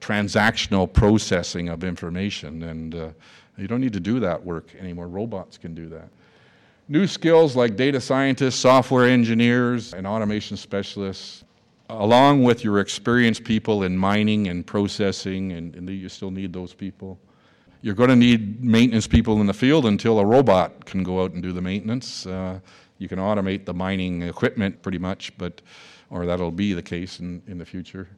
transactional 0.00 0.92
processing 0.92 1.68
of 1.68 1.84
information, 1.84 2.64
and 2.64 2.94
uh, 2.94 3.08
you 3.56 3.68
don't 3.68 3.80
need 3.80 3.92
to 3.92 4.00
do 4.00 4.18
that 4.20 4.42
work 4.42 4.74
anymore. 4.78 5.08
Robots 5.08 5.56
can 5.56 5.74
do 5.74 5.88
that. 5.90 6.08
New 6.88 7.06
skills 7.06 7.54
like 7.54 7.76
data 7.76 8.00
scientists, 8.00 8.56
software 8.56 9.06
engineers, 9.06 9.94
and 9.94 10.06
automation 10.06 10.56
specialists, 10.56 11.44
along 11.88 12.42
with 12.42 12.64
your 12.64 12.80
experienced 12.80 13.44
people 13.44 13.84
in 13.84 13.96
mining 13.96 14.48
and 14.48 14.66
processing, 14.66 15.52
and, 15.52 15.76
and 15.76 15.88
you 15.88 16.08
still 16.08 16.32
need 16.32 16.52
those 16.52 16.74
people. 16.74 17.18
You're 17.82 17.94
going 17.94 18.10
to 18.10 18.16
need 18.16 18.62
maintenance 18.62 19.06
people 19.06 19.40
in 19.40 19.46
the 19.46 19.54
field 19.54 19.86
until 19.86 20.18
a 20.18 20.26
robot 20.26 20.84
can 20.84 21.02
go 21.02 21.22
out 21.22 21.32
and 21.32 21.42
do 21.42 21.52
the 21.52 21.62
maintenance. 21.62 22.26
Uh, 22.26 22.60
you 23.02 23.08
can 23.08 23.18
automate 23.18 23.64
the 23.64 23.74
mining 23.74 24.22
equipment 24.22 24.80
pretty 24.80 24.98
much, 24.98 25.36
but 25.36 25.60
or 26.08 26.24
that'll 26.24 26.50
be 26.50 26.72
the 26.72 26.82
case 26.82 27.20
in, 27.20 27.42
in 27.46 27.58
the 27.58 27.64
future. 27.64 28.08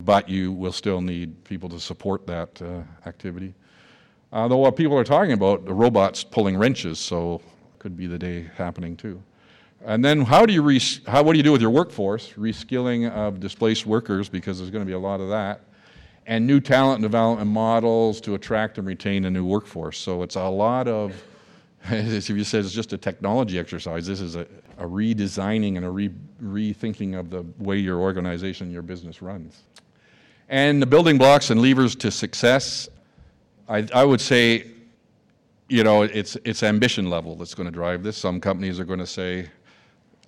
But 0.00 0.28
you 0.28 0.52
will 0.52 0.72
still 0.72 1.00
need 1.00 1.44
people 1.44 1.68
to 1.68 1.78
support 1.78 2.26
that 2.26 2.60
uh, 2.60 2.82
activity. 3.08 3.54
Uh, 4.32 4.48
though 4.48 4.56
what 4.56 4.74
people 4.74 4.96
are 4.98 5.04
talking 5.04 5.32
about, 5.32 5.64
the 5.64 5.74
robots 5.74 6.24
pulling 6.24 6.56
wrenches, 6.56 6.98
so 6.98 7.40
could 7.78 7.96
be 7.96 8.06
the 8.06 8.18
day 8.18 8.50
happening 8.56 8.96
too. 8.96 9.22
And 9.84 10.04
then 10.04 10.22
how 10.22 10.46
do 10.46 10.52
you 10.52 10.62
re- 10.62 10.80
how, 11.06 11.22
what 11.22 11.32
do 11.32 11.38
you 11.38 11.42
do 11.42 11.52
with 11.52 11.60
your 11.60 11.70
workforce? 11.70 12.32
Reskilling 12.36 13.10
of 13.10 13.40
displaced 13.40 13.84
workers 13.86 14.28
because 14.28 14.58
there's 14.58 14.70
going 14.70 14.84
to 14.84 14.86
be 14.86 14.94
a 14.94 14.98
lot 14.98 15.20
of 15.20 15.28
that, 15.28 15.60
and 16.26 16.46
new 16.46 16.60
talent 16.60 17.02
development 17.02 17.50
models 17.50 18.20
to 18.22 18.34
attract 18.34 18.78
and 18.78 18.86
retain 18.86 19.24
a 19.24 19.30
new 19.30 19.44
workforce. 19.44 19.98
So 19.98 20.22
it's 20.22 20.36
a 20.36 20.48
lot 20.48 20.88
of, 20.88 21.12
as 21.90 22.28
you 22.28 22.44
said, 22.44 22.64
it's 22.64 22.74
just 22.74 22.92
a 22.92 22.98
technology 22.98 23.58
exercise. 23.58 24.06
This 24.06 24.20
is 24.20 24.36
a, 24.36 24.46
a 24.78 24.86
redesigning 24.86 25.76
and 25.76 25.84
a 25.84 25.90
re- 25.90 26.10
rethinking 26.42 27.18
of 27.18 27.30
the 27.30 27.44
way 27.58 27.78
your 27.78 27.98
organization, 27.98 28.70
your 28.70 28.82
business 28.82 29.22
runs. 29.22 29.62
And 30.48 30.82
the 30.82 30.86
building 30.86 31.18
blocks 31.18 31.50
and 31.50 31.60
levers 31.60 31.96
to 31.96 32.10
success, 32.10 32.88
I, 33.68 33.86
I 33.94 34.04
would 34.04 34.20
say 34.20 34.72
you 35.72 35.82
know, 35.82 36.02
it's, 36.02 36.36
it's 36.44 36.62
ambition 36.62 37.08
level 37.08 37.34
that's 37.34 37.54
going 37.54 37.64
to 37.64 37.72
drive 37.72 38.02
this. 38.02 38.18
Some 38.18 38.42
companies 38.42 38.78
are 38.78 38.84
going 38.84 38.98
to 38.98 39.06
say, 39.06 39.48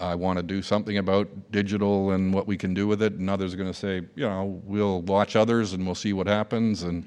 I 0.00 0.14
want 0.14 0.38
to 0.38 0.42
do 0.42 0.62
something 0.62 0.96
about 0.96 1.28
digital 1.52 2.12
and 2.12 2.32
what 2.32 2.46
we 2.46 2.56
can 2.56 2.72
do 2.72 2.86
with 2.86 3.02
it, 3.02 3.12
and 3.12 3.28
others 3.28 3.52
are 3.52 3.58
going 3.58 3.70
to 3.70 3.78
say, 3.78 3.96
you 4.14 4.26
know, 4.26 4.62
we'll 4.64 5.02
watch 5.02 5.36
others 5.36 5.74
and 5.74 5.84
we'll 5.84 5.94
see 5.94 6.14
what 6.14 6.26
happens, 6.26 6.84
and 6.84 7.04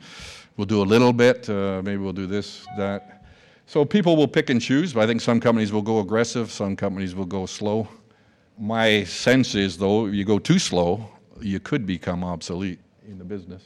we'll 0.55 0.67
do 0.67 0.83
a 0.83 0.85
little 0.85 1.13
bit, 1.13 1.49
uh, 1.49 1.81
maybe 1.83 1.97
we'll 1.97 2.13
do 2.13 2.27
this, 2.27 2.67
that. 2.77 3.16
So 3.69 3.83
people 3.83 4.15
will 4.15 4.29
pick 4.29 4.49
and 4.49 4.61
choose, 4.61 4.93
but 4.93 5.01
I 5.01 5.07
think 5.07 5.19
some 5.19 5.41
companies 5.41 5.73
will 5.73 5.81
go 5.81 5.99
aggressive, 5.99 6.49
some 6.49 6.77
companies 6.77 7.13
will 7.13 7.25
go 7.25 7.45
slow. 7.45 7.89
My 8.57 9.03
sense 9.03 9.55
is, 9.55 9.77
though, 9.77 10.07
if 10.07 10.13
you 10.13 10.23
go 10.23 10.39
too 10.39 10.57
slow, 10.57 11.05
you 11.41 11.59
could 11.59 11.85
become 11.85 12.23
obsolete 12.23 12.79
in 13.05 13.17
the 13.17 13.25
business. 13.25 13.63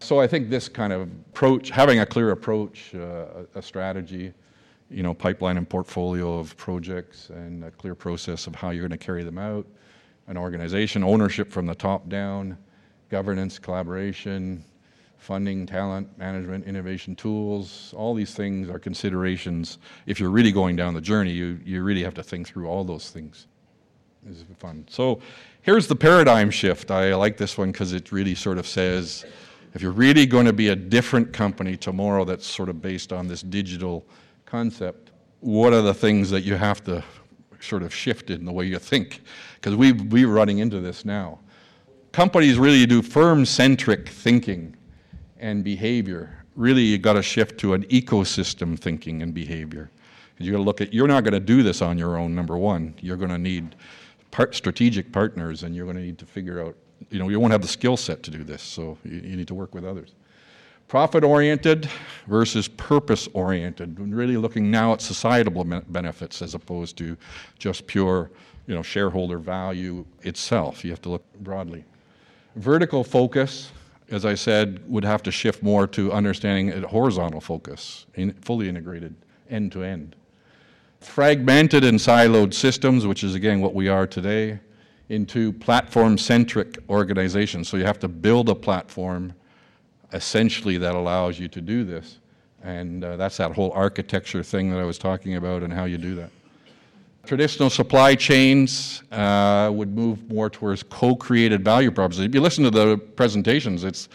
So 0.00 0.20
I 0.20 0.26
think 0.26 0.50
this 0.50 0.68
kind 0.68 0.92
of 0.92 1.02
approach, 1.02 1.70
having 1.70 2.00
a 2.00 2.06
clear 2.06 2.32
approach, 2.32 2.92
uh, 2.92 3.44
a 3.54 3.62
strategy, 3.62 4.32
you 4.90 5.04
know, 5.04 5.14
pipeline 5.14 5.58
and 5.58 5.68
portfolio 5.68 6.36
of 6.36 6.56
projects, 6.56 7.30
and 7.30 7.62
a 7.62 7.70
clear 7.70 7.94
process 7.94 8.48
of 8.48 8.56
how 8.56 8.70
you're 8.70 8.88
going 8.88 8.98
to 8.98 9.04
carry 9.04 9.22
them 9.22 9.38
out, 9.38 9.64
an 10.26 10.36
organization, 10.36 11.04
ownership 11.04 11.52
from 11.52 11.66
the 11.66 11.74
top 11.74 12.08
down, 12.08 12.58
governance, 13.10 13.60
collaboration, 13.60 14.64
funding, 15.18 15.66
talent, 15.66 16.16
management, 16.16 16.64
innovation 16.64 17.14
tools, 17.14 17.92
all 17.96 18.14
these 18.14 18.34
things 18.34 18.68
are 18.70 18.78
considerations. 18.78 19.78
If 20.06 20.20
you're 20.20 20.30
really 20.30 20.52
going 20.52 20.76
down 20.76 20.94
the 20.94 21.00
journey, 21.00 21.32
you, 21.32 21.60
you 21.64 21.82
really 21.82 22.02
have 22.02 22.14
to 22.14 22.22
think 22.22 22.48
through 22.48 22.66
all 22.68 22.84
those 22.84 23.10
things. 23.10 23.46
This 24.22 24.38
is 24.38 24.44
fun. 24.58 24.86
So 24.88 25.20
here's 25.62 25.86
the 25.86 25.96
paradigm 25.96 26.50
shift. 26.50 26.90
I 26.90 27.14
like 27.14 27.36
this 27.36 27.58
one 27.58 27.72
because 27.72 27.92
it 27.92 28.10
really 28.12 28.34
sort 28.34 28.58
of 28.58 28.66
says, 28.66 29.26
if 29.74 29.82
you're 29.82 29.92
really 29.92 30.24
going 30.24 30.46
to 30.46 30.52
be 30.52 30.68
a 30.68 30.76
different 30.76 31.32
company 31.32 31.76
tomorrow 31.76 32.24
that's 32.24 32.46
sort 32.46 32.68
of 32.68 32.80
based 32.80 33.12
on 33.12 33.28
this 33.28 33.42
digital 33.42 34.06
concept, 34.46 35.10
what 35.40 35.72
are 35.72 35.82
the 35.82 35.94
things 35.94 36.30
that 36.30 36.42
you 36.42 36.54
have 36.54 36.82
to 36.84 37.04
sort 37.60 37.82
of 37.82 37.94
shift 37.94 38.30
in 38.30 38.44
the 38.44 38.52
way 38.52 38.64
you 38.64 38.78
think? 38.78 39.20
Because 39.56 39.76
we, 39.76 39.92
we're 39.92 40.28
running 40.28 40.58
into 40.58 40.80
this 40.80 41.04
now. 41.04 41.38
Companies 42.12 42.58
really 42.58 42.86
do 42.86 43.02
firm 43.02 43.44
centric 43.44 44.08
thinking 44.08 44.74
and 45.38 45.64
behavior. 45.64 46.44
Really, 46.56 46.82
you've 46.82 47.02
got 47.02 47.14
to 47.14 47.22
shift 47.22 47.58
to 47.60 47.74
an 47.74 47.84
ecosystem 47.84 48.78
thinking 48.78 49.22
and 49.22 49.32
behavior. 49.32 49.90
You 50.38 50.52
got 50.52 50.58
to 50.58 50.64
look 50.64 50.80
at, 50.80 50.92
you're 50.92 51.08
not 51.08 51.24
going 51.24 51.34
to 51.34 51.40
do 51.40 51.62
this 51.62 51.82
on 51.82 51.98
your 51.98 52.16
own, 52.16 52.34
number 52.34 52.56
one. 52.56 52.94
You're 53.00 53.16
going 53.16 53.30
to 53.30 53.38
need 53.38 53.74
part, 54.30 54.54
strategic 54.54 55.12
partners, 55.12 55.62
and 55.62 55.74
you're 55.74 55.84
going 55.84 55.96
to 55.96 56.02
need 56.02 56.18
to 56.18 56.26
figure 56.26 56.64
out 56.64 56.76
you 57.10 57.18
know, 57.18 57.28
you 57.28 57.40
won't 57.40 57.52
have 57.52 57.62
the 57.62 57.68
skill 57.68 57.96
set 57.96 58.22
to 58.24 58.30
do 58.30 58.44
this, 58.44 58.62
so 58.62 58.98
you, 59.04 59.16
you 59.16 59.36
need 59.36 59.48
to 59.48 59.54
work 59.54 59.74
with 59.74 59.84
others. 59.84 60.14
Profit 60.88 61.22
oriented 61.22 61.88
versus 62.26 62.66
purpose 62.66 63.28
oriented, 63.34 63.98
really 64.00 64.36
looking 64.36 64.70
now 64.70 64.94
at 64.94 65.02
societal 65.02 65.64
benefits 65.88 66.40
as 66.40 66.54
opposed 66.54 66.96
to 66.96 67.16
just 67.58 67.86
pure 67.86 68.30
you 68.66 68.74
know, 68.74 68.82
shareholder 68.82 69.38
value 69.38 70.04
itself. 70.22 70.84
You 70.84 70.90
have 70.90 71.02
to 71.02 71.10
look 71.10 71.24
broadly. 71.40 71.84
Vertical 72.56 73.04
focus, 73.04 73.70
as 74.10 74.24
I 74.24 74.34
said, 74.34 74.80
would 74.88 75.04
have 75.04 75.22
to 75.24 75.30
shift 75.30 75.62
more 75.62 75.86
to 75.88 76.12
understanding 76.12 76.72
a 76.72 76.86
horizontal 76.86 77.40
focus, 77.40 78.06
in, 78.14 78.32
fully 78.34 78.68
integrated, 78.68 79.14
end 79.50 79.72
to 79.72 79.82
end. 79.82 80.16
Fragmented 81.00 81.84
and 81.84 81.98
siloed 81.98 82.54
systems, 82.54 83.06
which 83.06 83.22
is 83.22 83.34
again 83.34 83.60
what 83.60 83.74
we 83.74 83.88
are 83.88 84.06
today, 84.06 84.58
into 85.08 85.52
platform 85.52 86.18
centric 86.18 86.78
organizations. 86.88 87.68
So 87.68 87.76
you 87.76 87.84
have 87.84 87.98
to 88.00 88.08
build 88.08 88.48
a 88.48 88.54
platform 88.54 89.34
essentially 90.12 90.78
that 90.78 90.94
allows 90.94 91.38
you 91.38 91.48
to 91.48 91.60
do 91.60 91.84
this. 91.84 92.18
And 92.62 93.04
uh, 93.04 93.16
that's 93.16 93.36
that 93.36 93.52
whole 93.52 93.70
architecture 93.72 94.42
thing 94.42 94.70
that 94.70 94.78
I 94.78 94.84
was 94.84 94.98
talking 94.98 95.36
about 95.36 95.62
and 95.62 95.72
how 95.72 95.84
you 95.84 95.98
do 95.98 96.14
that. 96.16 96.30
Traditional 97.28 97.70
supply 97.70 98.14
chains 98.14 99.02
uh, 99.12 99.70
would 99.72 99.94
move 99.94 100.28
more 100.28 100.48
towards 100.48 100.82
co 100.82 101.14
created 101.14 101.62
value 101.62 101.90
propositions. 101.90 102.30
If 102.30 102.34
you 102.34 102.40
listen 102.40 102.64
to 102.64 102.70
the 102.70 102.96
presentations, 102.96 103.84
it's, 103.84 104.08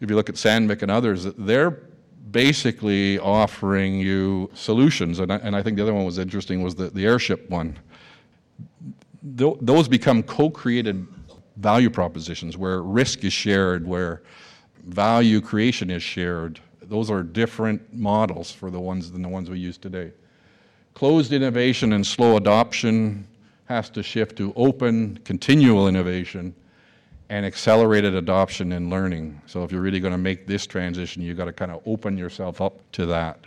if 0.00 0.08
you 0.08 0.16
look 0.16 0.28
at 0.28 0.36
Sandvik 0.36 0.82
and 0.82 0.90
others, 0.90 1.24
they're 1.24 1.82
basically 2.30 3.18
offering 3.18 3.98
you 4.00 4.48
solutions. 4.54 5.18
And 5.18 5.32
I, 5.32 5.36
and 5.36 5.54
I 5.54 5.62
think 5.62 5.76
the 5.76 5.82
other 5.82 5.92
one 5.92 6.04
was 6.04 6.18
interesting 6.18 6.62
was 6.62 6.74
the, 6.74 6.88
the 6.88 7.04
airship 7.04 7.50
one 7.50 7.76
th- 9.36 9.56
those 9.60 9.88
become 9.88 10.22
co-created 10.22 11.06
value 11.56 11.90
propositions 11.90 12.56
where 12.56 12.82
risk 12.82 13.24
is 13.24 13.32
shared, 13.32 13.86
where 13.86 14.22
value 14.86 15.40
creation 15.40 15.90
is 15.90 16.02
shared. 16.02 16.60
Those 16.82 17.10
are 17.10 17.22
different 17.22 17.92
models 17.92 18.50
for 18.50 18.70
the 18.70 18.80
ones 18.80 19.10
than 19.12 19.22
the 19.22 19.28
ones 19.28 19.48
we 19.48 19.58
use 19.58 19.78
today. 19.78 20.12
Closed 20.94 21.32
innovation 21.32 21.92
and 21.92 22.06
slow 22.06 22.36
adoption 22.36 23.26
has 23.64 23.88
to 23.90 24.02
shift 24.02 24.36
to 24.36 24.52
open, 24.56 25.18
continual 25.24 25.88
innovation 25.88 26.54
and 27.28 27.46
accelerated 27.46 28.14
adoption 28.14 28.72
and 28.72 28.90
learning. 28.90 29.40
So 29.46 29.64
if 29.64 29.72
you're 29.72 29.80
really 29.80 30.00
going 30.00 30.12
to 30.12 30.18
make 30.18 30.46
this 30.46 30.66
transition, 30.66 31.22
you've 31.22 31.38
got 31.38 31.46
to 31.46 31.52
kind 31.52 31.70
of 31.70 31.80
open 31.86 32.18
yourself 32.18 32.60
up 32.60 32.78
to 32.92 33.06
that. 33.06 33.40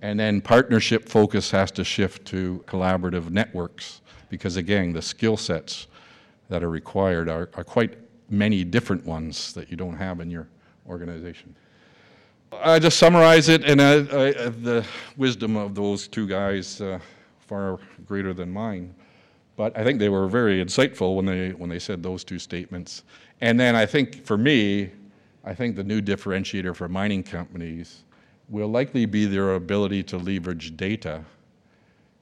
And 0.00 0.18
then 0.18 0.40
partnership 0.40 1.08
focus 1.08 1.50
has 1.50 1.70
to 1.72 1.84
shift 1.84 2.24
to 2.28 2.64
collaborative 2.66 3.30
networks 3.30 4.00
because 4.30 4.56
again, 4.56 4.94
the 4.94 5.02
skill 5.02 5.36
sets 5.36 5.88
that 6.48 6.64
are 6.64 6.70
required 6.70 7.28
are, 7.28 7.50
are 7.54 7.64
quite 7.64 7.98
many 8.30 8.64
different 8.64 9.04
ones 9.04 9.52
that 9.52 9.70
you 9.70 9.76
don't 9.76 9.96
have 9.96 10.20
in 10.20 10.30
your 10.30 10.48
organization. 10.88 11.54
I 12.60 12.78
just 12.78 12.98
summarize 12.98 13.48
it, 13.48 13.64
and 13.64 13.80
I, 13.80 13.92
I, 13.94 14.48
the 14.50 14.84
wisdom 15.16 15.56
of 15.56 15.74
those 15.74 16.06
two 16.06 16.26
guys 16.26 16.80
uh, 16.80 16.98
far 17.40 17.78
greater 18.06 18.34
than 18.34 18.50
mine. 18.50 18.94
But 19.56 19.76
I 19.76 19.84
think 19.84 19.98
they 19.98 20.08
were 20.08 20.28
very 20.28 20.62
insightful 20.62 21.16
when 21.16 21.24
they 21.24 21.50
when 21.50 21.70
they 21.70 21.78
said 21.78 22.02
those 22.02 22.24
two 22.24 22.38
statements. 22.38 23.04
And 23.40 23.58
then 23.58 23.74
I 23.74 23.86
think 23.86 24.24
for 24.26 24.36
me, 24.36 24.90
I 25.44 25.54
think 25.54 25.76
the 25.76 25.84
new 25.84 26.00
differentiator 26.00 26.74
for 26.76 26.88
mining 26.88 27.22
companies 27.22 28.04
will 28.48 28.68
likely 28.68 29.06
be 29.06 29.24
their 29.24 29.54
ability 29.54 30.02
to 30.04 30.18
leverage 30.18 30.76
data 30.76 31.24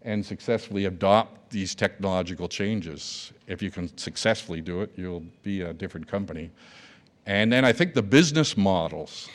and 0.02 0.24
successfully 0.24 0.86
adopt 0.86 1.50
these 1.50 1.74
technological 1.74 2.48
changes. 2.48 3.32
If 3.46 3.62
you 3.62 3.70
can 3.70 3.96
successfully 3.98 4.60
do 4.60 4.80
it, 4.82 4.92
you'll 4.96 5.24
be 5.42 5.62
a 5.62 5.72
different 5.72 6.06
company. 6.06 6.50
And 7.26 7.52
then 7.52 7.64
I 7.64 7.72
think 7.72 7.94
the 7.94 8.02
business 8.02 8.56
models 8.56 9.28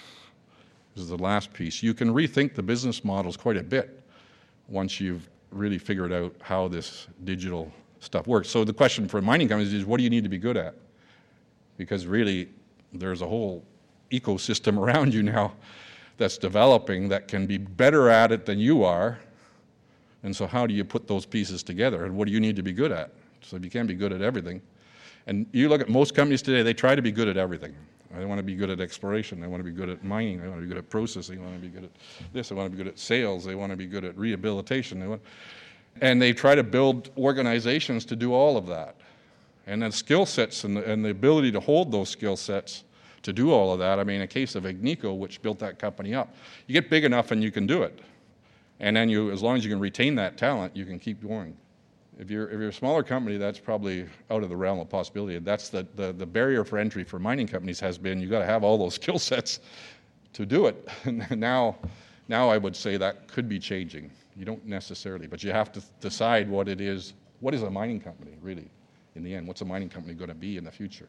is 0.95 1.09
the 1.09 1.17
last 1.17 1.51
piece. 1.53 1.83
You 1.83 1.93
can 1.93 2.13
rethink 2.13 2.55
the 2.55 2.63
business 2.63 3.03
models 3.03 3.35
quite 3.35 3.57
a 3.57 3.63
bit 3.63 4.01
once 4.67 4.99
you've 4.99 5.29
really 5.51 5.77
figured 5.77 6.11
out 6.11 6.33
how 6.41 6.67
this 6.67 7.07
digital 7.23 7.71
stuff 7.99 8.27
works. 8.27 8.49
So 8.49 8.63
the 8.63 8.73
question 8.73 9.07
for 9.07 9.21
mining 9.21 9.47
companies 9.47 9.73
is 9.73 9.85
what 9.85 9.97
do 9.97 10.03
you 10.03 10.09
need 10.09 10.23
to 10.23 10.29
be 10.29 10.37
good 10.37 10.57
at? 10.57 10.75
Because 11.77 12.05
really, 12.05 12.49
there's 12.93 13.21
a 13.21 13.27
whole 13.27 13.63
ecosystem 14.11 14.77
around 14.83 15.13
you 15.13 15.23
now 15.23 15.53
that's 16.17 16.37
developing 16.37 17.09
that 17.09 17.27
can 17.27 17.45
be 17.45 17.57
better 17.57 18.09
at 18.09 18.31
it 18.31 18.45
than 18.45 18.59
you 18.59 18.83
are. 18.83 19.19
And 20.23 20.35
so, 20.35 20.47
how 20.47 20.65
do 20.65 20.73
you 20.73 20.83
put 20.83 21.07
those 21.07 21.25
pieces 21.25 21.61
together? 21.61 22.05
And 22.05 22.15
what 22.15 22.25
do 22.27 22.33
you 22.33 22.39
need 22.39 22.55
to 22.55 22.63
be 22.63 22.73
good 22.73 22.91
at? 22.91 23.11
So, 23.41 23.57
if 23.57 23.63
you 23.63 23.69
can't 23.69 23.87
be 23.87 23.93
good 23.93 24.11
at 24.11 24.21
everything. 24.21 24.61
And 25.27 25.45
you 25.51 25.69
look 25.69 25.81
at 25.81 25.89
most 25.89 26.15
companies 26.15 26.41
today, 26.41 26.63
they 26.63 26.73
try 26.73 26.95
to 26.95 27.01
be 27.01 27.11
good 27.11 27.27
at 27.27 27.37
everything. 27.37 27.75
They 28.17 28.25
want 28.25 28.39
to 28.39 28.43
be 28.43 28.55
good 28.55 28.69
at 28.69 28.79
exploration. 28.79 29.39
They 29.39 29.47
want 29.47 29.59
to 29.61 29.69
be 29.69 29.75
good 29.75 29.89
at 29.89 30.03
mining. 30.03 30.41
They 30.41 30.47
want 30.47 30.59
to 30.59 30.63
be 30.63 30.67
good 30.67 30.77
at 30.77 30.89
processing. 30.89 31.37
They 31.37 31.41
want 31.41 31.61
to 31.61 31.61
be 31.61 31.73
good 31.73 31.83
at 31.83 31.91
this. 32.33 32.49
They 32.49 32.55
want 32.55 32.71
to 32.71 32.77
be 32.77 32.83
good 32.83 32.91
at 32.91 32.99
sales. 32.99 33.45
They 33.45 33.55
want 33.55 33.71
to 33.71 33.75
be 33.75 33.87
good 33.87 34.05
at 34.05 34.17
rehabilitation. 34.17 34.99
They 34.99 35.07
want, 35.07 35.21
and 36.01 36.21
they 36.21 36.33
try 36.33 36.55
to 36.55 36.63
build 36.63 37.09
organizations 37.17 38.05
to 38.05 38.15
do 38.15 38.33
all 38.33 38.57
of 38.57 38.67
that. 38.67 38.95
And 39.67 39.81
then 39.81 39.91
skill 39.91 40.25
sets 40.25 40.63
and 40.63 40.77
the, 40.77 40.83
and 40.89 41.03
the 41.03 41.09
ability 41.09 41.51
to 41.53 41.59
hold 41.59 41.91
those 41.91 42.09
skill 42.09 42.37
sets 42.37 42.83
to 43.23 43.33
do 43.33 43.51
all 43.51 43.73
of 43.73 43.79
that. 43.79 43.99
I 43.99 44.03
mean, 44.03 44.17
in 44.17 44.21
a 44.21 44.27
case 44.27 44.55
of 44.55 44.63
Agnico, 44.63 45.17
which 45.17 45.41
built 45.41 45.57
that 45.59 45.79
company 45.79 46.13
up, 46.13 46.33
you 46.67 46.73
get 46.73 46.89
big 46.89 47.03
enough 47.03 47.31
and 47.31 47.43
you 47.43 47.51
can 47.51 47.65
do 47.65 47.83
it. 47.83 47.99
And 48.79 48.95
then 48.95 49.09
you, 49.09 49.31
as 49.31 49.41
long 49.41 49.57
as 49.57 49.65
you 49.65 49.71
can 49.71 49.79
retain 49.79 50.15
that 50.15 50.37
talent, 50.37 50.75
you 50.75 50.85
can 50.85 50.99
keep 50.99 51.25
going. 51.25 51.57
If 52.17 52.31
you're, 52.31 52.47
if 52.47 52.59
you're 52.59 52.69
a 52.69 52.73
smaller 52.73 53.03
company, 53.03 53.37
that's 53.37 53.59
probably 53.59 54.07
out 54.31 54.41
of 54.41 54.49
the 54.49 54.55
realm 54.55 54.79
of 54.79 54.89
possibility. 54.89 55.37
That's 55.39 55.69
the, 55.69 55.85
the, 55.95 56.13
the 56.13 56.25
barrier 56.25 56.63
for 56.63 56.77
entry 56.77 57.03
for 57.03 57.19
mining 57.19 57.47
companies 57.47 57.79
has 57.81 57.97
been 57.97 58.21
you've 58.21 58.31
got 58.31 58.39
to 58.39 58.45
have 58.45 58.63
all 58.63 58.77
those 58.77 58.95
skill 59.01 59.19
sets 59.19 59.59
to 60.33 60.45
do 60.45 60.67
it. 60.67 60.87
now, 61.31 61.75
now 62.27 62.49
I 62.49 62.57
would 62.57 62.75
say 62.75 62.97
that 62.97 63.27
could 63.27 63.49
be 63.49 63.59
changing. 63.59 64.09
You 64.35 64.45
don't 64.45 64.65
necessarily, 64.65 65.27
but 65.27 65.43
you 65.43 65.51
have 65.51 65.71
to 65.73 65.81
decide 65.99 66.49
what 66.49 66.67
it 66.67 66.81
is. 66.81 67.13
What 67.41 67.53
is 67.53 67.63
a 67.63 67.69
mining 67.69 67.99
company, 67.99 68.37
really, 68.41 68.69
in 69.15 69.23
the 69.23 69.33
end? 69.33 69.47
What's 69.47 69.61
a 69.61 69.65
mining 69.65 69.89
company 69.89 70.13
going 70.13 70.29
to 70.29 70.35
be 70.35 70.57
in 70.57 70.63
the 70.63 70.71
future? 70.71 71.07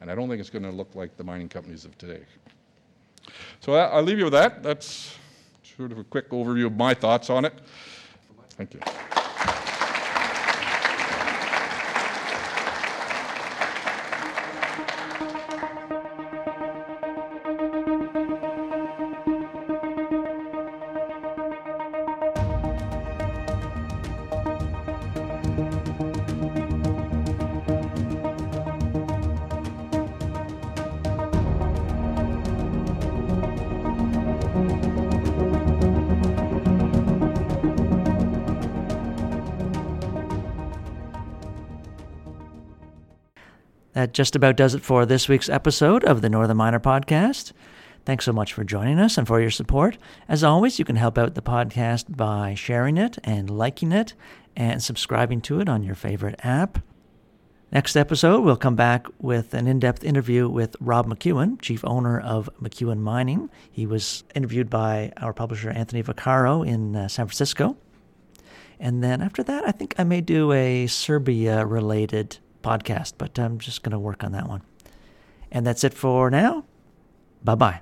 And 0.00 0.10
I 0.10 0.14
don't 0.14 0.28
think 0.28 0.40
it's 0.40 0.50
going 0.50 0.64
to 0.64 0.70
look 0.70 0.94
like 0.94 1.16
the 1.16 1.24
mining 1.24 1.48
companies 1.48 1.84
of 1.84 1.96
today. 1.96 2.20
So 3.60 3.74
I'll 3.74 4.02
leave 4.02 4.18
you 4.18 4.24
with 4.24 4.34
that. 4.34 4.62
That's 4.62 5.16
sort 5.76 5.92
of 5.92 5.98
a 5.98 6.04
quick 6.04 6.30
overview 6.30 6.66
of 6.66 6.76
my 6.76 6.92
thoughts 6.92 7.30
on 7.30 7.44
it. 7.44 7.54
Thank 8.56 8.74
you. 8.74 8.80
Just 44.14 44.36
about 44.36 44.56
does 44.56 44.76
it 44.76 44.82
for 44.82 45.04
this 45.04 45.28
week's 45.28 45.48
episode 45.48 46.04
of 46.04 46.22
the 46.22 46.30
Northern 46.30 46.56
Miner 46.56 46.78
Podcast. 46.78 47.52
Thanks 48.04 48.24
so 48.24 48.32
much 48.32 48.52
for 48.52 48.62
joining 48.62 49.00
us 49.00 49.18
and 49.18 49.26
for 49.26 49.40
your 49.40 49.50
support. 49.50 49.98
As 50.28 50.44
always, 50.44 50.78
you 50.78 50.84
can 50.84 50.94
help 50.94 51.18
out 51.18 51.34
the 51.34 51.42
podcast 51.42 52.16
by 52.16 52.54
sharing 52.54 52.96
it 52.96 53.18
and 53.24 53.50
liking 53.50 53.90
it 53.90 54.14
and 54.54 54.80
subscribing 54.80 55.40
to 55.42 55.58
it 55.58 55.68
on 55.68 55.82
your 55.82 55.96
favorite 55.96 56.38
app. 56.44 56.78
Next 57.72 57.96
episode, 57.96 58.42
we'll 58.42 58.56
come 58.56 58.76
back 58.76 59.08
with 59.18 59.52
an 59.52 59.66
in 59.66 59.80
depth 59.80 60.04
interview 60.04 60.48
with 60.48 60.76
Rob 60.78 61.08
McEwen, 61.08 61.60
chief 61.60 61.84
owner 61.84 62.20
of 62.20 62.48
McEwen 62.62 62.98
Mining. 62.98 63.50
He 63.68 63.84
was 63.84 64.22
interviewed 64.32 64.70
by 64.70 65.12
our 65.16 65.32
publisher 65.32 65.70
Anthony 65.70 66.04
Vaccaro 66.04 66.64
in 66.64 66.94
uh, 66.94 67.08
San 67.08 67.26
Francisco. 67.26 67.76
And 68.78 69.02
then 69.02 69.20
after 69.20 69.42
that, 69.42 69.66
I 69.66 69.72
think 69.72 69.96
I 69.98 70.04
may 70.04 70.20
do 70.20 70.52
a 70.52 70.86
Serbia 70.86 71.66
related 71.66 72.38
podcast, 72.64 73.14
but 73.18 73.38
I'm 73.38 73.58
just 73.58 73.82
going 73.82 73.92
to 73.92 73.98
work 73.98 74.24
on 74.24 74.32
that 74.32 74.48
one. 74.48 74.62
And 75.52 75.66
that's 75.66 75.84
it 75.84 75.94
for 75.94 76.30
now. 76.30 76.64
Bye 77.44 77.54
bye. 77.54 77.80